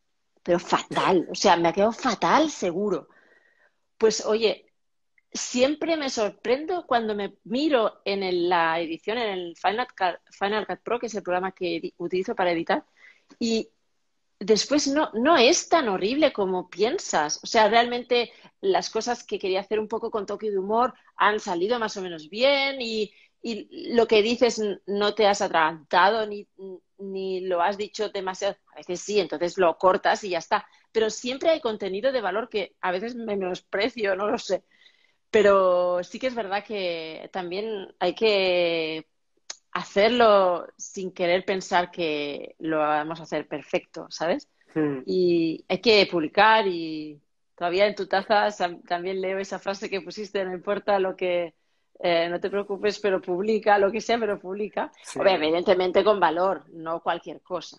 pero 0.43 0.59
fatal, 0.59 1.27
o 1.29 1.35
sea, 1.35 1.57
me 1.57 1.69
ha 1.69 1.73
quedado 1.73 1.91
fatal 1.93 2.49
seguro. 2.49 3.07
Pues 3.97 4.25
oye, 4.25 4.65
siempre 5.31 5.97
me 5.97 6.09
sorprendo 6.09 6.85
cuando 6.87 7.15
me 7.15 7.35
miro 7.45 8.01
en 8.05 8.23
el- 8.23 8.49
la 8.49 8.79
edición, 8.79 9.17
en 9.17 9.29
el 9.29 9.55
Final 9.57 9.87
Cut, 9.97 10.19
Final 10.31 10.67
Cut 10.67 10.79
Pro, 10.83 10.99
que 10.99 11.07
es 11.07 11.15
el 11.15 11.23
programa 11.23 11.51
que 11.53 11.93
utilizo 11.97 12.35
para 12.35 12.51
editar, 12.51 12.85
y 13.39 13.69
después 14.39 14.87
no, 14.87 15.11
no 15.13 15.37
es 15.37 15.69
tan 15.69 15.87
horrible 15.89 16.33
como 16.33 16.69
piensas. 16.69 17.39
O 17.43 17.47
sea, 17.47 17.69
realmente 17.69 18.31
las 18.61 18.89
cosas 18.89 19.23
que 19.23 19.39
quería 19.39 19.61
hacer 19.61 19.79
un 19.79 19.87
poco 19.87 20.09
con 20.11 20.25
toque 20.25 20.49
de 20.51 20.57
humor 20.57 20.93
han 21.15 21.39
salido 21.39 21.79
más 21.79 21.95
o 21.97 22.01
menos 22.01 22.29
bien 22.29 22.81
y, 22.81 23.13
y 23.41 23.93
lo 23.95 24.07
que 24.07 24.21
dices 24.23 24.61
no 24.87 25.13
te 25.15 25.27
has 25.27 25.41
atragantado 25.41 26.25
ni, 26.27 26.47
ni 27.01 27.41
lo 27.41 27.61
has 27.61 27.77
dicho 27.77 28.09
demasiado. 28.09 28.55
A 28.73 28.77
veces 28.77 29.01
sí, 29.01 29.19
entonces 29.19 29.57
lo 29.57 29.77
cortas 29.77 30.23
y 30.23 30.29
ya 30.29 30.37
está. 30.39 30.67
Pero 30.91 31.09
siempre 31.09 31.49
hay 31.49 31.61
contenido 31.61 32.11
de 32.11 32.21
valor 32.21 32.49
que 32.49 32.75
a 32.81 32.91
veces 32.91 33.15
me 33.15 33.25
menosprecio, 33.35 34.15
no 34.15 34.27
lo 34.27 34.37
sé. 34.37 34.63
Pero 35.29 36.03
sí 36.03 36.19
que 36.19 36.27
es 36.27 36.35
verdad 36.35 36.63
que 36.65 37.29
también 37.31 37.93
hay 37.99 38.13
que 38.13 39.07
hacerlo 39.71 40.67
sin 40.77 41.11
querer 41.11 41.45
pensar 41.45 41.91
que 41.91 42.55
lo 42.59 42.79
vamos 42.79 43.19
a 43.19 43.23
hacer 43.23 43.47
perfecto, 43.47 44.07
¿sabes? 44.09 44.49
Hmm. 44.73 45.03
Y 45.05 45.65
hay 45.67 45.79
que 45.79 46.07
publicar 46.11 46.67
y 46.67 47.21
todavía 47.55 47.87
en 47.87 47.95
tu 47.95 48.07
taza 48.07 48.49
también 48.87 49.21
leo 49.21 49.39
esa 49.39 49.59
frase 49.59 49.89
que 49.89 50.01
pusiste, 50.01 50.43
no 50.43 50.53
importa 50.53 50.99
lo 50.99 51.15
que, 51.15 51.53
eh, 52.03 52.27
no 52.29 52.39
te 52.39 52.49
preocupes, 52.49 52.99
pero 52.99 53.21
publica, 53.21 53.77
lo 53.77 53.91
que 53.91 54.01
sea, 54.01 54.17
pero 54.17 54.39
publica. 54.39 54.91
Sí. 55.03 55.19
Evidentemente 55.23 56.03
con 56.03 56.19
valor, 56.19 56.63
no 56.71 57.01
cualquier 57.01 57.41
cosa. 57.41 57.77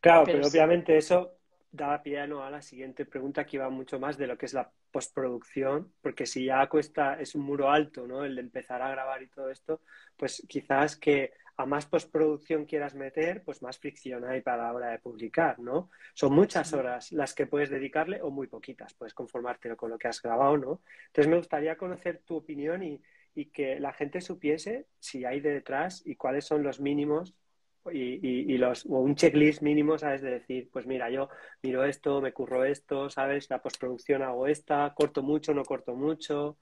Claro, 0.00 0.24
Pero 0.24 0.38
pero 0.38 0.48
sí. 0.48 0.56
obviamente 0.56 0.96
eso 0.96 1.32
da 1.72 2.02
pie 2.02 2.26
¿no? 2.26 2.42
a 2.42 2.50
la 2.50 2.62
siguiente 2.62 3.04
pregunta 3.04 3.44
que 3.44 3.56
iba 3.56 3.68
mucho 3.70 4.00
más 4.00 4.16
de 4.16 4.26
lo 4.26 4.36
que 4.36 4.46
es 4.46 4.54
la 4.54 4.70
postproducción, 4.90 5.92
porque 6.00 6.26
si 6.26 6.46
ya 6.46 6.66
cuesta, 6.68 7.20
es 7.20 7.34
un 7.34 7.42
muro 7.42 7.70
alto, 7.70 8.06
¿no? 8.06 8.24
El 8.24 8.34
de 8.34 8.40
empezar 8.40 8.82
a 8.82 8.90
grabar 8.90 9.22
y 9.22 9.28
todo 9.28 9.50
esto, 9.50 9.80
pues 10.16 10.44
quizás 10.48 10.96
que 10.96 11.32
a 11.56 11.66
más 11.66 11.86
postproducción 11.86 12.64
quieras 12.64 12.94
meter, 12.94 13.44
pues 13.44 13.62
más 13.62 13.78
fricción 13.78 14.24
hay 14.24 14.40
para 14.40 14.64
la 14.64 14.72
hora 14.72 14.90
de 14.90 14.98
publicar, 14.98 15.58
¿no? 15.60 15.90
Son 16.14 16.32
muchas 16.32 16.72
horas 16.72 17.12
las 17.12 17.34
que 17.34 17.46
puedes 17.46 17.70
dedicarle 17.70 18.20
o 18.22 18.30
muy 18.30 18.46
poquitas, 18.48 18.94
puedes 18.94 19.14
conformarte 19.14 19.76
con 19.76 19.90
lo 19.90 19.98
que 19.98 20.08
has 20.08 20.20
grabado, 20.20 20.56
¿no? 20.56 20.80
Entonces 21.08 21.28
me 21.28 21.36
gustaría 21.36 21.76
conocer 21.76 22.22
tu 22.24 22.36
opinión 22.36 22.82
y, 22.82 23.00
y 23.34 23.46
que 23.50 23.80
la 23.80 23.92
gente 23.92 24.20
supiese 24.20 24.86
si 24.98 25.24
hay 25.24 25.40
de 25.40 25.52
detrás 25.52 26.02
y 26.06 26.16
cuáles 26.16 26.44
son 26.46 26.62
los 26.62 26.80
mínimos 26.80 27.34
y, 27.92 28.54
y- 28.54 28.58
los, 28.58 28.84
o 28.86 28.98
un 29.00 29.14
checklist 29.16 29.62
mínimo, 29.62 29.98
¿sabes? 29.98 30.20
De 30.22 30.30
decir, 30.32 30.68
pues 30.72 30.86
mira, 30.86 31.10
yo 31.10 31.28
miro 31.62 31.84
esto, 31.84 32.20
me 32.20 32.32
curro 32.32 32.64
esto, 32.64 33.08
¿sabes? 33.10 33.48
La 33.50 33.62
postproducción 33.62 34.22
hago 34.22 34.46
esta, 34.46 34.92
corto 34.94 35.22
mucho, 35.22 35.54
no 35.54 35.64
corto 35.64 35.94
mucho. 35.94 36.58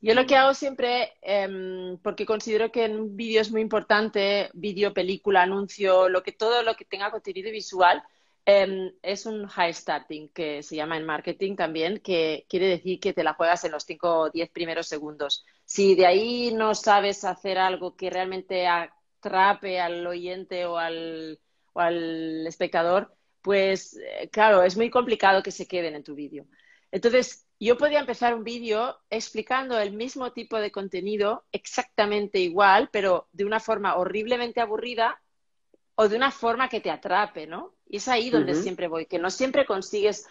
Yo 0.00 0.14
lo 0.14 0.26
que 0.26 0.36
hago 0.36 0.54
siempre, 0.54 1.14
em, 1.22 1.98
porque 1.98 2.26
considero 2.26 2.70
que 2.70 2.84
en 2.84 3.00
un 3.00 3.16
vídeo 3.16 3.40
es 3.40 3.50
muy 3.50 3.60
importante, 3.60 4.50
vídeo, 4.54 4.92
película, 4.94 5.42
anuncio, 5.42 6.08
lo 6.08 6.22
que 6.22 6.32
todo 6.32 6.62
lo 6.62 6.74
que 6.76 6.84
tenga 6.84 7.10
contenido 7.10 7.50
visual, 7.50 8.02
em, 8.46 8.92
es 9.02 9.26
un 9.26 9.46
high 9.48 9.74
starting, 9.74 10.30
que 10.30 10.62
se 10.62 10.76
llama 10.76 10.96
en 10.96 11.04
marketing 11.04 11.56
también, 11.56 12.00
que 12.00 12.46
quiere 12.48 12.68
decir 12.68 13.00
que 13.00 13.12
te 13.12 13.24
la 13.24 13.34
juegas 13.34 13.64
en 13.64 13.72
los 13.72 13.84
5 13.84 14.20
o 14.20 14.30
10 14.30 14.50
primeros 14.50 14.86
segundos. 14.88 15.44
Si 15.64 15.94
de 15.94 16.06
ahí 16.06 16.54
no 16.54 16.74
sabes 16.74 17.24
hacer 17.24 17.58
algo 17.58 17.96
que 17.96 18.10
realmente 18.10 18.66
atrape 18.68 19.80
al 19.80 20.06
oyente 20.06 20.64
o 20.66 20.78
al, 20.78 21.40
o 21.72 21.80
al 21.80 22.46
espectador, 22.46 23.14
pues 23.42 23.96
eh, 23.96 24.28
claro, 24.30 24.62
es 24.62 24.76
muy 24.76 24.90
complicado 24.90 25.42
que 25.42 25.50
se 25.52 25.66
queden 25.68 25.94
en 25.96 26.04
tu 26.04 26.14
vídeo. 26.14 26.46
Entonces, 26.90 27.46
yo 27.58 27.76
podía 27.78 28.00
empezar 28.00 28.34
un 28.34 28.44
vídeo 28.44 28.98
explicando 29.10 29.78
el 29.78 29.92
mismo 29.92 30.32
tipo 30.32 30.58
de 30.58 30.70
contenido 30.70 31.44
exactamente 31.52 32.38
igual, 32.38 32.90
pero 32.92 33.28
de 33.32 33.44
una 33.44 33.60
forma 33.60 33.96
horriblemente 33.96 34.60
aburrida 34.60 35.20
o 35.96 36.08
de 36.08 36.16
una 36.16 36.30
forma 36.30 36.68
que 36.68 36.80
te 36.80 36.90
atrape, 36.90 37.46
¿no? 37.46 37.74
Y 37.88 37.96
es 37.96 38.08
ahí 38.08 38.30
donde 38.30 38.54
siempre 38.54 38.86
voy, 38.86 39.06
que 39.06 39.18
no 39.18 39.30
siempre 39.30 39.66
consigues 39.66 40.26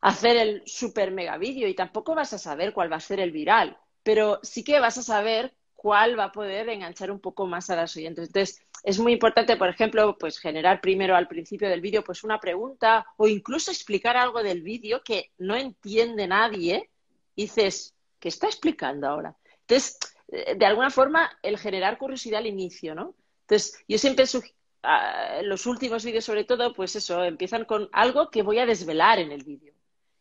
hacer 0.00 0.36
el 0.36 0.62
super 0.66 1.10
mega 1.10 1.38
vídeo 1.38 1.68
y 1.68 1.74
tampoco 1.74 2.14
vas 2.14 2.32
a 2.32 2.38
saber 2.38 2.72
cuál 2.72 2.92
va 2.92 2.96
a 2.96 3.00
ser 3.00 3.20
el 3.20 3.30
viral, 3.30 3.78
pero 4.02 4.40
sí 4.42 4.64
que 4.64 4.80
vas 4.80 4.98
a 4.98 5.02
saber 5.02 5.54
cuál 5.74 6.18
va 6.18 6.24
a 6.24 6.32
poder 6.32 6.68
enganchar 6.68 7.10
un 7.10 7.20
poco 7.20 7.46
más 7.46 7.70
a 7.70 7.76
las 7.76 7.96
oyentes. 7.96 8.26
Entonces, 8.28 8.62
es 8.82 8.98
muy 8.98 9.12
importante, 9.12 9.56
por 9.56 9.68
ejemplo, 9.68 10.16
pues 10.18 10.38
generar 10.38 10.80
primero 10.80 11.14
al 11.14 11.28
principio 11.28 11.68
del 11.68 11.80
vídeo 11.80 12.02
pues 12.02 12.24
una 12.24 12.40
pregunta 12.40 13.06
o 13.16 13.26
incluso 13.26 13.70
explicar 13.70 14.16
algo 14.16 14.42
del 14.42 14.62
vídeo 14.62 15.02
que 15.04 15.30
no 15.38 15.54
entiende 15.54 16.26
nadie 16.26 16.90
y 17.36 17.42
dices, 17.42 17.94
¿qué 18.18 18.28
está 18.28 18.46
explicando 18.46 19.06
ahora? 19.06 19.36
Entonces, 19.60 19.98
eh, 20.28 20.54
de 20.54 20.66
alguna 20.66 20.90
forma, 20.90 21.30
el 21.42 21.58
generar 21.58 21.98
curiosidad 21.98 22.40
al 22.40 22.46
inicio, 22.46 22.94
¿no? 22.94 23.14
Entonces, 23.42 23.82
yo 23.88 23.98
siempre 23.98 24.26
ah, 24.82 25.40
los 25.42 25.66
últimos 25.66 26.04
vídeos 26.04 26.24
sobre 26.24 26.44
todo, 26.44 26.72
pues 26.72 26.96
eso, 26.96 27.24
empiezan 27.24 27.64
con 27.64 27.88
algo 27.92 28.30
que 28.30 28.42
voy 28.42 28.58
a 28.58 28.66
desvelar 28.66 29.18
en 29.18 29.32
el 29.32 29.44
vídeo. 29.44 29.74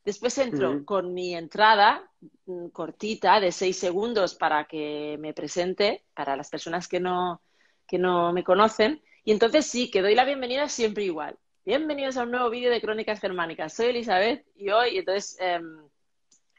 Después 0.05 0.37
entro 0.37 0.85
con 0.85 1.13
mi 1.13 1.35
entrada 1.35 2.09
mm, 2.45 2.69
cortita 2.69 3.39
de 3.39 3.51
seis 3.51 3.77
segundos 3.77 4.33
para 4.33 4.65
que 4.65 5.17
me 5.19 5.33
presente 5.33 6.05
para 6.15 6.35
las 6.35 6.49
personas 6.49 6.87
que 6.87 6.99
no, 6.99 7.41
que 7.85 7.97
no 7.97 8.33
me 8.33 8.43
conocen. 8.43 9.01
Y 9.23 9.31
entonces 9.31 9.65
sí, 9.65 9.91
que 9.91 10.01
doy 10.01 10.15
la 10.15 10.25
bienvenida 10.25 10.67
siempre 10.69 11.03
igual. 11.03 11.37
Bienvenidos 11.65 12.17
a 12.17 12.23
un 12.23 12.31
nuevo 12.31 12.49
vídeo 12.49 12.71
de 12.71 12.81
Crónicas 12.81 13.19
Germánicas. 13.19 13.73
Soy 13.73 13.87
Elizabeth 13.87 14.45
y 14.55 14.69
hoy, 14.69 14.97
entonces, 14.97 15.37
em, 15.39 15.77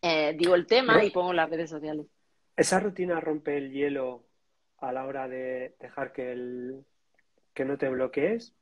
eh, 0.03 0.35
digo 0.39 0.55
el 0.55 0.67
tema 0.67 1.03
y 1.03 1.11
pongo 1.11 1.33
las 1.33 1.51
redes 1.51 1.71
sociales. 1.71 2.07
¿Esa 2.55 2.79
rutina 2.79 3.19
rompe 3.19 3.57
el 3.57 3.73
hielo 3.73 4.27
a 4.79 4.93
la 4.93 5.07
hora 5.07 5.27
de 5.27 5.75
dejar 5.81 6.13
que, 6.13 6.31
el, 6.31 6.85
que 7.61 7.67
no 7.67 7.77
te 7.77 7.91
bloquees? 7.91 8.55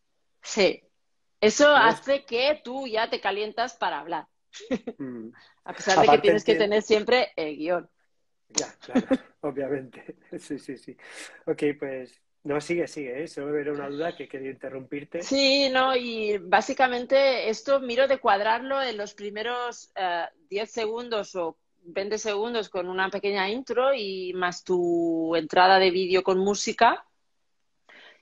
Sí, 0.43 0.83
Eso 1.41 1.69
hace 1.69 2.25
que 2.25 2.61
tú 2.65 2.89
ya 2.89 3.09
te 3.09 3.21
calientas 3.21 3.77
para 3.77 4.01
hablar. 4.01 4.27
Mm. 4.99 5.31
A 5.63 5.73
pesar 5.73 6.01
de 6.01 6.09
que 6.09 6.19
tienes 6.19 6.45
que 6.45 6.57
tener 6.57 6.83
siempre 6.83 7.29
el 7.37 7.57
guion. 7.57 7.89
Ya, 8.49 8.75
claro, 8.81 9.07
obviamente. 9.43 10.17
Sí, 10.39 10.59
sí, 10.59 10.77
sí. 10.77 10.97
Ok, 11.47 11.63
pues 11.79 12.21
no, 12.43 12.61
sigue, 12.61 12.89
sigue, 12.89 13.23
¿eh? 13.23 13.29
solo 13.29 13.57
era 13.57 13.73
una 13.73 13.89
duda 13.89 14.17
que 14.17 14.27
quería 14.27 14.51
interrumpirte. 14.51 15.23
Sí, 15.23 15.69
no, 15.71 15.95
y 15.95 16.39
básicamente 16.39 17.49
esto 17.49 17.79
miro 17.79 18.09
de 18.09 18.19
cuadrarlo 18.19 18.83
en 18.83 18.97
los 18.97 19.15
primeros 19.15 19.93
10 20.51 20.63
eh, 20.63 20.67
segundos 20.67 21.37
o 21.37 21.57
20 21.83 22.19
segundos 22.19 22.69
con 22.69 22.89
una 22.89 23.11
pequeña 23.11 23.49
intro 23.49 23.95
y 23.95 24.33
más 24.35 24.65
tu 24.65 25.37
entrada 25.37 25.79
de 25.79 25.93
vídeo 25.93 26.25
con 26.25 26.39
música 26.39 27.08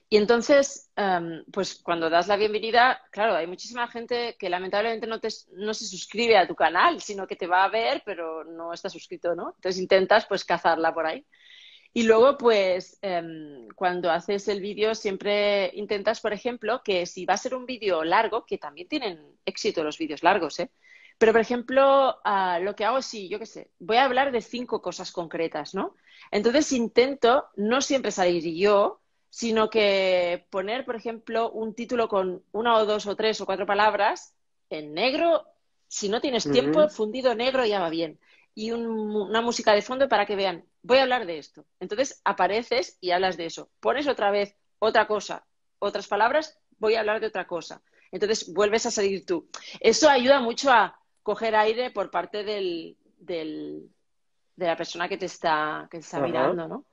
y 0.09 0.17
entonces, 0.17 0.89
em, 0.95 1.43
pues 1.51 1.75
cuando 1.83 2.09
das 2.09 2.27
la 2.27 2.37
bienvenida, 2.37 3.01
claro, 3.11 3.35
hay 3.35 3.45
muchísima 3.45 3.87
gente 3.89 4.37
que 4.39 4.49
lamentablemente 4.49 5.05
no, 5.05 5.19
te, 5.19 5.27
no 5.53 5.73
se 5.73 5.85
suscribe 5.85 6.37
a 6.37 6.47
tu 6.47 6.55
canal, 6.55 7.01
sino 7.01 7.27
que 7.27 7.35
te 7.35 7.47
va 7.47 7.65
a 7.65 7.69
ver, 7.69 8.03
pero 8.05 8.45
no 8.45 8.71
está 8.73 8.89
suscrito, 8.89 9.35
¿no? 9.35 9.53
Entonces 9.55 9.81
intentas 9.81 10.25
pues 10.25 10.45
cazarla 10.45 10.93
por 10.93 11.05
ahí. 11.07 11.25
Y 11.93 12.03
luego, 12.03 12.37
pues, 12.37 12.99
em, 13.01 13.67
cuando 13.75 14.11
haces 14.11 14.47
el 14.47 14.61
vídeo, 14.61 14.95
siempre 14.95 15.71
intentas, 15.73 16.21
por 16.21 16.31
ejemplo, 16.33 16.81
que 16.83 17.05
si 17.05 17.25
va 17.25 17.33
a 17.33 17.37
ser 17.37 17.55
un 17.55 17.65
vídeo 17.65 18.03
largo, 18.03 18.45
que 18.45 18.57
también 18.57 18.87
tienen 18.87 19.19
éxito 19.45 19.83
los 19.83 19.97
vídeos 19.97 20.23
largos, 20.23 20.59
¿eh? 20.59 20.71
Pero, 21.17 21.31
por 21.33 21.41
ejemplo, 21.41 22.19
ah, 22.23 22.59
lo 22.61 22.75
que 22.75 22.85
hago, 22.85 23.01
sí, 23.01 23.27
yo 23.29 23.39
qué 23.39 23.45
sé, 23.47 23.71
voy 23.79 23.97
a 23.97 24.05
hablar 24.05 24.31
de 24.31 24.41
cinco 24.41 24.81
cosas 24.81 25.11
concretas, 25.11 25.73
¿no? 25.73 25.95
Entonces 26.31 26.71
intento 26.71 27.45
no 27.55 27.81
siempre 27.81 28.11
salir 28.11 28.43
yo, 28.55 29.01
sino 29.37 29.69
que 29.69 30.47
poner, 30.49 30.83
por 30.83 30.95
ejemplo, 30.95 31.51
un 31.51 31.75
título 31.75 32.07
con 32.07 32.41
una 32.53 32.75
o 32.75 32.87
dos 32.87 33.05
o 33.05 33.15
tres 33.15 33.39
o 33.39 33.45
cuatro 33.45 33.67
palabras 33.67 34.33
en 34.71 34.95
negro, 34.95 35.45
si 35.87 36.09
no 36.09 36.21
tienes 36.21 36.49
tiempo, 36.49 36.89
fundido 36.89 37.35
negro 37.35 37.63
ya 37.63 37.79
va 37.79 37.91
bien. 37.91 38.19
Y 38.55 38.71
una 38.71 39.41
música 39.41 39.73
de 39.73 39.83
fondo 39.83 40.09
para 40.09 40.25
que 40.25 40.35
vean, 40.35 40.65
voy 40.81 40.97
a 40.97 41.03
hablar 41.03 41.27
de 41.27 41.37
esto. 41.37 41.67
Entonces 41.79 42.19
apareces 42.23 42.97
y 42.99 43.11
hablas 43.11 43.37
de 43.37 43.45
eso. 43.45 43.69
Pones 43.79 44.07
otra 44.07 44.31
vez 44.31 44.55
otra 44.79 45.05
cosa, 45.05 45.45
otras 45.77 46.07
palabras, 46.07 46.57
voy 46.79 46.95
a 46.95 47.01
hablar 47.01 47.19
de 47.19 47.27
otra 47.27 47.45
cosa. 47.45 47.83
Entonces 48.11 48.51
vuelves 48.51 48.87
a 48.87 48.91
salir 48.91 49.23
tú. 49.23 49.47
Eso 49.79 50.09
ayuda 50.09 50.39
mucho 50.39 50.71
a 50.71 50.99
coger 51.21 51.55
aire 51.55 51.91
por 51.91 52.09
parte 52.09 52.43
del, 52.43 52.97
del 53.19 53.87
de 54.55 54.65
la 54.65 54.75
persona 54.75 55.07
que 55.07 55.17
te 55.17 55.27
está, 55.27 55.87
que 55.91 55.99
te 55.99 56.03
está 56.03 56.19
mirando, 56.21 56.67
¿no? 56.67 56.85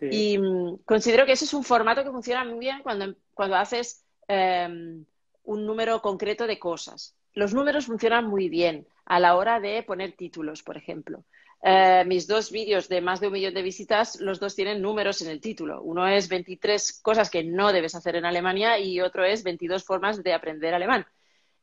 Y 0.00 0.38
mm, 0.38 0.78
considero 0.84 1.26
que 1.26 1.32
ese 1.32 1.44
es 1.44 1.54
un 1.54 1.64
formato 1.64 2.04
que 2.04 2.10
funciona 2.10 2.44
muy 2.44 2.58
bien 2.58 2.82
cuando, 2.82 3.14
cuando 3.34 3.56
haces 3.56 4.04
em, 4.28 5.04
un 5.44 5.66
número 5.66 6.00
concreto 6.00 6.46
de 6.46 6.58
cosas. 6.58 7.16
Los 7.32 7.54
números 7.54 7.86
funcionan 7.86 8.26
muy 8.26 8.48
bien 8.48 8.86
a 9.04 9.20
la 9.20 9.36
hora 9.36 9.60
de 9.60 9.82
poner 9.82 10.12
títulos, 10.12 10.62
por 10.62 10.76
ejemplo. 10.76 11.24
Eh, 11.62 12.04
mis 12.06 12.26
dos 12.26 12.50
vídeos 12.50 12.88
de 12.88 13.00
más 13.00 13.20
de 13.20 13.26
un 13.26 13.34
millón 13.34 13.52
de 13.52 13.62
visitas, 13.62 14.18
los 14.20 14.40
dos 14.40 14.56
tienen 14.56 14.80
números 14.80 15.20
en 15.22 15.28
el 15.28 15.40
título. 15.40 15.82
Uno 15.82 16.08
es 16.08 16.28
23 16.28 17.00
cosas 17.02 17.28
que 17.28 17.44
no 17.44 17.72
debes 17.72 17.94
hacer 17.94 18.16
en 18.16 18.24
Alemania 18.24 18.78
y 18.78 19.00
otro 19.00 19.24
es 19.24 19.42
22 19.42 19.84
formas 19.84 20.22
de 20.22 20.32
aprender 20.32 20.72
alemán. 20.72 21.06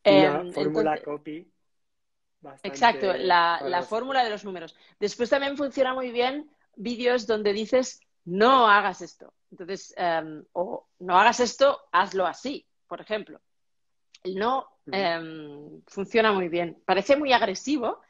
Em, 0.04 0.52
fórmula 0.52 1.02
copy. 1.02 1.48
Exacto, 2.64 3.14
la, 3.14 3.60
la 3.66 3.82
fórmula 3.82 4.24
de 4.24 4.30
los 4.30 4.46
números. 4.46 4.76
Después 5.00 5.30
también 5.30 5.58
funciona 5.58 5.94
muy 5.94 6.12
bien 6.12 6.50
vídeos 6.76 7.26
donde 7.26 7.52
dices 7.52 8.00
no 8.28 8.68
hagas 8.68 9.02
esto. 9.02 9.34
Entonces, 9.52 9.94
em, 9.98 10.44
o 10.52 10.86
no 11.00 11.18
hagas 11.18 11.40
esto, 11.40 11.80
hazlo 11.94 12.26
así, 12.28 12.68
por 12.86 13.00
ejemplo. 13.00 13.40
El 14.22 14.36
no 14.36 14.68
em, 14.92 15.82
funciona 15.88 16.34
muy 16.34 16.50
bien. 16.50 16.78
Parece 16.86 17.16
muy 17.16 17.32
agresivo, 17.32 18.02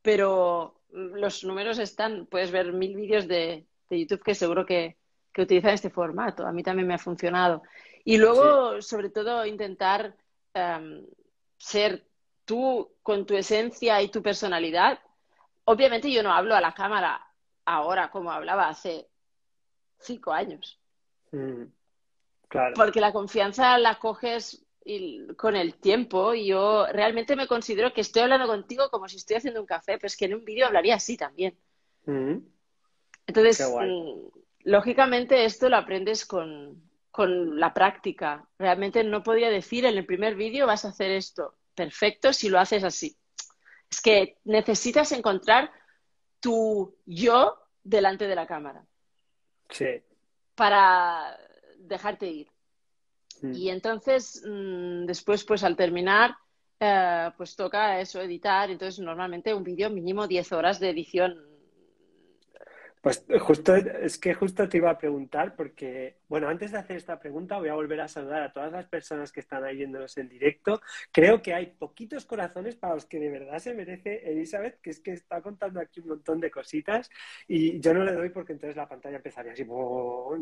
pero 0.00 0.80
los 0.90 1.44
números 1.44 1.78
están, 1.78 2.24
puedes 2.26 2.50
ver 2.50 2.72
mil 2.72 2.96
vídeos 2.96 3.28
de, 3.28 3.66
YouTube 3.90 4.22
que 4.22 4.34
seguro 4.34 4.64
que, 4.64 4.96
utilizan 5.36 5.74
este 5.74 5.90
formato. 5.90 6.46
A 6.46 6.52
mí 6.52 6.62
también 6.62 6.88
me 6.88 6.94
ha 6.94 6.98
funcionado. 6.98 7.62
Y 8.02 8.16
luego, 8.16 8.80
sobre 8.80 9.10
todo, 9.10 9.44
intentar 9.44 10.16
em, 10.54 11.04
ser 11.58 12.06
tú 12.46 12.94
con 13.02 13.26
tu 13.26 13.36
esencia 13.36 14.00
y 14.00 14.08
tu 14.08 14.22
personalidad. 14.22 14.98
Obviamente 15.64 16.10
yo 16.10 16.22
no 16.22 16.32
hablo 16.32 16.54
a 16.54 16.62
la 16.62 16.72
cámara 16.72 17.20
ahora 17.66 18.10
como 18.10 18.30
hablaba 18.30 18.68
hace 18.68 19.10
cinco 19.98 20.32
años. 20.32 20.80
Mm, 21.32 21.64
Porque 22.74 23.00
la 23.00 23.12
confianza 23.12 23.76
la 23.78 23.98
coges 23.98 24.66
con 25.36 25.56
el 25.56 25.74
tiempo 25.74 26.32
y 26.34 26.46
yo 26.46 26.86
realmente 26.86 27.34
me 27.34 27.48
considero 27.48 27.92
que 27.92 28.02
estoy 28.02 28.22
hablando 28.22 28.46
contigo 28.46 28.88
como 28.88 29.08
si 29.08 29.16
estoy 29.16 29.36
haciendo 29.36 29.60
un 29.60 29.66
café, 29.66 29.94
pero 29.98 30.06
es 30.06 30.16
que 30.16 30.26
en 30.26 30.34
un 30.34 30.44
vídeo 30.44 30.66
hablaría 30.66 30.94
así 30.94 31.16
también. 31.16 31.58
Mm. 32.04 32.36
Entonces, 33.26 33.68
mm, 33.68 34.28
lógicamente 34.60 35.44
esto 35.44 35.68
lo 35.68 35.76
aprendes 35.76 36.24
con, 36.24 36.80
con 37.10 37.58
la 37.58 37.74
práctica. 37.74 38.48
Realmente 38.58 39.02
no 39.02 39.22
podría 39.22 39.50
decir 39.50 39.84
en 39.84 39.96
el 39.96 40.06
primer 40.06 40.36
vídeo 40.36 40.66
vas 40.66 40.84
a 40.84 40.90
hacer 40.90 41.10
esto 41.10 41.56
perfecto 41.74 42.32
si 42.32 42.48
lo 42.48 42.60
haces 42.60 42.84
así. 42.84 43.16
Es 43.90 44.00
que 44.00 44.38
necesitas 44.44 45.12
encontrar 45.12 45.70
tu 46.40 46.96
yo 47.06 47.58
delante 47.82 48.26
de 48.26 48.34
la 48.34 48.46
cámara. 48.46 48.84
Sí. 49.70 50.02
Para 50.54 51.38
dejarte 51.78 52.26
ir. 52.26 52.48
Mm. 53.42 53.54
Y 53.54 53.70
entonces, 53.70 54.42
mm, 54.46 55.06
después, 55.06 55.44
pues 55.44 55.64
al 55.64 55.76
terminar, 55.76 56.36
eh, 56.80 57.30
pues 57.36 57.56
toca 57.56 58.00
eso, 58.00 58.20
editar. 58.20 58.70
Entonces, 58.70 58.98
normalmente 59.04 59.54
un 59.54 59.64
vídeo 59.64 59.90
mínimo 59.90 60.26
10 60.26 60.52
horas 60.52 60.80
de 60.80 60.90
edición 60.90 61.55
pues 63.00 63.24
justo, 63.40 63.74
es 63.74 64.18
que 64.18 64.34
justo 64.34 64.68
te 64.68 64.78
iba 64.78 64.90
a 64.90 64.98
preguntar 64.98 65.54
porque, 65.54 66.18
bueno, 66.28 66.48
antes 66.48 66.72
de 66.72 66.78
hacer 66.78 66.96
esta 66.96 67.18
pregunta 67.18 67.58
voy 67.58 67.68
a 67.68 67.74
volver 67.74 68.00
a 68.00 68.08
saludar 68.08 68.42
a 68.42 68.52
todas 68.52 68.72
las 68.72 68.86
personas 68.86 69.30
que 69.30 69.40
están 69.40 69.64
ahí 69.64 69.76
viéndonos 69.76 70.16
en 70.18 70.28
directo. 70.28 70.80
Creo 71.12 71.40
que 71.40 71.54
hay 71.54 71.66
poquitos 71.66 72.26
corazones 72.26 72.76
para 72.76 72.94
los 72.94 73.06
que 73.06 73.20
de 73.20 73.30
verdad 73.30 73.58
se 73.58 73.74
merece 73.74 74.30
Elizabeth, 74.30 74.80
que 74.80 74.90
es 74.90 75.00
que 75.00 75.12
está 75.12 75.40
contando 75.40 75.80
aquí 75.80 76.00
un 76.00 76.08
montón 76.08 76.40
de 76.40 76.50
cositas 76.50 77.10
y 77.46 77.78
yo 77.80 77.94
no 77.94 78.04
le 78.04 78.12
doy 78.12 78.30
porque 78.30 78.52
entonces 78.52 78.76
la 78.76 78.88
pantalla 78.88 79.16
empezaría 79.16 79.52
así, 79.52 79.62
entonces 79.62 79.76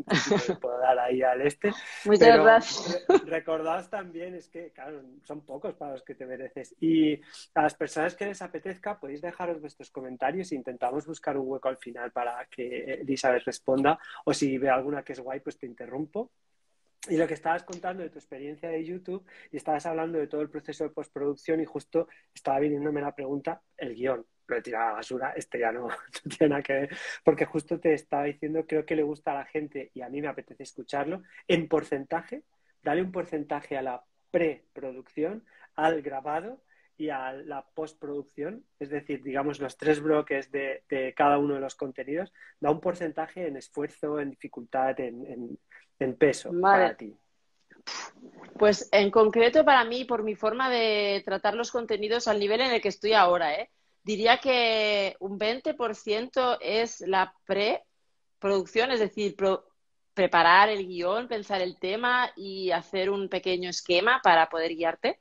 no 0.49 0.59
puedo 0.59 0.79
dar 0.79 0.97
ahí 0.99 1.21
al 1.21 1.41
este. 1.41 1.71
Muchas 2.05 2.41
gracias. 2.41 3.05
recordaos 3.25 3.89
también, 3.89 4.35
es 4.35 4.49
que, 4.49 4.71
claro, 4.71 5.01
son 5.23 5.41
pocos 5.41 5.75
para 5.75 5.91
los 5.91 6.03
que 6.03 6.15
te 6.15 6.25
mereces. 6.25 6.75
Y 6.79 7.21
a 7.53 7.63
las 7.63 7.75
personas 7.75 8.15
que 8.15 8.25
les 8.25 8.41
apetezca, 8.41 8.99
podéis 8.99 9.21
dejaros 9.21 9.61
vuestros 9.61 9.89
comentarios 9.91 10.51
e 10.51 10.55
intentamos 10.55 11.05
buscar 11.05 11.37
un 11.37 11.47
hueco 11.47 11.69
al 11.69 11.77
final 11.77 12.11
para 12.11 12.39
que 12.55 12.93
Elizabeth 13.01 13.43
responda, 13.43 13.99
o 14.25 14.33
si 14.33 14.57
ve 14.57 14.69
alguna 14.69 15.03
que 15.03 15.13
es 15.13 15.19
guay, 15.19 15.39
pues 15.41 15.57
te 15.57 15.65
interrumpo. 15.65 16.31
Y 17.07 17.17
lo 17.17 17.27
que 17.27 17.35
estabas 17.35 17.63
contando 17.63 18.01
de 18.01 18.09
tu 18.09 18.17
experiencia 18.17 18.69
de 18.69 18.83
YouTube 18.83 19.25
y 19.51 19.57
estabas 19.57 19.85
hablando 19.85 20.17
de 20.17 20.27
todo 20.27 20.41
el 20.41 20.49
proceso 20.49 20.83
de 20.83 20.89
postproducción 20.89 21.61
y 21.61 21.65
justo 21.65 22.07
estaba 22.33 22.59
viniéndome 22.59 23.01
la 23.01 23.13
pregunta, 23.13 23.61
el 23.77 23.93
guion, 23.93 24.25
lo 24.47 24.57
he 24.57 24.61
tirado 24.61 24.85
a 24.85 24.89
la 24.89 24.95
basura, 24.95 25.33
este 25.35 25.59
ya 25.59 25.71
no, 25.71 25.87
no, 25.87 25.95
tiene 26.37 26.49
nada 26.49 26.63
que 26.63 26.73
ver, 26.73 26.97
porque 27.23 27.45
justo 27.45 27.79
te 27.79 27.93
estaba 27.93 28.23
diciendo, 28.23 28.65
creo 28.65 28.85
que 28.85 28.95
le 28.95 29.03
gusta 29.03 29.31
a 29.31 29.35
la 29.35 29.45
gente 29.45 29.91
y 29.93 30.01
a 30.01 30.09
mí 30.09 30.21
me 30.21 30.27
apetece 30.27 30.63
escucharlo, 30.63 31.21
en 31.47 31.67
porcentaje, 31.67 32.43
dale 32.81 33.01
un 33.01 33.11
porcentaje 33.11 33.77
a 33.77 33.83
la 33.83 34.03
preproducción, 34.31 35.45
al 35.75 36.01
grabado 36.01 36.61
y 36.97 37.09
a 37.09 37.33
la 37.33 37.61
postproducción, 37.61 38.63
es 38.79 38.89
decir, 38.89 39.21
digamos 39.21 39.59
los 39.59 39.77
tres 39.77 40.01
bloques 40.01 40.51
de, 40.51 41.13
cada 41.15 41.37
uno 41.37 41.55
de 41.55 41.59
los 41.59 41.75
contenidos, 41.75 42.31
da 42.59 42.71
un 42.71 42.79
porcentaje 42.79 43.47
en 43.47 43.57
esfuerzo, 43.57 44.19
en 44.19 44.31
dificultad, 44.31 44.99
en, 44.99 45.57
peso 46.17 46.51
para 46.61 46.95
ti. 46.95 47.13
Pues 48.57 48.89
en 48.91 49.11
concreto 49.11 49.65
para 49.65 49.83
mí, 49.83 50.05
por 50.05 50.23
mi 50.23 50.35
forma 50.35 50.69
de 50.69 51.21
tratar 51.25 51.55
los 51.55 51.71
contenidos 51.71 52.27
al 52.27 52.39
nivel 52.39 52.61
en 52.61 52.71
el 52.71 52.81
que 52.81 52.89
estoy 52.89 53.13
ahora, 53.13 53.53
¿eh? 53.55 53.69
diría 54.03 54.37
que 54.37 55.15
un 55.19 55.37
20% 55.37 56.57
es 56.61 57.01
la 57.01 57.33
preproducción, 57.45 58.91
es 58.91 58.99
decir, 58.99 59.35
preparar 60.13 60.69
el 60.69 60.87
guion, 60.87 61.27
pensar 61.27 61.61
el 61.61 61.77
tema 61.77 62.31
y 62.35 62.71
hacer 62.71 63.09
un 63.09 63.27
pequeño 63.27 63.69
esquema 63.69 64.21
para 64.23 64.47
poder 64.47 64.75
guiarte. 64.75 65.19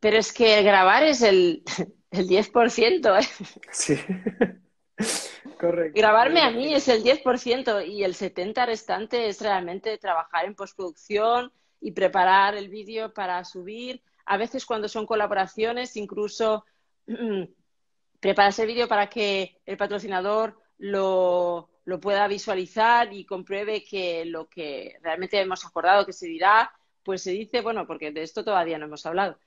Pero 0.00 0.18
es 0.18 0.32
que 0.32 0.62
grabar 0.62 1.02
es 1.04 1.22
el, 1.22 1.62
el 2.10 2.28
10%, 2.28 3.20
¿eh? 3.20 3.28
Sí. 3.70 3.96
Correcto. 5.58 5.98
Grabarme 5.98 6.40
a 6.40 6.50
mí 6.50 6.74
es 6.74 6.88
el 6.88 7.02
10% 7.02 7.86
y 7.86 8.04
el 8.04 8.14
70% 8.14 8.66
restante 8.66 9.28
es 9.28 9.40
realmente 9.40 9.98
trabajar 9.98 10.44
en 10.44 10.54
postproducción 10.54 11.52
y 11.80 11.92
preparar 11.92 12.54
el 12.54 12.68
vídeo 12.68 13.12
para 13.12 13.44
subir. 13.44 14.02
A 14.26 14.36
veces 14.36 14.64
cuando 14.66 14.88
son 14.88 15.06
colaboraciones, 15.06 15.96
incluso 15.96 16.64
preparas 18.20 18.58
el 18.58 18.66
vídeo 18.66 18.88
para 18.88 19.08
que 19.08 19.60
el 19.66 19.76
patrocinador 19.76 20.58
lo, 20.78 21.70
lo 21.84 22.00
pueda 22.00 22.26
visualizar 22.28 23.12
y 23.12 23.24
compruebe 23.24 23.84
que 23.84 24.24
lo 24.24 24.48
que 24.48 24.96
realmente 25.02 25.40
hemos 25.40 25.64
acordado 25.64 26.06
que 26.06 26.12
se 26.12 26.26
dirá 26.26 26.72
pues 27.04 27.22
se 27.22 27.32
dice, 27.32 27.60
bueno, 27.60 27.86
porque 27.86 28.10
de 28.10 28.22
esto 28.22 28.44
todavía 28.44 28.78
no 28.78 28.86
hemos 28.86 29.04
hablado, 29.06 29.38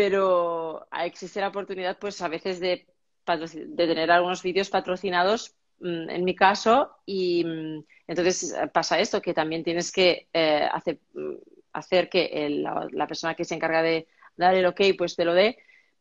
pero 0.00 0.86
existe 1.04 1.42
la 1.42 1.48
oportunidad, 1.48 1.98
pues 1.98 2.22
a 2.22 2.28
veces 2.28 2.58
de, 2.58 2.86
de 3.26 3.86
tener 3.86 4.10
algunos 4.10 4.42
vídeos 4.42 4.70
patrocinados, 4.70 5.54
mm, 5.80 6.08
en 6.08 6.24
mi 6.24 6.34
caso, 6.34 6.96
y 7.04 7.44
mm, 7.44 7.84
entonces 8.06 8.56
pasa 8.72 8.98
esto, 8.98 9.20
que 9.20 9.34
también 9.34 9.62
tienes 9.62 9.92
que 9.92 10.26
eh, 10.32 10.66
hacer, 10.72 11.00
mm, 11.12 11.34
hacer, 11.74 12.08
que 12.08 12.48
la, 12.48 13.06
persona 13.06 13.34
que 13.34 13.44
se 13.44 13.54
encarga 13.56 13.82
de 13.82 14.06
dar 14.36 14.54
el 14.54 14.64
ok, 14.64 14.80
pues 14.96 15.16
te 15.16 15.26
lo 15.26 15.34
dé, 15.34 15.58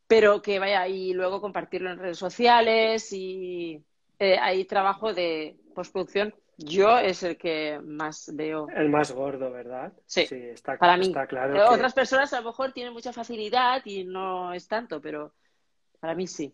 pero 0.08 0.42
que 0.42 0.60
vaya 0.60 0.88
y 0.88 1.12
luego 1.12 1.42
compartirlo 1.42 1.92
en 1.92 2.00
redes 2.00 2.18
sociales 2.18 3.12
y 3.12 3.84
eh, 4.18 4.38
hay 4.40 4.64
trabajo 4.64 5.14
de 5.14 5.58
postproducción 5.76 6.34
yo 6.60 6.98
es 7.00 7.24
el 7.24 7.38
que 7.38 7.80
más 7.82 8.30
veo. 8.34 8.68
El 8.76 8.90
más 8.90 9.12
gordo, 9.12 9.50
¿verdad? 9.50 9.94
Sí, 10.06 10.28
está, 10.32 10.78
para 10.78 10.98
mí. 10.98 11.08
Está 11.08 11.26
claro 11.26 11.72
Otras 11.72 11.94
personas 11.94 12.34
a 12.34 12.42
lo 12.42 12.48
mejor 12.48 12.74
tienen 12.74 12.94
mucha 12.94 13.14
facilidad 13.14 13.82
y 13.86 14.04
no 14.04 14.54
es 14.54 14.68
tanto, 14.68 15.00
pero 15.00 15.34
para 16.00 16.16
mí 16.16 16.28
sí. 16.28 16.54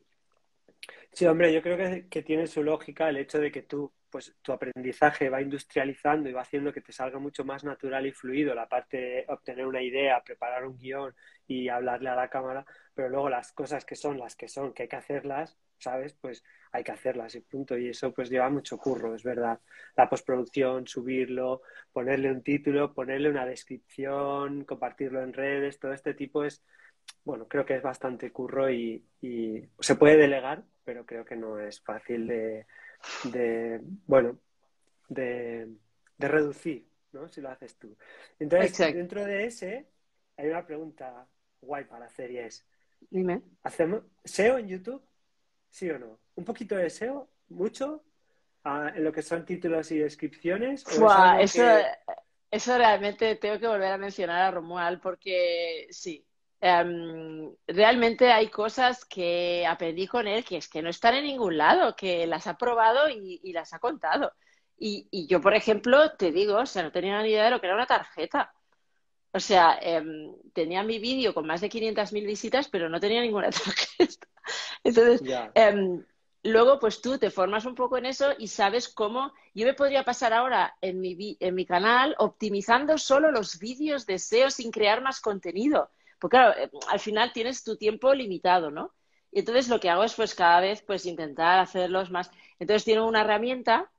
Sí, 1.11 1.25
hombre, 1.25 1.51
yo 1.51 1.61
creo 1.61 1.77
que, 1.77 2.07
que 2.07 2.21
tiene 2.21 2.45
su 2.45 2.61
lógica 2.61 3.09
el 3.09 3.17
hecho 3.17 3.39
de 3.39 3.51
que 3.51 3.63
tú, 3.63 3.91
pues 4.15 4.33
tu 4.41 4.53
aprendizaje 4.53 5.29
va 5.29 5.41
industrializando 5.41 6.29
y 6.29 6.31
va 6.31 6.43
haciendo 6.43 6.71
que 6.71 6.79
te 6.79 6.93
salga 6.93 7.19
mucho 7.19 7.43
más 7.43 7.65
natural 7.65 8.05
y 8.05 8.13
fluido 8.13 8.55
la 8.55 8.69
parte 8.69 8.95
de 8.95 9.25
obtener 9.27 9.67
una 9.67 9.81
idea, 9.81 10.23
preparar 10.23 10.65
un 10.65 10.77
guion 10.77 11.13
y 11.45 11.67
hablarle 11.67 12.07
a 12.07 12.15
la 12.15 12.29
cámara, 12.29 12.65
pero 12.93 13.09
luego 13.09 13.27
las 13.27 13.51
cosas 13.51 13.83
que 13.83 13.97
son 13.97 14.17
las 14.17 14.37
que 14.37 14.47
son, 14.47 14.71
que 14.71 14.83
hay 14.83 14.87
que 14.87 14.95
hacerlas, 14.95 15.57
¿sabes? 15.79 16.13
Pues 16.13 16.45
hay 16.71 16.85
que 16.85 16.93
hacerlas 16.93 17.35
y 17.35 17.41
punto. 17.41 17.77
Y 17.77 17.89
eso 17.89 18.13
pues 18.13 18.29
lleva 18.29 18.49
mucho 18.49 18.77
curro, 18.77 19.15
es 19.15 19.23
verdad. 19.23 19.59
La 19.97 20.07
postproducción, 20.07 20.87
subirlo, 20.87 21.63
ponerle 21.91 22.31
un 22.31 22.41
título, 22.41 22.93
ponerle 22.93 23.29
una 23.29 23.45
descripción, 23.45 24.63
compartirlo 24.63 25.23
en 25.23 25.33
redes, 25.33 25.77
todo 25.77 25.91
este 25.91 26.13
tipo 26.13 26.45
es, 26.45 26.63
bueno, 27.25 27.49
creo 27.49 27.65
que 27.65 27.75
es 27.75 27.83
bastante 27.83 28.31
curro 28.31 28.71
y, 28.71 29.03
se 29.81 29.95
puede 29.95 30.15
delegar, 30.15 30.63
pero 30.85 31.05
creo 31.05 31.25
que 31.25 31.35
no 31.35 31.59
es 31.59 31.81
fácil 31.81 32.27
de, 32.27 32.65
bueno, 34.05 34.39
de, 35.09 35.67
reducir, 36.17 36.87
¿no? 37.11 37.27
Si 37.27 37.41
lo 37.41 37.49
haces 37.49 37.77
tú. 37.77 37.95
Entonces, 38.39 38.77
dentro 38.93 39.23
de 39.25 39.45
ese, 39.45 39.87
hay 40.37 40.49
una 40.49 40.65
pregunta 40.65 41.27
guay 41.61 41.85
para 41.85 42.05
hacer 42.05 42.31
y 42.31 42.39
es, 42.39 42.65
Dime. 43.09 43.41
¿hacemos 43.63 44.03
SEO 44.23 44.57
en 44.57 44.67
YouTube? 44.67 45.03
¿Sí 45.69 45.89
o 45.89 45.99
no? 45.99 46.19
¿Un 46.35 46.45
poquito 46.45 46.75
de 46.75 46.89
SEO? 46.89 47.29
¿Mucho? 47.49 48.03
Ah, 48.63 48.91
¿En 48.95 49.03
lo 49.03 49.11
que 49.11 49.21
son 49.21 49.45
títulos 49.45 49.91
y 49.91 49.99
descripciones? 49.99 50.83
eso, 51.39 51.63
eso 52.49 52.77
realmente 52.77 53.35
tengo 53.35 53.59
que 53.59 53.67
volver 53.67 53.91
a 53.91 53.97
mencionar 53.97 54.41
a 54.41 54.51
Romuald 54.51 55.01
porque 55.01 55.87
sí. 55.91 56.24
Em, 56.67 57.55
realmente 57.67 58.31
hay 58.31 58.47
cosas 58.47 59.05
que 59.05 59.67
aprendí 59.67 60.07
con 60.07 60.25
él 60.27 60.43
que 60.43 60.57
es 60.57 60.67
que 60.67 60.81
no 60.81 60.89
están 60.89 61.13
en 61.13 61.25
ningún 61.25 61.57
lado, 61.59 61.95
que 61.95 62.25
las 62.25 62.47
ha 62.47 62.57
probado 62.57 63.07
y, 63.07 63.53
las 63.53 63.71
ha 63.73 63.77
contado. 63.77 64.33
Y, 64.75 65.27
yo, 65.27 65.39
por 65.41 65.53
ejemplo, 65.53 66.13
te 66.17 66.31
digo, 66.31 66.57
o 66.57 66.65
sea, 66.65 66.81
no 66.81 66.91
tenía 66.91 67.21
ni 67.21 67.29
idea 67.29 67.45
de 67.45 67.51
lo 67.51 67.61
que 67.61 67.67
era 67.67 67.75
una 67.75 67.85
tarjeta. 67.85 68.51
O 69.31 69.39
sea, 69.39 69.77
em, 69.79 70.33
tenía 70.53 70.81
mi 70.81 70.97
vídeo 70.97 71.35
con 71.35 71.45
más 71.45 71.61
de 71.61 71.69
500.000 71.69 72.25
visitas, 72.25 72.67
pero 72.67 72.89
no 72.89 72.99
tenía 72.99 73.21
ninguna 73.21 73.51
tarjeta. 73.51 74.27
Entonces, 74.83 75.21
em, 75.53 76.03
luego 76.41 76.79
pues 76.79 76.99
tú 76.99 77.19
te 77.19 77.29
formas 77.29 77.65
un 77.65 77.75
poco 77.75 77.97
en 77.97 78.07
eso 78.07 78.33
y 78.39 78.47
sabes 78.47 78.89
cómo 78.89 79.33
yo 79.53 79.67
me 79.67 79.75
podría 79.75 80.03
pasar 80.03 80.33
ahora 80.33 80.75
en 80.81 80.99
mi, 80.99 81.37
en 81.39 81.53
mi 81.53 81.65
canal 81.67 82.15
optimizando 82.17 82.97
solo 82.97 83.29
los 83.31 83.59
vídeos 83.59 84.07
de 84.07 84.17
SEO 84.17 84.49
sin 84.49 84.71
crear 84.71 85.01
más 85.03 85.21
contenido. 85.21 85.91
Porque 86.19 86.37
claro, 86.37 86.57
eh, 86.57 86.69
al 86.89 86.99
final 86.99 87.33
tienes 87.33 87.63
tu 87.63 87.77
tiempo 87.77 88.13
limitado, 88.13 88.71
¿no? 88.71 88.93
Y 89.31 89.39
entonces 89.39 89.67
lo 89.69 89.79
que 89.79 89.89
hago 89.89 90.03
es 90.03 90.13
pues 90.13 90.35
cada 90.35 90.61
vez 90.61 90.81
pues 90.81 91.05
intentar 91.05 91.59
hacerlos 91.59 92.11
más. 92.11 92.31
Entonces 92.59 92.85
tiene 92.85 93.01
una 93.01 93.21
herramienta 93.21 93.91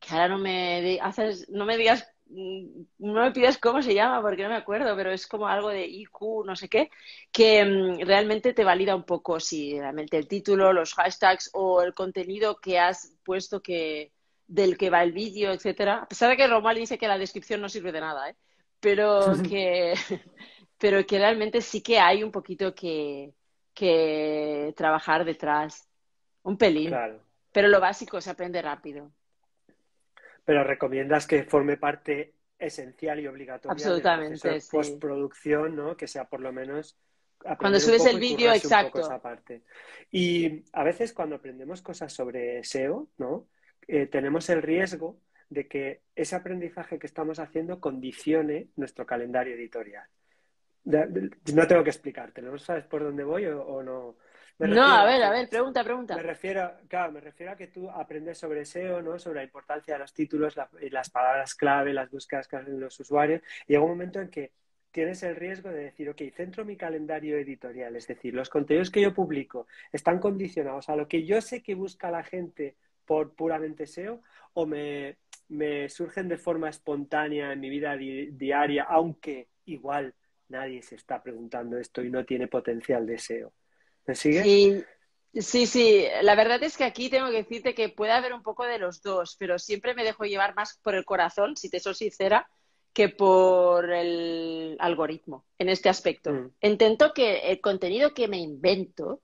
que 0.00 0.14
ahora 0.14 0.28
no 0.28 0.38
me 0.38 0.98
haces, 1.00 1.48
no 1.50 1.64
me 1.64 1.76
digas 1.76 2.12
Mm, 2.34 2.84
no 3.00 3.24
me 3.24 3.30
pides 3.32 3.58
cómo 3.58 3.82
se 3.82 3.94
llama 3.94 4.22
porque 4.22 4.42
no 4.42 4.48
me 4.48 4.56
acuerdo, 4.56 4.96
pero 4.96 5.12
es 5.12 5.26
como 5.26 5.48
algo 5.48 5.68
de 5.68 5.86
IQ, 5.86 6.44
no 6.46 6.56
sé 6.56 6.68
qué, 6.68 6.90
que 7.30 7.62
mm, 7.64 8.06
realmente 8.06 8.54
te 8.54 8.64
valida 8.64 8.96
un 8.96 9.04
poco 9.04 9.38
si 9.38 9.78
realmente 9.78 10.16
el 10.16 10.28
título, 10.28 10.72
los 10.72 10.94
hashtags 10.94 11.50
o 11.52 11.82
el 11.82 11.92
contenido 11.94 12.56
que 12.56 12.78
has 12.78 13.14
puesto 13.22 13.60
que 13.62 14.12
del 14.46 14.78
que 14.78 14.90
va 14.90 15.02
el 15.02 15.12
vídeo, 15.12 15.52
etcétera. 15.52 15.98
A 16.02 16.08
pesar 16.08 16.30
de 16.30 16.36
que 16.36 16.46
Romal 16.46 16.76
dice 16.76 16.98
que 16.98 17.08
la 17.08 17.18
descripción 17.18 17.60
no 17.60 17.68
sirve 17.68 17.92
de 17.92 18.00
nada, 18.00 18.30
¿eh? 18.30 18.36
pero 18.80 19.32
que 19.48 19.94
pero 20.82 21.06
que 21.06 21.18
realmente 21.18 21.62
sí 21.62 21.80
que 21.80 21.98
hay 21.98 22.22
un 22.22 22.30
poquito 22.30 22.74
que, 22.74 23.32
que 23.72 24.74
trabajar 24.76 25.24
detrás, 25.24 25.88
un 26.42 26.58
pelín. 26.58 26.92
Pero 27.52 27.68
lo 27.68 27.80
básico 27.80 28.20
se 28.20 28.30
aprende 28.30 28.60
rápido 28.60 29.10
pero 30.44 30.64
recomiendas 30.64 31.26
que 31.26 31.44
forme 31.44 31.76
parte 31.76 32.34
esencial 32.58 33.20
y 33.20 33.26
obligatoria 33.26 33.72
Absolutamente, 33.72 34.48
de 34.48 34.62
postproducción, 34.70 35.76
¿no? 35.76 35.96
Que 35.96 36.06
sea 36.06 36.24
por 36.24 36.40
lo 36.40 36.52
menos 36.52 36.98
cuando 37.58 37.80
subes 37.80 38.06
el 38.06 38.20
vídeo, 38.20 38.52
exacto. 38.52 39.00
Esa 39.00 39.20
parte. 39.20 39.62
Y 40.12 40.62
a 40.72 40.84
veces 40.84 41.12
cuando 41.12 41.34
aprendemos 41.34 41.82
cosas 41.82 42.12
sobre 42.12 42.62
SEO, 42.62 43.08
¿no? 43.18 43.48
Eh, 43.88 44.06
tenemos 44.06 44.48
el 44.48 44.62
riesgo 44.62 45.18
de 45.48 45.66
que 45.66 46.02
ese 46.14 46.36
aprendizaje 46.36 47.00
que 47.00 47.06
estamos 47.08 47.40
haciendo 47.40 47.80
condicione 47.80 48.68
nuestro 48.76 49.06
calendario 49.06 49.56
editorial. 49.56 50.06
No 50.84 51.66
tengo 51.66 51.84
que 51.84 51.90
explicarte, 51.90 52.42
¿no 52.42 52.58
sabes 52.58 52.84
por 52.84 53.02
dónde 53.02 53.24
voy 53.24 53.46
o 53.46 53.82
no? 53.82 54.16
no, 54.58 54.84
a 54.84 55.04
ver, 55.04 55.22
a 55.22 55.30
ver, 55.30 55.48
pregunta, 55.48 55.82
pregunta. 55.82 56.16
Me 56.16 56.22
refiero, 56.22 56.72
claro, 56.88 57.12
me 57.12 57.20
refiero 57.20 57.52
a 57.52 57.56
que 57.56 57.68
tú 57.68 57.90
aprendes 57.90 58.38
sobre 58.38 58.64
SEO, 58.64 59.02
¿no? 59.02 59.18
Sobre 59.18 59.40
la 59.40 59.44
importancia 59.44 59.94
de 59.94 60.00
los 60.00 60.12
títulos, 60.12 60.56
las 60.90 61.10
palabras 61.10 61.54
clave, 61.54 61.92
las 61.92 62.10
búsquedas 62.10 62.46
que 62.46 62.56
hacen 62.56 62.78
los 62.78 62.98
usuarios. 63.00 63.42
Y 63.66 63.72
llega 63.72 63.84
un 63.84 63.90
momento 63.90 64.20
en 64.20 64.28
que 64.28 64.52
tienes 64.90 65.22
el 65.22 65.36
riesgo 65.36 65.70
de 65.70 65.84
decir, 65.84 66.08
ok, 66.10 66.22
centro 66.34 66.64
mi 66.64 66.76
calendario 66.76 67.38
editorial, 67.38 67.96
es 67.96 68.06
decir, 68.06 68.34
los 68.34 68.50
contenidos 68.50 68.90
que 68.90 69.00
yo 69.00 69.14
publico 69.14 69.66
están 69.90 70.18
condicionados 70.18 70.88
a 70.88 70.96
lo 70.96 71.08
que 71.08 71.24
yo 71.24 71.40
sé 71.40 71.62
que 71.62 71.74
busca 71.74 72.10
la 72.10 72.22
gente 72.22 72.76
por 73.06 73.34
puramente 73.34 73.86
SEO 73.86 74.20
o 74.52 74.66
me, 74.66 75.16
me 75.48 75.88
surgen 75.88 76.28
de 76.28 76.36
forma 76.36 76.68
espontánea 76.68 77.52
en 77.52 77.60
mi 77.60 77.70
vida 77.70 77.96
diaria, 77.96 78.84
aunque 78.84 79.48
igual 79.64 80.14
nadie 80.52 80.82
se 80.82 80.94
está 80.94 81.22
preguntando 81.22 81.78
esto 81.78 82.02
y 82.02 82.10
no 82.10 82.24
tiene 82.24 82.46
potencial 82.46 83.06
de 83.06 83.18
SEO. 83.18 83.52
¿Me 84.06 84.14
sigue? 84.14 84.42
Sí, 84.42 84.84
sí, 85.34 85.66
sí. 85.66 86.04
La 86.22 86.36
verdad 86.36 86.62
es 86.62 86.76
que 86.76 86.84
aquí 86.84 87.08
tengo 87.08 87.30
que 87.30 87.38
decirte 87.38 87.74
que 87.74 87.88
puede 87.88 88.12
haber 88.12 88.32
un 88.32 88.42
poco 88.42 88.64
de 88.64 88.78
los 88.78 89.02
dos, 89.02 89.36
pero 89.38 89.58
siempre 89.58 89.94
me 89.94 90.04
dejo 90.04 90.24
llevar 90.24 90.54
más 90.54 90.78
por 90.82 90.94
el 90.94 91.04
corazón, 91.04 91.56
si 91.56 91.70
te 91.70 91.80
soy 91.80 91.94
sincera, 91.94 92.48
que 92.92 93.08
por 93.08 93.90
el 93.90 94.76
algoritmo 94.78 95.46
en 95.58 95.70
este 95.70 95.88
aspecto. 95.88 96.30
Mm. 96.30 96.50
Intento 96.60 97.12
que 97.14 97.50
el 97.50 97.60
contenido 97.60 98.12
que 98.12 98.28
me 98.28 98.38
invento 98.38 99.22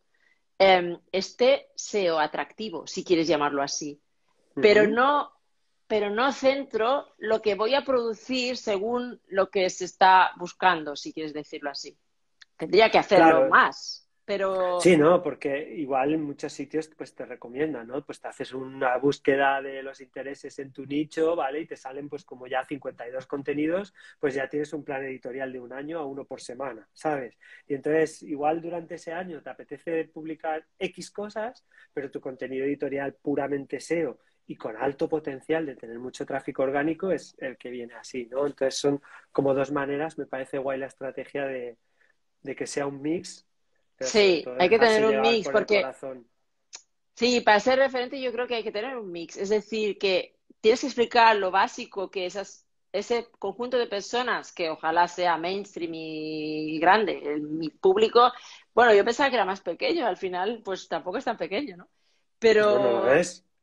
em, 0.58 0.98
esté 1.12 1.68
SEO 1.76 2.18
atractivo, 2.18 2.86
si 2.86 3.04
quieres 3.04 3.28
llamarlo 3.28 3.62
así, 3.62 4.00
pero 4.54 4.88
no 4.88 5.37
pero 5.88 6.10
no 6.10 6.30
centro 6.32 7.14
lo 7.16 7.40
que 7.40 7.54
voy 7.54 7.74
a 7.74 7.82
producir 7.82 8.58
según 8.58 9.20
lo 9.26 9.50
que 9.50 9.68
se 9.70 9.86
está 9.86 10.30
buscando, 10.36 10.94
si 10.94 11.14
quieres 11.14 11.32
decirlo 11.32 11.70
así. 11.70 11.98
Tendría 12.56 12.90
que 12.90 12.98
hacerlo 12.98 13.48
más. 13.48 14.04
Pero... 14.26 14.78
Sí, 14.78 14.98
no, 14.98 15.22
porque 15.22 15.74
igual 15.76 16.12
en 16.12 16.22
muchos 16.22 16.52
sitios 16.52 16.90
pues 16.94 17.14
te 17.14 17.24
recomiendan, 17.24 17.86
¿no? 17.86 18.04
Pues 18.04 18.20
te 18.20 18.28
haces 18.28 18.52
una 18.52 18.98
búsqueda 18.98 19.62
de 19.62 19.82
los 19.82 20.02
intereses 20.02 20.58
en 20.58 20.70
tu 20.70 20.84
nicho, 20.84 21.34
¿vale? 21.34 21.60
Y 21.60 21.66
te 21.66 21.76
salen 21.76 22.10
pues 22.10 22.26
como 22.26 22.46
ya 22.46 22.62
52 22.62 23.26
contenidos, 23.26 23.94
pues 24.20 24.34
ya 24.34 24.46
tienes 24.46 24.74
un 24.74 24.84
plan 24.84 25.02
editorial 25.02 25.50
de 25.50 25.60
un 25.60 25.72
año 25.72 25.98
a 25.98 26.04
uno 26.04 26.26
por 26.26 26.42
semana, 26.42 26.86
¿sabes? 26.92 27.38
Y 27.66 27.72
entonces 27.72 28.22
igual 28.22 28.60
durante 28.60 28.96
ese 28.96 29.14
año 29.14 29.42
te 29.42 29.48
apetece 29.48 30.04
publicar 30.04 30.66
X 30.78 31.10
cosas, 31.10 31.64
pero 31.94 32.10
tu 32.10 32.20
contenido 32.20 32.66
editorial 32.66 33.14
puramente 33.14 33.80
SEO 33.80 34.18
y 34.48 34.56
con 34.56 34.76
alto 34.76 35.08
potencial 35.08 35.64
de 35.64 35.76
tener 35.76 36.00
mucho 36.00 36.26
tráfico 36.26 36.62
orgánico 36.64 37.12
es 37.12 37.36
el 37.38 37.56
que 37.56 37.70
viene 37.70 37.94
así, 37.94 38.26
¿no? 38.26 38.46
Entonces 38.46 38.76
son 38.78 39.00
como 39.30 39.54
dos 39.54 39.70
maneras, 39.70 40.18
me 40.18 40.26
parece 40.26 40.58
guay 40.58 40.78
la 40.78 40.86
estrategia 40.86 41.44
de, 41.44 41.76
de 42.42 42.56
que 42.56 42.66
sea 42.66 42.86
un 42.86 43.00
mix 43.00 43.48
Sí, 44.00 44.44
hay 44.58 44.68
que 44.68 44.78
tener 44.78 45.04
un 45.06 45.20
mix 45.20 45.48
porque... 45.48 45.84
Sí, 47.14 47.40
para 47.40 47.58
ser 47.58 47.80
referente 47.80 48.20
yo 48.20 48.32
creo 48.32 48.46
que 48.46 48.54
hay 48.54 48.62
que 48.62 48.70
tener 48.70 48.96
un 48.96 49.10
mix. 49.10 49.36
Es 49.36 49.48
decir, 49.48 49.98
que 49.98 50.36
tienes 50.60 50.80
que 50.80 50.86
explicar 50.86 51.34
lo 51.34 51.50
básico 51.50 52.10
que 52.10 52.26
esas, 52.26 52.64
ese 52.92 53.26
conjunto 53.40 53.76
de 53.76 53.88
personas, 53.88 54.52
que 54.52 54.70
ojalá 54.70 55.08
sea 55.08 55.36
mainstream 55.36 55.90
y 55.94 56.78
grande, 56.78 57.20
el, 57.24 57.42
mi 57.42 57.70
público, 57.70 58.32
bueno, 58.72 58.94
yo 58.94 59.04
pensaba 59.04 59.30
que 59.30 59.34
era 59.34 59.44
más 59.44 59.60
pequeño, 59.60 60.06
al 60.06 60.16
final 60.16 60.62
pues 60.64 60.86
tampoco 60.86 61.18
es 61.18 61.24
tan 61.24 61.36
pequeño, 61.36 61.76
¿no? 61.76 61.88
Pero 62.38 63.04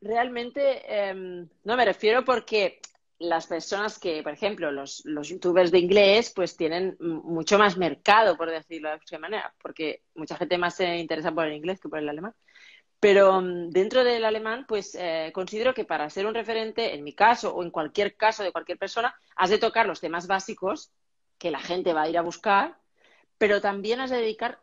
realmente, 0.00 1.08
em, 1.08 1.48
no 1.64 1.76
me 1.76 1.84
refiero 1.84 2.24
porque 2.24 2.80
las 3.18 3.46
personas 3.46 3.98
que, 3.98 4.22
por 4.22 4.32
ejemplo, 4.32 4.70
los, 4.70 5.02
los 5.04 5.28
youtubers 5.28 5.70
de 5.70 5.78
inglés, 5.78 6.32
pues 6.34 6.56
tienen 6.56 6.96
mucho 7.00 7.58
más 7.58 7.76
mercado, 7.76 8.36
por 8.36 8.50
decirlo 8.50 8.88
de 8.88 8.94
alguna 8.94 9.18
manera, 9.18 9.54
porque 9.62 10.02
mucha 10.14 10.36
gente 10.36 10.58
más 10.58 10.76
se 10.76 10.98
interesa 10.98 11.32
por 11.32 11.46
el 11.46 11.54
inglés 11.54 11.80
que 11.80 11.88
por 11.88 11.98
el 11.98 12.08
alemán. 12.08 12.34
Pero 13.00 13.40
mm, 13.40 13.70
dentro 13.70 14.04
del 14.04 14.24
alemán, 14.24 14.66
pues 14.68 14.94
eh, 14.98 15.30
considero 15.34 15.74
que 15.74 15.84
para 15.84 16.10
ser 16.10 16.26
un 16.26 16.34
referente, 16.34 16.94
en 16.94 17.04
mi 17.04 17.14
caso 17.14 17.54
o 17.54 17.62
en 17.62 17.70
cualquier 17.70 18.16
caso 18.16 18.42
de 18.42 18.52
cualquier 18.52 18.78
persona, 18.78 19.14
has 19.36 19.50
de 19.50 19.58
tocar 19.58 19.86
los 19.86 20.00
temas 20.00 20.26
básicos 20.26 20.92
que 21.38 21.50
la 21.50 21.60
gente 21.60 21.92
va 21.92 22.02
a 22.02 22.08
ir 22.08 22.18
a 22.18 22.22
buscar, 22.22 22.78
pero 23.38 23.60
también 23.60 24.00
has 24.00 24.10
de 24.10 24.18
dedicar 24.18 24.60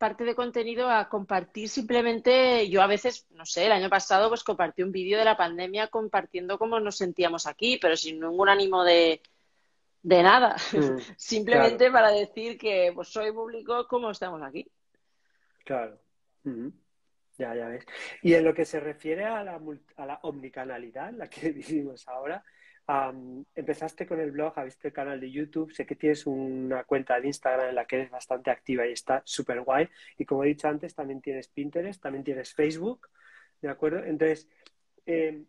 parte 0.00 0.24
de 0.24 0.34
contenido 0.34 0.88
a 0.88 1.10
compartir 1.10 1.68
simplemente, 1.68 2.70
yo 2.70 2.80
a 2.80 2.86
veces, 2.86 3.26
no 3.32 3.44
sé, 3.44 3.66
el 3.66 3.72
año 3.72 3.90
pasado 3.90 4.30
pues 4.30 4.42
compartí 4.42 4.82
un 4.82 4.92
vídeo 4.92 5.18
de 5.18 5.26
la 5.26 5.36
pandemia 5.36 5.88
compartiendo 5.88 6.58
cómo 6.58 6.80
nos 6.80 6.96
sentíamos 6.96 7.46
aquí, 7.46 7.76
pero 7.76 7.98
sin 7.98 8.18
ningún 8.18 8.48
ánimo 8.48 8.82
de, 8.82 9.20
de 10.02 10.22
nada, 10.22 10.56
mm, 10.72 10.96
simplemente 11.18 11.90
para 11.90 12.10
decir 12.12 12.56
que 12.56 12.92
pues 12.94 13.08
soy 13.08 13.30
público, 13.30 13.86
¿cómo 13.88 14.10
estamos 14.10 14.42
aquí? 14.42 14.66
Claro. 15.66 16.00
Ya, 17.36 17.54
ya 17.54 17.68
ves. 17.68 17.84
Y 18.22 18.32
en 18.32 18.44
lo 18.44 18.54
que 18.54 18.64
se 18.64 18.80
refiere 18.80 19.26
a 19.26 19.44
la, 19.44 19.60
a 19.96 20.06
la 20.06 20.18
omnicanalidad, 20.22 21.12
la 21.12 21.28
que 21.28 21.50
vivimos 21.52 22.08
ahora, 22.08 22.42
empezaste 23.54 24.06
con 24.06 24.20
el 24.20 24.32
blog, 24.32 24.54
visto 24.64 24.88
el 24.88 24.92
canal 24.92 25.20
de 25.20 25.30
YouTube, 25.30 25.72
sé 25.72 25.86
que 25.86 25.94
tienes 25.94 26.26
una 26.26 26.84
cuenta 26.84 27.20
de 27.20 27.26
Instagram 27.28 27.68
en 27.68 27.74
la 27.74 27.84
que 27.84 27.96
eres 27.96 28.10
bastante 28.10 28.50
activa 28.50 28.86
y 28.86 28.92
está 28.92 29.22
súper 29.24 29.60
guay. 29.60 29.88
Y 30.18 30.24
como 30.24 30.44
he 30.44 30.48
dicho 30.48 30.68
antes, 30.68 30.94
también 30.94 31.20
tienes 31.20 31.48
Pinterest, 31.48 32.02
también 32.02 32.24
tienes 32.24 32.52
Facebook, 32.54 33.08
¿de 33.60 33.68
acuerdo? 33.68 34.04
Entonces, 34.04 34.48
em, 35.06 35.46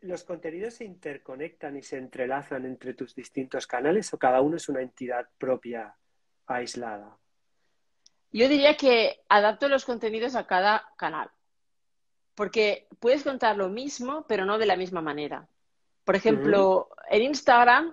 ¿los 0.00 0.24
contenidos 0.24 0.74
se 0.74 0.84
interconectan 0.84 1.76
y 1.76 1.82
se 1.82 1.98
entrelazan 1.98 2.64
entre 2.66 2.94
tus 2.94 3.14
distintos 3.14 3.66
canales 3.66 4.12
o 4.12 4.18
cada 4.18 4.40
uno 4.40 4.56
es 4.56 4.68
una 4.68 4.82
entidad 4.82 5.28
propia 5.38 5.94
aislada? 6.46 7.16
Yo 8.32 8.48
diría 8.48 8.76
que 8.76 9.20
adapto 9.28 9.68
los 9.68 9.84
contenidos 9.84 10.34
a 10.34 10.46
cada 10.46 10.92
canal, 10.96 11.30
porque 12.34 12.88
puedes 12.98 13.22
contar 13.22 13.56
lo 13.56 13.68
mismo, 13.68 14.26
pero 14.26 14.44
no 14.44 14.58
de 14.58 14.66
la 14.66 14.76
misma 14.76 15.00
manera. 15.00 15.48
Por 16.06 16.14
ejemplo, 16.14 16.88
en 17.10 17.22
Instagram 17.22 17.92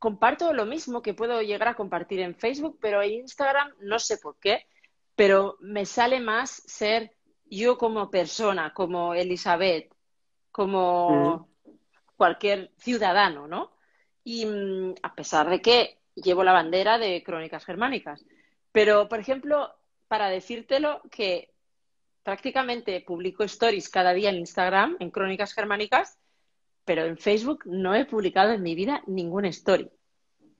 comparto 0.00 0.52
lo 0.52 0.66
mismo 0.66 1.02
que 1.02 1.14
puedo 1.14 1.40
llegar 1.40 1.68
a 1.68 1.76
compartir 1.76 2.18
en 2.18 2.34
Facebook, 2.34 2.78
pero 2.80 3.00
en 3.00 3.12
Instagram 3.12 3.72
no 3.78 4.00
sé 4.00 4.18
por 4.18 4.36
qué, 4.40 4.66
pero 5.14 5.56
me 5.60 5.86
sale 5.86 6.18
más 6.18 6.50
ser 6.66 7.12
yo 7.44 7.78
como 7.78 8.10
persona, 8.10 8.74
como 8.74 9.14
Elizabeth, 9.14 9.94
como 10.50 11.48
cualquier 12.16 12.72
ciudadano, 12.76 13.46
¿no? 13.46 13.70
Y 14.24 14.44
mm, 14.44 14.94
a 15.00 15.14
pesar 15.14 15.48
de 15.48 15.62
que 15.62 16.00
llevo 16.16 16.42
la 16.42 16.52
bandera 16.52 16.98
de 16.98 17.22
Crónicas 17.22 17.64
Germánicas. 17.64 18.26
Pero, 18.72 19.08
por 19.08 19.20
ejemplo, 19.20 19.72
para 20.08 20.28
decírtelo 20.28 21.02
que 21.08 21.54
prácticamente 22.24 23.00
publico 23.00 23.44
stories 23.44 23.88
cada 23.90 24.12
día 24.12 24.30
en 24.30 24.38
Instagram, 24.38 24.96
en 24.98 25.12
Crónicas 25.12 25.54
Germánicas, 25.54 26.18
pero 26.86 27.04
en 27.04 27.18
Facebook 27.18 27.64
no 27.66 27.94
he 27.94 28.06
publicado 28.06 28.52
en 28.52 28.62
mi 28.62 28.74
vida 28.74 29.02
ninguna 29.06 29.48
story. 29.48 29.90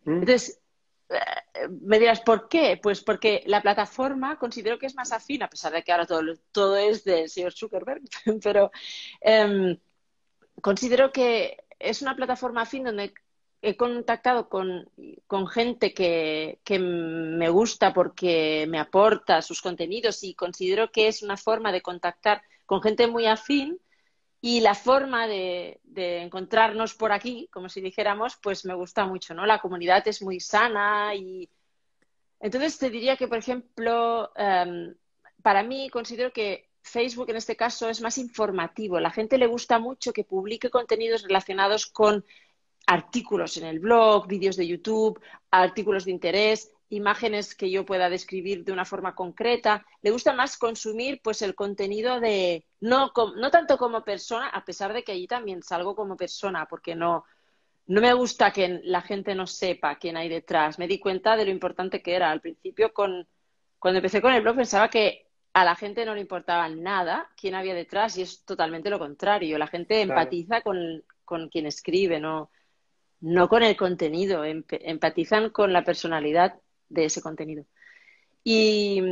Mm. 0.05 0.19
Entonces, 0.19 0.61
eh, 1.09 1.69
me 1.81 1.99
dirás, 1.99 2.21
¿por 2.21 2.49
qué? 2.49 2.79
Pues 2.83 3.01
porque 3.01 3.43
la 3.47 3.63
plataforma 3.63 4.39
considero 4.39 4.79
que 4.79 4.87
es 4.87 4.97
más 4.97 5.13
afín, 5.13 5.43
a 5.43 5.49
pesar 5.49 5.73
de 5.73 5.83
que 5.83 5.93
ahora 5.93 6.05
todo, 6.05 6.23
todo 6.53 6.77
es 6.77 7.05
del 7.05 7.31
señor 7.31 7.55
Zuckerberg, 7.55 8.03
pero 8.43 8.73
em, 9.21 9.79
considero 10.61 11.13
que 11.13 11.65
es 11.79 12.03
una 12.03 12.17
plataforma 12.17 12.63
afín 12.63 12.85
donde 12.85 13.15
he 13.63 13.77
contactado 13.77 14.49
con, 14.49 14.91
gente 15.53 15.95
que, 15.95 16.59
que, 16.65 16.79
me 16.79 17.49
gusta 17.49 17.93
porque 17.93 18.67
me 18.69 18.79
aporta 18.79 19.43
sus 19.43 19.63
contenidos 19.63 20.23
y 20.25 20.35
considero 20.35 20.91
que 20.91 21.09
es 21.09 21.23
una 21.23 21.37
forma 21.37 21.73
de 21.73 21.83
contactar 21.83 22.43
con 22.67 22.83
gente 22.83 23.07
muy 23.07 23.27
afín 23.27 23.81
y 24.47 24.61
la 24.61 24.77
forma 24.77 25.27
de, 25.27 25.81
encontrarnos 25.97 26.95
por 26.95 27.11
aquí, 27.11 27.49
como 27.53 27.69
si 27.69 27.81
dijéramos, 27.81 28.39
pues 28.41 28.65
me 28.65 28.75
gusta 28.75 29.05
mucho, 29.05 29.35
¿no? 29.35 29.45
La 29.45 29.59
comunidad 29.59 30.07
es 30.07 30.23
muy 30.23 30.39
sana 30.39 31.17
y 31.17 31.51
entonces 32.39 32.79
te 32.79 32.89
diría 32.89 33.17
que, 33.17 33.27
por 33.27 33.39
ejemplo, 33.39 34.31
em, 34.37 34.95
para 35.43 35.65
mí 35.65 35.91
considero 35.91 36.33
que 36.33 36.71
Facebook 36.81 37.31
en 37.31 37.39
este 37.39 37.57
caso 37.57 37.89
es 37.89 38.01
más 38.01 38.19
informativo. 38.19 39.01
La 39.01 39.11
gente 39.11 39.37
le 39.37 39.49
gusta 39.49 39.81
mucho 39.81 40.13
que 40.13 40.23
publique 40.23 40.71
contenidos 40.71 41.25
relacionados 41.25 41.87
con 41.87 42.25
artículos 42.87 43.57
en 43.57 43.65
el 43.65 43.81
blog, 43.81 44.29
vídeos 44.29 44.57
de 44.57 44.69
YouTube, 44.69 45.21
artículos 45.51 46.05
de 46.05 46.13
interés 46.13 46.71
imágenes 46.89 47.55
que 47.55 47.71
yo 47.71 47.85
pueda 47.85 48.09
describir 48.09 48.65
de 48.65 48.73
una 48.73 48.85
forma 48.85 49.15
concreta. 49.15 49.85
Le 50.03 50.11
gusta 50.11 50.33
más 50.33 50.57
consumir 50.57 51.21
pues 51.23 51.43
el 51.43 51.55
contenido 51.55 52.21
de 52.21 52.65
no, 52.81 53.13
no 53.37 53.51
tanto 53.51 53.77
como 53.77 54.05
persona, 54.05 54.49
a 54.49 54.65
pesar 54.65 54.93
de 54.93 55.03
que 55.03 55.13
allí 55.13 55.27
también 55.27 55.63
salgo 55.63 55.97
como 55.97 56.17
persona, 56.17 56.67
porque 56.67 56.95
no, 56.95 57.25
no 57.87 58.01
me 58.01 58.13
gusta 58.15 58.53
que 58.53 58.81
la 58.85 59.03
gente 59.03 59.35
no 59.35 59.47
sepa 59.47 59.97
quién 59.97 60.17
hay 60.17 60.29
detrás. 60.29 60.79
Me 60.79 60.89
di 60.89 60.99
cuenta 60.99 61.37
de 61.37 61.45
lo 61.45 61.51
importante 61.51 62.03
que 62.03 62.15
era. 62.15 62.31
Al 62.31 62.41
principio, 62.41 62.93
con, 62.93 63.27
cuando 63.79 63.99
empecé 63.99 64.23
con 64.23 64.33
el 64.33 64.43
blog, 64.43 64.57
pensaba 64.57 64.89
que 64.89 65.27
a 65.53 65.65
la 65.65 65.75
gente 65.75 66.05
no 66.05 66.15
le 66.15 66.21
importaba 66.21 66.69
nada 66.69 67.31
quién 67.37 67.55
había 67.55 67.75
detrás 67.75 68.17
y 68.19 68.23
es 68.23 68.45
totalmente 68.45 68.91
lo 68.91 68.99
contrario. 68.99 69.59
La 69.59 69.67
gente 69.67 70.03
empatiza 70.03 70.61
con, 70.61 71.03
con 71.25 71.49
quien 71.49 71.67
escribe, 71.67 72.21
no, 72.21 72.51
no 73.21 73.49
con 73.49 73.63
el 73.63 73.77
contenido, 73.77 74.45
empatizan 74.45 75.51
con 75.51 75.73
la 75.73 75.83
personalidad 75.83 76.61
de 76.89 77.07
ese 77.07 77.23
contenido. 77.23 77.65
Y, 78.49 79.03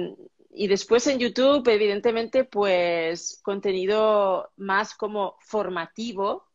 después 0.68 1.06
en 1.08 1.18
YouTube, 1.18 1.66
evidentemente, 1.68 2.44
pues 2.44 3.40
contenido 3.42 4.52
más 4.56 4.94
como 4.94 5.36
formativo 5.40 6.46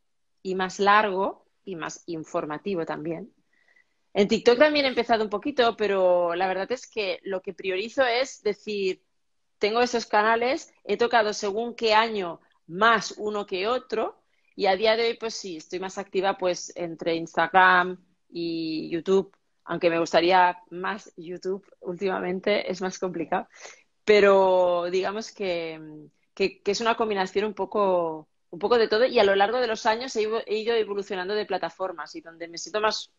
y 0.42 0.56
más 0.56 0.80
largo 0.80 1.46
y 1.66 1.76
más 1.76 2.04
informativo 2.06 2.86
también. 2.86 3.34
En 4.14 4.28
TikTok 4.28 4.58
también 4.58 4.86
he 4.86 4.90
empezado 4.90 5.24
un 5.24 5.30
poquito, 5.30 5.76
pero 5.76 6.36
la 6.36 6.48
verdad 6.48 6.72
es 6.72 6.88
que 6.88 7.20
lo 7.24 7.42
que 7.42 7.54
priorizo 7.54 8.06
es 8.06 8.42
decir, 8.42 9.04
tengo 9.60 9.82
esos 9.82 10.06
canales, 10.06 10.72
he 10.86 10.98
tocado 10.98 11.34
según 11.34 11.76
qué 11.76 11.94
año 11.94 12.40
más 12.66 13.16
uno 13.18 13.46
que 13.46 13.68
otro 13.68 14.24
y 14.56 14.68
a 14.68 14.76
día 14.76 14.96
de 14.96 15.10
hoy 15.10 15.18
pues 15.18 15.36
sí, 15.36 15.58
estoy 15.58 15.80
más 15.80 15.98
activa 15.98 16.38
pues 16.38 16.72
entre 16.76 17.16
Instagram 17.16 17.98
y 18.30 18.90
YouTube 18.90 19.36
aunque 19.70 19.92
me 19.92 20.00
gustaría 20.00 20.58
más 20.72 21.14
YouTube 21.16 21.64
últimamente, 21.82 22.72
es 22.72 22.82
más 22.82 22.98
complicado. 22.98 23.48
Pero 24.04 24.88
digamos 24.90 25.32
que, 25.32 25.80
es 26.36 26.82
una 26.82 26.96
combinación 26.96 27.46
un 27.46 27.54
poco, 27.54 28.28
un 28.50 28.58
poco 28.58 28.80
de 28.80 28.88
todo 28.88 29.06
y 29.06 29.20
a 29.20 29.24
lo 29.24 29.36
largo 29.36 29.62
de 29.62 29.68
los 29.68 29.86
años 29.86 30.16
he, 30.16 30.24
ido 30.24 30.74
evolucionando 30.74 31.36
de 31.36 31.46
plataformas 31.46 32.16
y 32.16 32.22
donde 32.22 32.48
me 32.48 32.58
siento 32.58 32.82
más, 32.82 33.12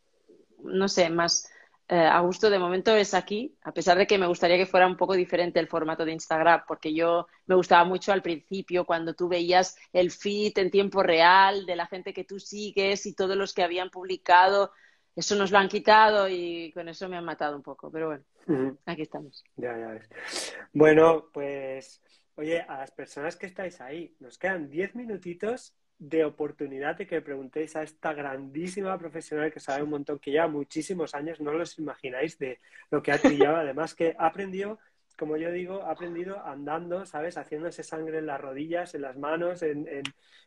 no 0.65 0.89
sé, 0.89 1.09
más 1.09 1.49
eh, 1.89 1.95
a 1.95 2.19
gusto 2.19 2.51
de 2.51 2.59
momento 2.59 2.97
es 2.97 3.15
aquí, 3.15 3.55
a 3.63 3.71
pesar 3.71 3.97
de 3.97 4.09
que 4.09 4.19
me 4.19 4.27
gustaría 4.27 4.57
que 4.57 4.67
fuera 4.67 4.89
un 4.89 4.97
poco 4.97 5.15
diferente 5.15 5.61
el 5.61 5.69
formato 5.69 6.05
de 6.05 6.13
Instagram, 6.13 6.65
porque 6.67 6.93
yo 6.93 7.29
me 7.47 7.55
gustaba 7.55 7.85
mucho 7.85 8.11
al 8.11 8.23
principio 8.23 8.85
cuando 8.85 9.15
tú 9.15 9.29
veías 9.29 9.77
el 9.93 10.11
feed 10.11 10.59
en 10.59 10.73
tiempo 10.73 11.05
real 11.05 11.65
de 11.65 11.77
la 11.77 11.87
gente 11.87 12.13
que 12.13 12.25
tú 12.25 12.41
sigues 12.41 13.07
y 13.07 13.15
todos 13.15 13.37
los 13.37 13.55
que 13.55 13.63
habían 13.63 13.89
publicado 13.89 14.73
eso 15.21 15.37
nos 15.37 15.51
lo 15.51 15.59
han 15.59 15.69
quitado 15.69 16.29
y 16.29 16.73
con 16.73 16.89
eso 16.89 17.09
me 17.09 17.17
han 17.19 17.25
matado 17.25 17.55
un 17.55 17.63
poco, 17.63 17.91
pero 17.91 18.07
bueno, 18.07 18.77
aquí 18.87 19.03
estamos. 19.03 19.45
Ya, 19.57 19.79
ya 19.79 19.89
ves. 19.89 20.09
Bueno, 20.73 21.27
pues, 21.33 22.03
oye, 22.37 22.63
a 22.63 22.79
las 22.79 22.91
personas 22.91 23.37
que 23.37 23.47
estáis 23.47 23.81
ahí, 23.83 24.15
nos 24.19 24.39
quedan 24.39 24.71
diez 24.71 24.95
minutitos 24.95 25.75
de 25.99 26.25
oportunidad 26.25 26.97
de 26.97 27.07
que 27.07 27.21
preguntéis 27.21 27.77
a 27.77 27.83
esta 27.83 28.15
grandísima 28.15 28.97
profesional 28.99 29.53
que 29.53 29.61
sabe 29.61 29.83
un 29.83 29.91
montón, 29.91 30.19
que 30.19 30.31
lleva 30.31 30.49
muchísimos 30.49 31.15
años, 31.15 31.39
no 31.39 31.53
los 31.53 31.79
imagináis 31.79 32.39
de 32.39 32.59
lo 32.91 33.03
que 33.03 33.13
ha 33.13 33.19
trillado, 33.19 33.57
además 33.57 33.95
que 33.95 34.17
ha 34.19 34.27
aprendido 34.27 34.79
como 35.21 35.37
yo 35.37 35.53
digo, 35.53 35.83
ha 35.83 35.91
aprendido 35.91 36.43
andando, 36.47 37.05
¿sabes? 37.05 37.37
Haciéndose 37.37 37.83
sangre 37.83 38.21
en 38.21 38.27
las 38.27 38.41
rodillas, 38.41 38.95
en 38.95 39.03
las 39.03 39.19
manos, 39.19 39.63
en, 39.63 39.87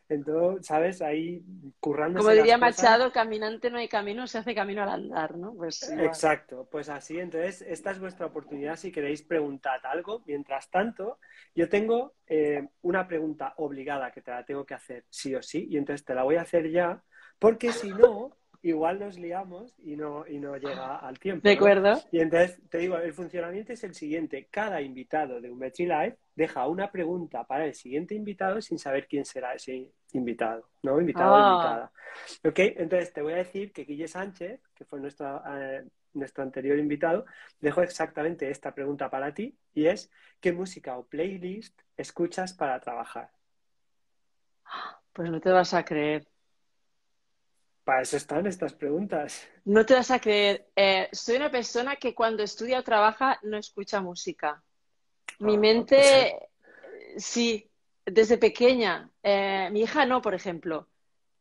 en, 0.08 0.24
todo, 0.24 0.60
¿sabes? 0.64 1.00
Ahí 1.00 1.44
currando. 1.78 2.18
Como 2.18 2.32
diría 2.32 2.58
Machado, 2.58 3.12
caminante 3.12 3.70
no 3.70 3.78
hay 3.78 3.86
camino, 3.86 4.26
se 4.26 4.38
hace 4.38 4.52
camino 4.52 4.82
al 4.82 4.88
andar, 4.88 5.36
¿no? 5.36 5.54
Pues, 5.54 5.88
Exacto, 5.92 6.66
pues 6.68 6.88
así. 6.88 7.20
Entonces, 7.20 7.62
esta 7.62 7.92
es 7.92 8.00
vuestra 8.00 8.26
oportunidad 8.26 8.74
si 8.74 8.90
queréis 8.90 9.22
preguntar 9.22 9.78
algo. 9.86 10.24
Mientras 10.26 10.68
tanto, 10.68 11.20
yo 11.54 11.68
tengo 11.68 12.14
eh, 12.26 12.66
una 12.82 13.06
pregunta 13.06 13.54
obligada 13.58 14.10
que 14.10 14.22
te 14.22 14.32
la 14.32 14.44
tengo 14.44 14.66
que 14.66 14.74
hacer 14.74 15.04
sí 15.08 15.36
o 15.36 15.42
sí, 15.42 15.68
y 15.70 15.76
entonces 15.76 16.04
te 16.04 16.16
la 16.16 16.24
voy 16.24 16.34
a 16.34 16.42
hacer 16.42 16.68
ya, 16.68 17.00
porque 17.38 17.70
si 17.70 17.90
no, 17.90 18.36
igual 18.64 18.98
nos 18.98 19.18
liamos 19.18 19.74
y 19.78 19.94
no, 19.94 20.26
y 20.26 20.38
no 20.38 20.56
llega 20.56 20.96
al 20.96 21.18
tiempo. 21.18 21.46
De 21.46 21.54
acuerdo. 21.54 22.00
Y 22.10 22.20
entonces, 22.20 22.58
te 22.70 22.78
digo, 22.78 22.96
el 22.96 23.12
funcionamiento 23.12 23.74
es 23.74 23.84
el 23.84 23.94
siguiente. 23.94 24.48
Cada 24.50 24.80
invitado 24.80 25.40
de 25.40 25.50
un 25.50 25.60
Live 25.60 26.16
deja 26.34 26.66
una 26.66 26.90
pregunta 26.90 27.44
para 27.44 27.66
el 27.66 27.74
siguiente 27.74 28.14
invitado 28.14 28.62
sin 28.62 28.78
saber 28.78 29.06
quién 29.06 29.26
será 29.26 29.54
ese 29.54 29.90
invitado, 30.12 30.70
¿no? 30.82 30.98
Invitado 30.98 31.34
o 31.34 31.36
Ah. 31.36 31.50
invitada. 31.50 31.92
Ok, 32.42 32.58
entonces 32.80 33.12
te 33.12 33.20
voy 33.20 33.34
a 33.34 33.36
decir 33.36 33.72
que 33.72 33.84
Guille 33.84 34.08
Sánchez, 34.08 34.60
que 34.74 34.84
fue 34.86 34.98
nuestro, 34.98 35.42
eh, 35.46 35.84
nuestro 36.14 36.42
anterior 36.42 36.78
invitado, 36.78 37.26
dejó 37.60 37.82
exactamente 37.82 38.48
esta 38.48 38.74
pregunta 38.74 39.10
para 39.10 39.34
ti 39.34 39.54
y 39.74 39.86
es, 39.86 40.10
¿qué 40.40 40.52
música 40.52 40.96
o 40.96 41.04
playlist 41.04 41.78
escuchas 41.98 42.54
para 42.54 42.80
trabajar? 42.80 43.30
Pues 45.12 45.30
no 45.30 45.40
te 45.40 45.50
vas 45.50 45.74
a 45.74 45.84
creer. 45.84 46.26
Para 47.84 48.02
eso 48.02 48.16
están 48.16 48.46
estas 48.46 48.72
preguntas. 48.74 49.46
No 49.64 49.84
te 49.86 49.94
vas 49.94 50.10
a 50.10 50.20
creer. 50.20 50.68
Eh, 50.76 51.08
soy 51.12 51.36
una 51.36 51.50
persona 51.50 51.96
que 51.96 52.14
cuando 52.14 52.42
estudia 52.42 52.80
o 52.80 52.82
trabaja 52.82 53.38
no 53.42 53.56
escucha 53.58 54.00
música. 54.00 54.62
Mi 55.38 55.56
Ah, 55.56 55.58
mente, 55.58 55.96
pues, 55.96 56.34
eh, 56.82 57.14
sí, 57.18 57.70
desde 58.04 58.38
pequeña. 58.38 59.10
Eh, 59.22 59.68
mi 59.72 59.82
hija 59.82 60.06
no, 60.06 60.22
por 60.22 60.34
ejemplo. 60.34 60.88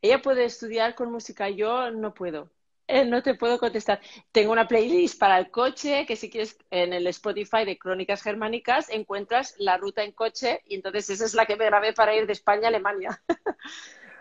Ella 0.02 0.22
puede 0.22 0.46
estudiar 0.46 0.96
con 0.96 1.12
música, 1.12 1.50
yo 1.50 1.92
no 1.92 2.14
puedo. 2.14 2.52
Eh, 2.88 3.06
no 3.06 3.24
te 3.24 3.36
puedo 3.36 3.58
contestar. 3.60 4.02
Tengo 4.32 4.52
una 4.52 4.68
playlist 4.68 5.18
para 5.20 5.38
el 5.40 5.50
coche, 5.52 6.06
que 6.06 6.16
si 6.18 6.30
quieres 6.30 6.58
en 6.70 6.92
el 6.94 7.08
Spotify 7.08 7.66
de 7.66 7.78
Crónicas 7.78 8.22
Germánicas 8.22 8.90
encuentras 8.90 9.56
la 9.58 9.78
ruta 9.78 10.04
en 10.04 10.12
coche 10.12 10.62
y 10.66 10.76
entonces 10.76 11.10
esa 11.10 11.26
es 11.26 11.34
la 11.34 11.46
que 11.46 11.56
me 11.56 11.66
grabé 11.66 11.94
para 11.94 12.16
ir 12.16 12.28
de 12.28 12.34
España 12.34 12.66
a 12.66 12.68
Alemania. 12.70 13.22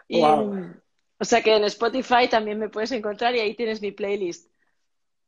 Y, 0.09 0.19
Guau. 0.19 0.82
O 1.23 1.25
sea 1.25 1.41
que 1.41 1.55
en 1.57 1.63
Spotify 1.65 2.29
también 2.29 2.59
me 2.59 2.69
puedes 2.69 2.91
encontrar 2.91 3.33
y 3.37 3.41
ahí 3.41 3.55
tienes 3.55 3.81
mi 3.81 3.93
playlist. 3.93 4.51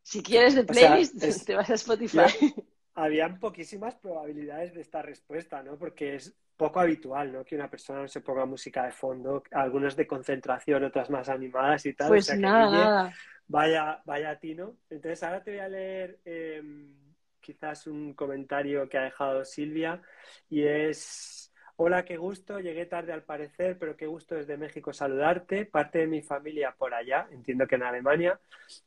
Si 0.03 0.23
quieres 0.25 0.57
de 0.57 0.65
O 0.65 0.75
sea, 0.75 0.89
playlist, 0.89 1.23
es- 1.23 1.45
te 1.45 1.55
vas 1.55 1.71
a 1.71 1.75
Spotify. 1.75 2.27
Habían 2.97 3.39
poquísimas 3.41 3.95
probabilidades 3.97 4.75
de 4.75 4.81
esta 4.81 5.03
respuesta, 5.03 5.63
¿no? 5.63 5.79
Porque 5.79 6.17
es 6.17 6.35
poco 6.57 6.81
habitual, 6.81 7.33
¿no? 7.33 7.45
Que 7.45 7.55
una 7.57 7.71
persona 7.71 8.03
no 8.03 8.09
se 8.09 8.21
ponga 8.21 8.45
música 8.45 8.85
de 8.85 8.93
fondo, 8.93 9.43
algunas 9.53 9.97
de 9.97 10.07
concentración, 10.07 10.83
otras 10.85 11.11
más 11.11 11.29
animadas 11.29 11.87
y 11.87 11.95
tal. 11.95 12.09
O 12.09 12.11
Pues 12.11 12.27
sea 12.27 12.39
que, 12.39 12.43
nada, 12.43 12.67
Guille, 12.67 12.83
nada. 12.87 13.15
Vaya, 13.47 14.01
vaya 14.05 14.39
tino. 14.39 14.77
Entonces 14.91 15.23
ahora 15.23 15.43
te 15.43 15.51
voy 15.53 15.61
a 15.61 15.69
leer 15.69 16.21
eh, 16.25 16.63
quizás 17.41 17.87
un 17.87 18.15
comentario 18.15 18.89
que 18.89 18.99
ha 18.99 19.03
dejado 19.05 19.45
Silvia 19.45 20.01
y 20.49 20.63
es, 20.65 21.44
hola, 21.77 22.05
qué 22.05 22.17
gusto, 22.17 22.61
llegué 22.61 22.87
tarde 22.87 23.13
al 23.13 23.23
parecer, 23.23 23.79
pero 23.79 23.97
qué 23.97 24.07
gusto 24.07 24.35
desde 24.35 24.57
México 24.57 24.93
saludarte, 24.93 25.67
parte 25.67 25.99
de 25.99 26.07
mi 26.07 26.23
familia 26.23 26.75
por 26.77 26.95
allá, 26.95 27.27
entiendo 27.33 27.67
que 27.67 27.75
en 27.75 27.83
Alemania. 27.83 28.41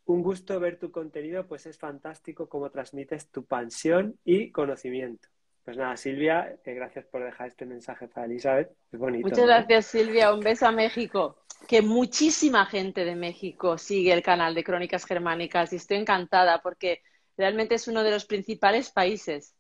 Un 0.06 0.24
gusto 0.24 0.60
ver 0.60 0.80
tu 0.80 0.92
contenido, 0.92 1.46
pues 1.48 1.66
es 1.66 1.78
fantástico 1.78 2.48
cómo 2.48 2.70
transmites 2.70 3.30
tu 3.30 3.46
pasión 3.46 4.18
y 4.24 4.52
conocimiento. 4.52 5.28
Pues 5.68 5.76
nada, 5.76 5.98
Silvia, 5.98 6.56
eh, 6.64 6.74
gracias 6.76 7.04
por 7.08 7.26
dejar 7.26 7.50
este 7.50 7.66
mensaje 7.66 8.08
para 8.08 8.26
Elizabeth. 8.26 8.72
Es 8.90 8.98
bonito. 8.98 9.28
Muchas 9.28 9.42
¿no? 9.42 9.48
gracias, 9.48 9.88
Silvia. 9.88 10.34
Un 10.34 10.40
beso 10.40 10.66
a 10.66 10.72
México. 10.72 11.44
Que 11.68 11.82
muchísima 11.82 12.66
gente 12.68 13.04
de 13.04 13.18
México 13.18 13.78
sigue 13.78 14.14
el 14.14 14.24
canal 14.24 14.56
de 14.56 14.64
Crónicas 14.64 15.06
Germánicas 15.06 15.74
y 15.74 15.76
estoy 15.76 15.98
encantada 15.98 16.62
porque 16.62 17.02
realmente 17.36 17.76
es 17.76 17.90
uno 17.90 18.04
de 18.04 18.12
los 18.12 18.24
principales 18.24 18.92
países. 18.92 19.57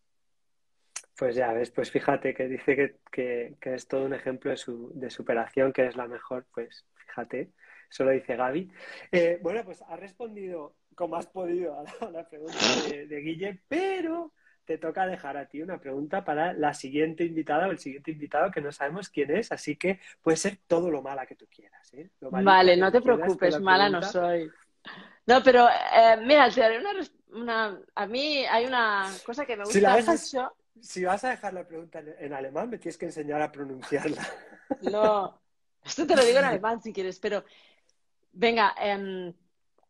Pues 1.17 1.35
ya 1.35 1.51
ves, 1.51 1.71
pues 1.71 1.89
fíjate 1.91 2.33
que 2.33 2.47
dice 2.47 2.75
que, 2.75 2.95
que, 3.11 3.55
que 3.59 3.73
es 3.73 3.87
todo 3.87 4.05
un 4.05 4.13
ejemplo 4.13 4.51
de, 4.51 4.57
su, 4.57 4.91
de 4.93 5.09
superación, 5.09 5.73
que 5.73 5.87
es 5.87 5.95
la 5.95 6.07
mejor, 6.07 6.45
pues 6.53 6.85
fíjate, 6.95 7.51
eso 7.89 8.03
lo 8.03 8.11
dice 8.11 8.35
Gaby. 8.35 8.71
Eh, 9.11 9.39
bueno, 9.41 9.63
pues 9.65 9.81
has 9.81 9.99
respondido 9.99 10.75
como 10.95 11.15
has 11.15 11.25
podido 11.27 11.79
a 11.79 11.83
la, 11.83 11.91
a 12.07 12.11
la 12.11 12.29
pregunta 12.29 12.57
de, 12.89 13.07
de 13.07 13.21
Guille, 13.21 13.59
pero 13.67 14.31
te 14.65 14.77
toca 14.77 15.07
dejar 15.07 15.37
a 15.37 15.47
ti 15.47 15.61
una 15.61 15.79
pregunta 15.79 16.23
para 16.25 16.53
la 16.53 16.73
siguiente 16.73 17.23
invitada 17.23 17.67
o 17.67 17.71
el 17.71 17.79
siguiente 17.79 18.11
invitado 18.11 18.51
que 18.51 18.61
no 18.61 18.71
sabemos 18.71 19.09
quién 19.09 19.31
es, 19.35 19.51
así 19.51 19.75
que 19.75 19.99
puede 20.21 20.37
ser 20.37 20.57
todo 20.67 20.91
lo 20.91 21.01
mala 21.01 21.25
que 21.25 21.35
tú 21.35 21.47
quieras. 21.49 21.91
¿eh? 21.93 22.09
Lo 22.19 22.29
Vale, 22.29 22.75
no 22.77 22.91
te 22.91 23.01
preocupes, 23.01 23.53
la 23.53 23.59
mala 23.59 23.89
no 23.89 24.03
soy. 24.03 24.51
No, 25.25 25.41
pero 25.43 25.67
eh, 25.67 26.17
mira, 26.23 26.49
te 26.51 26.61
daré 26.61 26.79
una, 26.79 26.91
una... 27.31 27.79
A 27.95 28.05
mí 28.07 28.45
hay 28.45 28.65
una 28.65 29.07
cosa 29.25 29.45
que 29.45 29.57
me 29.57 29.65
Si 29.65 29.79
la 29.81 29.95
gusta 29.95 30.11
dejas- 30.11 30.33
mucho. 30.33 30.53
Si 30.81 31.03
vas 31.03 31.23
a 31.23 31.29
dejar 31.29 31.53
la 31.53 31.67
pregunta 31.67 32.01
en, 32.19 32.33
alemán, 32.33 32.69
me 32.69 32.77
tienes 32.77 32.97
que 32.97 33.05
enseñar 33.05 33.41
a 33.41 33.51
pronunciarla. 33.51 34.25
No, 34.81 35.41
esto 35.81 36.05
te 36.05 36.13
lo 36.13 36.25
digo 36.25 36.39
en 36.39 36.45
alemán 36.45 36.81
si 36.81 36.91
quieres, 36.91 37.19
pero 37.19 37.45
venga, 38.33 38.75
em, 38.77 39.33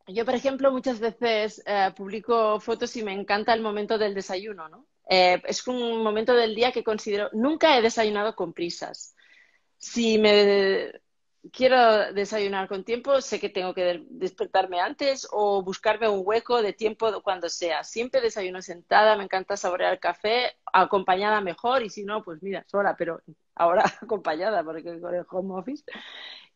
yo 0.06 0.24
por 0.24 0.36
ejemplo 0.36 0.72
muchas 0.72 1.00
veces 1.00 1.64
eh, 1.66 1.92
publico 1.96 2.60
fotos 2.60 2.96
y 2.96 3.04
me 3.04 3.12
encanta 3.12 3.56
el 3.56 3.62
momento 3.64 3.98
del 3.98 4.14
desayuno, 4.14 4.70
¿no? 4.70 4.86
Eh, 5.10 5.42
es 5.46 5.68
un 5.68 6.04
momento 6.04 6.36
del 6.36 6.54
día 6.54 6.72
que 6.72 6.84
considero, 6.84 7.30
nunca 7.34 7.76
he 7.76 7.82
desayunado 7.82 8.36
con 8.36 8.54
prisas. 8.54 9.16
Si 9.80 10.20
me 10.20 10.92
quiero 11.52 12.14
desayunar 12.14 12.68
con 12.68 12.84
tiempo, 12.84 13.22
sé 13.22 13.40
que 13.40 13.50
tengo 13.50 13.74
que 13.74 13.84
de- 13.84 14.06
despertarme 14.10 14.80
antes 14.82 15.28
o 15.32 15.64
buscarme 15.64 16.10
un 16.10 16.22
hueco 16.26 16.62
de 16.62 16.74
tiempo 16.74 17.22
cuando 17.24 17.50
sea. 17.50 17.84
Siempre 17.84 18.22
desayuno 18.22 18.62
sentada, 18.62 19.16
me 19.18 19.24
encanta 19.24 19.58
saborear 19.58 19.94
el 19.94 20.00
café, 20.00 20.52
acompañada 20.74 21.42
mejor 21.42 21.84
y 21.84 21.90
si 21.90 22.04
no, 22.04 22.24
pues 22.24 22.42
mira, 22.44 22.64
sola, 22.68 22.96
pero 22.98 23.22
ahora 23.56 23.84
acompañada 24.02 24.64
porque 24.64 25.00
con 25.02 25.16
el 25.16 25.26
home 25.30 25.56
office. 25.60 25.84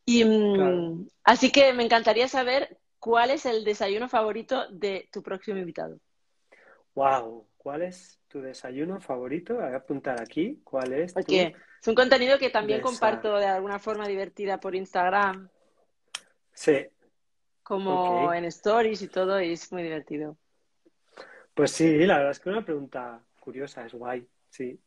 Y 0.05 0.25
mm, 0.25 0.51
Claro. 0.53 1.05
así 1.23 1.51
que 1.51 1.73
me 1.73 1.83
encantaría 1.83 2.27
saber 2.27 2.79
cuál 2.99 3.31
es 3.31 3.45
el 3.45 3.63
desayuno 3.63 4.09
favorito 4.09 4.67
de 4.71 5.09
tu 5.11 5.23
próximo 5.23 5.57
invitado. 5.59 5.99
Wow, 6.95 7.47
¿cuál 7.57 7.81
es 7.83 8.20
tu 8.31 8.41
desayuno 8.41 8.99
favorito? 9.01 9.55
Voy 9.55 9.65
a 9.73 9.75
apuntar 9.75 10.21
aquí. 10.21 10.61
¿Cuál 10.63 10.93
es 10.93 11.13
tu? 11.13 11.19
Porque 11.19 11.53
es 11.81 11.87
un 11.87 11.95
contenido 11.95 12.39
que 12.39 12.49
también 12.49 12.79
Desa- 12.79 12.83
comparto 12.83 13.35
de 13.37 13.45
alguna 13.45 13.77
forma 13.79 14.07
divertida 14.07 14.59
por 14.59 14.75
Instagram, 14.75 15.49
Sí, 16.53 16.87
como 17.63 18.33
en 18.33 18.45
stories 18.45 19.01
y 19.01 19.07
todo, 19.07 19.41
y 19.41 19.53
es 19.53 19.71
muy 19.71 19.83
divertido. 19.83 20.37
pues 21.53 21.71
sí, 21.71 22.05
la 22.05 22.17
verdad 22.17 22.31
es 22.31 22.39
que 22.39 22.49
una 22.49 22.63
pregunta 22.65 23.21
curiosa, 23.39 23.85
es 23.85 23.93
guay, 23.93 24.25
sí. 24.49 24.79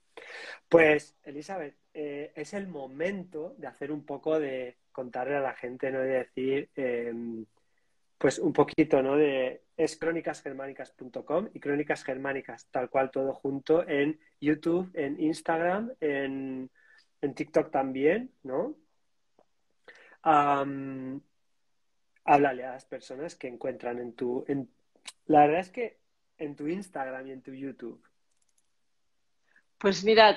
Pues, 0.69 1.17
Elizabeth, 1.25 1.77
eh, 1.93 2.33
es 2.35 2.55
el 2.55 2.69
momento 2.69 3.55
de 3.59 3.67
hacer 3.67 3.91
un 3.93 4.05
poco 4.07 4.39
de 4.39 4.79
contarle 4.93 5.37
a 5.37 5.41
la 5.41 5.55
gente, 5.55 5.91
¿no? 5.91 6.01
De 6.01 6.07
decir, 6.19 6.71
eh, 6.77 7.13
pues 8.17 8.39
un 8.39 8.53
poquito, 8.53 9.03
¿no? 9.03 9.17
De 9.17 9.64
es 9.77 9.97
crónicasgermánicas.com 9.97 11.49
y 11.53 11.61
Crónicas 11.61 12.05
Germánicas, 12.05 12.69
tal 12.71 12.89
cual 12.89 13.11
todo 13.11 13.35
junto 13.35 13.87
en 13.89 14.21
YouTube, 14.41 14.91
en 14.95 15.21
Instagram, 15.21 15.93
en, 16.01 16.71
en 17.21 17.35
TikTok 17.35 17.71
también, 17.71 18.33
¿no? 18.43 18.77
Am, 20.23 21.21
háblale 22.25 22.65
a 22.65 22.73
las 22.73 22.85
personas 22.85 23.35
que 23.35 23.49
encuentran 23.49 23.99
en 23.99 24.15
tu... 24.15 24.45
En, 24.49 24.71
la 25.27 25.41
verdad 25.41 25.61
es 25.61 25.71
que 25.71 25.99
en 26.39 26.57
tu 26.57 26.67
Instagram 26.69 27.27
y 27.27 27.33
en 27.33 27.43
tu 27.43 27.53
YouTube. 27.53 28.03
Pues 29.79 30.05
mirad, 30.05 30.37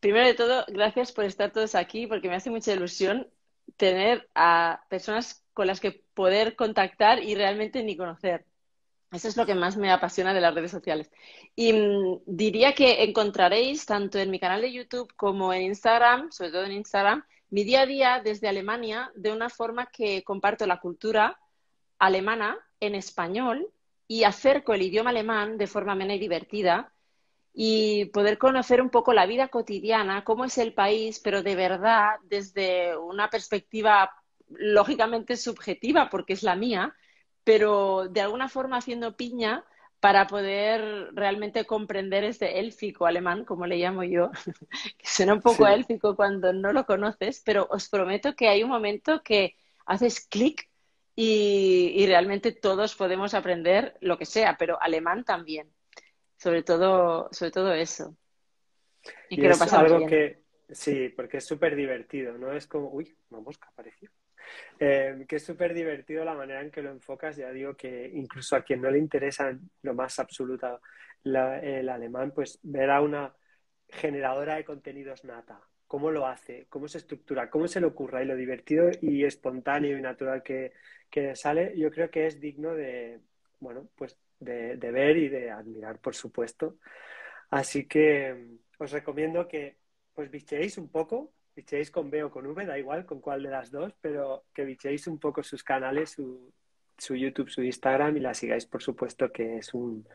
primero 0.00 0.26
de 0.26 0.34
todo, 0.34 0.64
gracias 0.68 1.12
por 1.12 1.24
estar 1.24 1.52
todos 1.52 1.74
aquí, 1.74 2.06
porque 2.06 2.28
me 2.28 2.36
hace 2.36 2.50
mucha 2.50 2.72
ilusión 2.72 3.28
tener 3.76 4.28
a 4.34 4.84
personas 4.88 5.43
con 5.54 5.66
las 5.66 5.80
que 5.80 6.04
poder 6.14 6.56
contactar 6.56 7.22
y 7.22 7.34
realmente 7.34 7.82
ni 7.82 7.96
conocer. 7.96 8.44
Eso 9.12 9.28
es 9.28 9.36
lo 9.36 9.46
que 9.46 9.54
más 9.54 9.76
me 9.76 9.92
apasiona 9.92 10.34
de 10.34 10.40
las 10.40 10.54
redes 10.54 10.72
sociales. 10.72 11.10
Y 11.54 11.72
mm, 11.72 12.22
diría 12.26 12.74
que 12.74 13.04
encontraréis 13.04 13.86
tanto 13.86 14.18
en 14.18 14.30
mi 14.30 14.40
canal 14.40 14.60
de 14.60 14.72
YouTube 14.72 15.14
como 15.14 15.52
en 15.52 15.62
Instagram, 15.62 16.32
sobre 16.32 16.50
todo 16.50 16.64
en 16.64 16.72
Instagram, 16.72 17.24
mi 17.50 17.62
día 17.62 17.82
a 17.82 17.86
día 17.86 18.20
desde 18.22 18.48
Alemania 18.48 19.12
de 19.14 19.30
una 19.32 19.48
forma 19.48 19.86
que 19.86 20.24
comparto 20.24 20.66
la 20.66 20.80
cultura 20.80 21.38
alemana 22.00 22.58
en 22.80 22.96
español 22.96 23.70
y 24.08 24.24
acerco 24.24 24.74
el 24.74 24.82
idioma 24.82 25.10
alemán 25.10 25.56
de 25.58 25.68
forma 25.68 25.92
amena 25.92 26.16
y 26.16 26.18
divertida 26.18 26.92
y 27.52 28.06
poder 28.06 28.36
conocer 28.36 28.82
un 28.82 28.90
poco 28.90 29.12
la 29.12 29.26
vida 29.26 29.46
cotidiana, 29.46 30.24
cómo 30.24 30.44
es 30.44 30.58
el 30.58 30.74
país, 30.74 31.20
pero 31.20 31.44
de 31.44 31.54
verdad 31.54 32.16
desde 32.24 32.96
una 32.96 33.30
perspectiva 33.30 34.10
lógicamente 34.48 35.36
subjetiva, 35.36 36.10
porque 36.10 36.32
es 36.34 36.42
la 36.42 36.56
mía, 36.56 36.94
pero 37.44 38.08
de 38.08 38.20
alguna 38.20 38.48
forma 38.48 38.78
haciendo 38.78 39.16
piña 39.16 39.64
para 40.00 40.26
poder 40.26 41.10
realmente 41.14 41.64
comprender 41.66 42.24
este 42.24 42.58
élfico 42.60 43.06
alemán, 43.06 43.44
como 43.44 43.66
le 43.66 43.76
llamo 43.78 44.04
yo, 44.04 44.30
que 44.98 45.06
suena 45.06 45.34
un 45.34 45.40
poco 45.42 45.66
Sí. 45.66 45.74
élfico 45.74 46.14
cuando 46.16 46.52
no 46.52 46.72
lo 46.72 46.84
conoces, 46.86 47.42
pero 47.44 47.66
os 47.70 47.88
prometo 47.88 48.34
que 48.36 48.48
hay 48.48 48.62
un 48.62 48.70
momento 48.70 49.22
que 49.22 49.56
haces 49.86 50.20
clic 50.28 50.68
y, 51.16 51.92
y 51.96 52.06
realmente 52.06 52.52
todos 52.52 52.94
podemos 52.96 53.34
aprender 53.34 53.96
lo 54.00 54.18
que 54.18 54.26
sea, 54.26 54.56
pero 54.58 54.80
alemán 54.82 55.24
también. 55.24 55.72
Sobre 56.38 56.62
todo, 56.62 57.28
sobre 57.32 57.50
todo 57.52 57.72
eso. 57.72 58.16
Y, 59.28 59.36
Y 59.36 59.38
que 59.38 59.48
es 59.50 59.66
algo 59.72 59.98
bien. 59.98 60.10
que, 60.10 60.44
sí, 60.70 61.08
porque 61.10 61.38
es 61.38 61.46
súper 61.46 61.76
divertido, 61.76 62.38
¿no? 62.38 62.52
Es 62.52 62.66
como, 62.66 62.90
uy, 62.90 63.16
una 63.30 63.40
mosca 63.40 63.68
apareció. 63.68 64.10
Eh, 64.78 65.24
que 65.28 65.36
es 65.36 65.44
súper 65.44 65.74
divertido 65.74 66.24
la 66.24 66.34
manera 66.34 66.60
en 66.62 66.70
que 66.70 66.82
lo 66.82 66.90
enfocas. 66.90 67.36
Ya 67.36 67.50
digo 67.50 67.74
que 67.76 68.10
incluso 68.14 68.56
a 68.56 68.62
quien 68.62 68.80
no 68.82 68.90
le 68.90 68.98
interesa 68.98 69.56
lo 69.82 69.94
más 69.94 70.18
absoluto 70.18 70.80
la- 71.24 71.58
el 71.60 71.88
alemán, 71.88 72.32
pues 72.34 72.58
ver 72.62 72.90
a 72.90 73.00
una 73.00 73.34
generadora 73.88 74.56
de 74.56 74.64
contenidos 74.64 75.24
nata, 75.24 75.60
cómo 75.86 76.10
lo 76.10 76.26
hace, 76.26 76.66
cómo 76.68 76.88
se 76.88 76.98
estructura, 76.98 77.50
cómo 77.50 77.68
se 77.68 77.80
le 77.80 77.86
ocurra 77.86 78.22
y 78.22 78.26
lo 78.26 78.36
divertido 78.36 78.90
y 79.00 79.24
espontáneo 79.24 79.96
y 79.98 80.02
natural 80.02 80.42
que, 80.42 80.72
que 81.10 81.36
sale, 81.36 81.74
yo 81.78 81.90
creo 81.90 82.10
que 82.10 82.26
es 82.26 82.40
digno 82.40 82.74
de, 82.74 83.20
bueno, 83.60 83.88
pues 83.96 84.18
de, 84.40 84.76
de 84.76 84.90
ver 84.90 85.16
y 85.16 85.28
de 85.28 85.50
admirar, 85.50 85.98
por 86.00 86.14
supuesto. 86.14 86.78
Así 87.50 87.86
que 87.86 88.34
mm, 88.34 88.82
os 88.82 88.90
recomiendo 88.92 89.48
que 89.48 89.78
pues 90.14 90.30
bichéis 90.30 90.78
un 90.78 90.88
poco, 90.90 91.32
bichéis 91.54 91.90
con 91.90 92.10
B 92.10 92.24
o 92.24 92.30
con 92.30 92.46
V, 92.46 92.66
da 92.66 92.78
igual 92.78 93.06
con 93.06 93.20
cuál 93.20 93.42
de 93.42 93.50
las 93.50 93.70
dos, 93.70 93.94
pero 94.00 94.44
que 94.52 94.64
bichéis 94.64 95.06
un 95.06 95.18
poco 95.18 95.42
sus 95.42 95.62
canales, 95.62 96.10
su, 96.10 96.52
su 96.98 97.14
YouTube, 97.14 97.50
su 97.50 97.62
Instagram 97.62 98.16
y 98.16 98.20
la 98.20 98.34
sigáis, 98.34 98.66
por 98.66 98.82
supuesto, 98.82 99.32
que 99.32 99.58
es 99.58 99.74
un, 99.74 100.06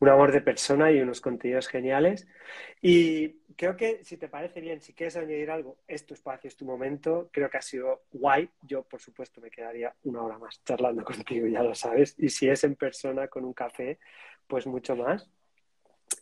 un 0.00 0.08
amor 0.08 0.32
de 0.32 0.40
persona 0.40 0.90
y 0.90 1.00
unos 1.00 1.20
contenidos 1.20 1.68
geniales. 1.68 2.26
Y 2.80 3.40
creo 3.54 3.76
que, 3.76 4.02
si 4.02 4.16
te 4.16 4.28
parece 4.28 4.60
bien, 4.60 4.80
si 4.80 4.94
quieres 4.94 5.16
añadir 5.16 5.50
algo, 5.50 5.76
es 5.86 6.06
tu 6.06 6.14
espacio, 6.14 6.48
es 6.48 6.56
tu 6.56 6.64
momento. 6.64 7.28
Creo 7.30 7.50
que 7.50 7.58
ha 7.58 7.62
sido 7.62 8.02
guay. 8.10 8.48
Yo, 8.62 8.82
por 8.82 9.00
supuesto, 9.00 9.40
me 9.40 9.50
quedaría 9.50 9.94
una 10.04 10.22
hora 10.22 10.38
más 10.38 10.62
charlando 10.64 11.04
contigo, 11.04 11.46
ya 11.46 11.62
lo 11.62 11.74
sabes. 11.74 12.14
Y 12.18 12.30
si 12.30 12.48
es 12.48 12.64
en 12.64 12.76
persona 12.76 13.28
con 13.28 13.44
un 13.44 13.52
café, 13.52 13.98
pues 14.46 14.66
mucho 14.66 14.96
más. 14.96 15.28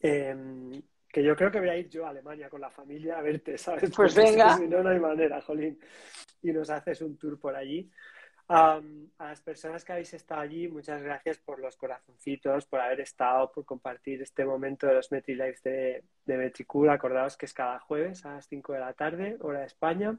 Em, 0.03 0.83
que 1.11 1.22
yo 1.22 1.34
creo 1.34 1.50
que 1.50 1.61
voy 1.61 1.70
a 1.70 1.76
ir 1.76 1.88
yo 1.88 2.06
a 2.06 2.11
Alemania 2.11 2.48
con 2.48 2.61
la 2.61 2.70
familia 2.70 3.18
a 3.18 3.22
verte, 3.22 3.56
¿sabes? 3.59 3.90
Pues 3.94 4.14
venga. 4.14 4.56
Si 4.56 4.68
no, 4.68 4.82
no 4.82 4.90
hay 4.90 5.00
manera, 5.00 5.40
Jolín. 5.40 5.78
Y 6.42 6.52
nos 6.52 6.70
haces 6.70 7.00
un 7.02 7.16
tour 7.16 7.38
por 7.38 7.56
allí 7.56 7.90
a 8.48 8.80
las 9.18 9.42
personas 9.42 9.84
que 9.84 9.92
habéis 9.92 10.14
estado 10.14 10.40
allí, 10.40 10.68
muchas 10.68 11.02
gracias 11.02 11.38
por 11.38 11.61
los 11.61 11.76
corazoncitos, 11.76 12.64
por 12.66 12.80
haber 12.80 13.00
estado, 13.00 13.52
por 13.52 13.64
compartir 13.66 14.22
este 14.22 14.44
momento 14.44 14.86
de 14.86 14.94
los 14.94 15.12
MetriLives 15.12 15.62
de, 15.62 16.04
de 16.24 16.36
Metricool. 16.36 16.88
Acordaos 16.88 17.36
que 17.36 17.46
es 17.46 17.52
cada 17.52 17.78
jueves 17.78 18.24
a 18.24 18.34
las 18.34 18.46
5 18.46 18.72
de 18.72 18.80
la 18.80 18.94
tarde, 18.94 19.36
hora 19.40 19.61
de 19.61 19.66
España. 19.66 20.18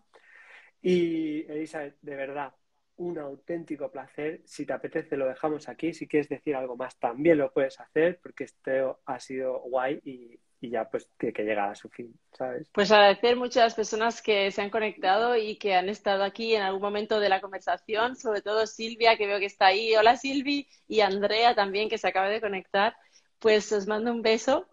Y 0.82 1.52
Elizabeth, 1.52 1.98
de 2.02 2.16
verdad, 2.16 2.54
un 2.98 3.18
auténtico 3.18 3.92
placer. 3.92 4.42
Si 4.46 4.66
te 4.66 4.74
apetece, 4.74 5.18
lo 5.18 5.28
dejamos 5.28 5.68
aquí. 5.68 5.94
Si 5.94 6.08
quieres 6.08 6.30
decir 6.30 6.56
algo 6.56 6.78
más, 6.78 7.00
también 7.00 7.40
lo 7.40 7.52
puedes 7.52 7.80
hacer, 7.80 8.20
porque 8.22 8.44
esto 8.44 9.02
ha 9.06 9.20
sido 9.20 9.60
guay 9.62 10.00
y, 10.04 10.40
y 10.62 10.70
ya 10.70 10.90
pues 10.90 11.10
tiene 11.18 11.34
que 11.34 11.44
llegar 11.44 11.70
a 11.70 11.76
su 11.76 11.90
fin, 11.90 12.14
¿sabes? 12.38 12.70
Pues 12.74 12.92
agradecer 12.92 13.36
mucho 13.36 13.60
a 13.60 13.64
las 13.64 13.76
personas 13.76 14.22
que 14.22 14.52
se 14.52 14.62
han 14.62 14.70
conectado 14.70 15.38
y 15.38 15.56
que 15.56 15.76
han 15.76 15.90
estado 15.90 16.24
aquí 16.24 16.56
en 16.56 16.62
algún 16.62 16.82
momento 16.82 17.20
de 17.20 17.30
la 17.30 17.42
conversación, 17.42 18.16
sobre 18.16 18.42
todo 18.42 18.68
Silvia, 18.68 19.18
que 19.18 19.28
veo 19.28 19.40
que 19.40 19.46
está 19.46 19.68
ahí. 19.68 19.96
Hola 19.96 20.18
Silvi, 20.18 20.68
y 20.88 21.00
Andrea 21.02 21.56
también, 21.56 21.90
que 21.90 21.98
se 21.98 22.08
acaba 22.08 22.30
de 22.30 22.42
conectar. 22.42 22.96
Pues 23.40 23.72
os 23.72 23.88
mando 23.88 24.12
un 24.12 24.22
beso. 24.22 24.68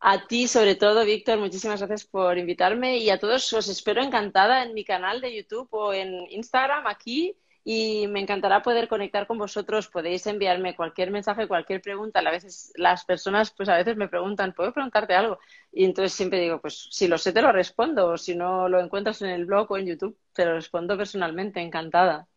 A 0.00 0.26
ti, 0.26 0.46
sobre 0.46 0.74
todo, 0.74 1.04
Víctor, 1.06 1.38
muchísimas 1.38 1.80
gracias 1.80 2.04
por 2.04 2.36
invitarme 2.36 2.98
y 2.98 3.08
a 3.08 3.18
todos 3.18 3.50
os 3.54 3.68
espero 3.68 4.02
encantada 4.02 4.62
en 4.62 4.74
mi 4.74 4.84
canal 4.84 5.22
de 5.22 5.34
YouTube 5.34 5.68
o 5.70 5.94
en 5.94 6.30
Instagram 6.30 6.86
aquí 6.86 7.38
y 7.68 8.06
me 8.06 8.20
encantará 8.20 8.62
poder 8.62 8.86
conectar 8.86 9.26
con 9.26 9.38
vosotros. 9.38 9.88
Podéis 9.88 10.24
enviarme 10.28 10.76
cualquier 10.76 11.10
mensaje, 11.10 11.48
cualquier 11.48 11.82
pregunta. 11.82 12.20
A 12.20 12.30
veces 12.30 12.72
las 12.76 13.04
personas, 13.04 13.50
pues 13.50 13.68
a 13.68 13.76
veces 13.76 13.96
me 13.96 14.06
preguntan, 14.06 14.52
¿puedo 14.52 14.72
preguntarte 14.72 15.14
algo? 15.14 15.40
Y 15.72 15.84
entonces 15.84 16.12
siempre 16.12 16.38
digo, 16.38 16.60
pues 16.60 16.86
si 16.92 17.08
lo 17.08 17.18
sé 17.18 17.32
te 17.32 17.42
lo 17.42 17.50
respondo, 17.50 18.06
o 18.06 18.16
si 18.16 18.36
no 18.36 18.68
lo 18.68 18.78
encuentras 18.78 19.20
en 19.22 19.30
el 19.30 19.46
blog 19.46 19.72
o 19.72 19.78
en 19.78 19.86
YouTube, 19.86 20.16
te 20.32 20.44
lo 20.44 20.54
respondo 20.54 20.96
personalmente, 20.96 21.60
encantada. 21.60 22.28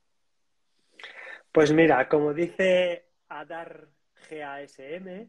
Pues 1.52 1.72
mira, 1.72 2.10
como 2.10 2.34
dice 2.34 3.06
Adar 3.28 3.88
GASM, 4.32 5.28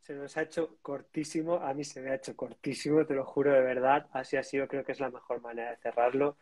se 0.00 0.14
nos 0.14 0.36
ha 0.36 0.42
hecho 0.42 0.76
cortísimo, 0.80 1.56
a 1.56 1.74
mí 1.74 1.82
se 1.82 2.00
me 2.00 2.10
ha 2.10 2.14
hecho 2.14 2.36
cortísimo, 2.36 3.04
te 3.04 3.14
lo 3.14 3.24
juro 3.24 3.52
de 3.52 3.62
verdad, 3.62 4.06
así 4.12 4.36
ha 4.36 4.44
sido, 4.44 4.68
creo 4.68 4.84
que 4.84 4.92
es 4.92 5.00
la 5.00 5.10
mejor 5.10 5.40
manera 5.40 5.70
de 5.70 5.76
cerrarlo. 5.78 6.36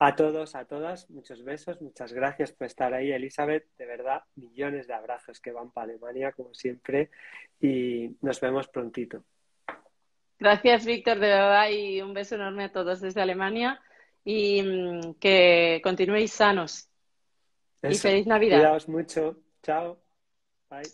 A 0.00 0.14
todos, 0.14 0.54
a 0.54 0.64
todas, 0.64 1.10
muchos 1.10 1.42
besos, 1.44 1.82
muchas 1.82 2.12
gracias 2.12 2.52
por 2.52 2.68
estar 2.68 2.94
ahí, 2.94 3.10
Elizabeth. 3.10 3.66
De 3.76 3.84
verdad, 3.84 4.22
millones 4.36 4.86
de 4.86 4.94
abrazos 4.94 5.40
que 5.40 5.50
van 5.50 5.72
para 5.72 5.86
Alemania, 5.86 6.32
como 6.32 6.54
siempre, 6.54 7.10
y 7.60 8.16
nos 8.20 8.40
vemos 8.40 8.68
prontito. 8.68 9.24
Gracias, 10.38 10.86
Víctor, 10.86 11.18
de 11.18 11.26
verdad, 11.26 11.68
y 11.70 12.00
un 12.00 12.14
beso 12.14 12.36
enorme 12.36 12.64
a 12.64 12.72
todos 12.72 13.00
desde 13.00 13.20
Alemania 13.20 13.80
y 14.24 14.62
mm, 14.62 15.14
que 15.14 15.80
continuéis 15.82 16.32
sanos. 16.32 16.88
y 17.82 17.94
feliz 17.96 18.26
Navidad. 18.26 18.58
Cuidaos 18.58 18.88
mucho. 18.88 19.36
Chao. 19.62 19.98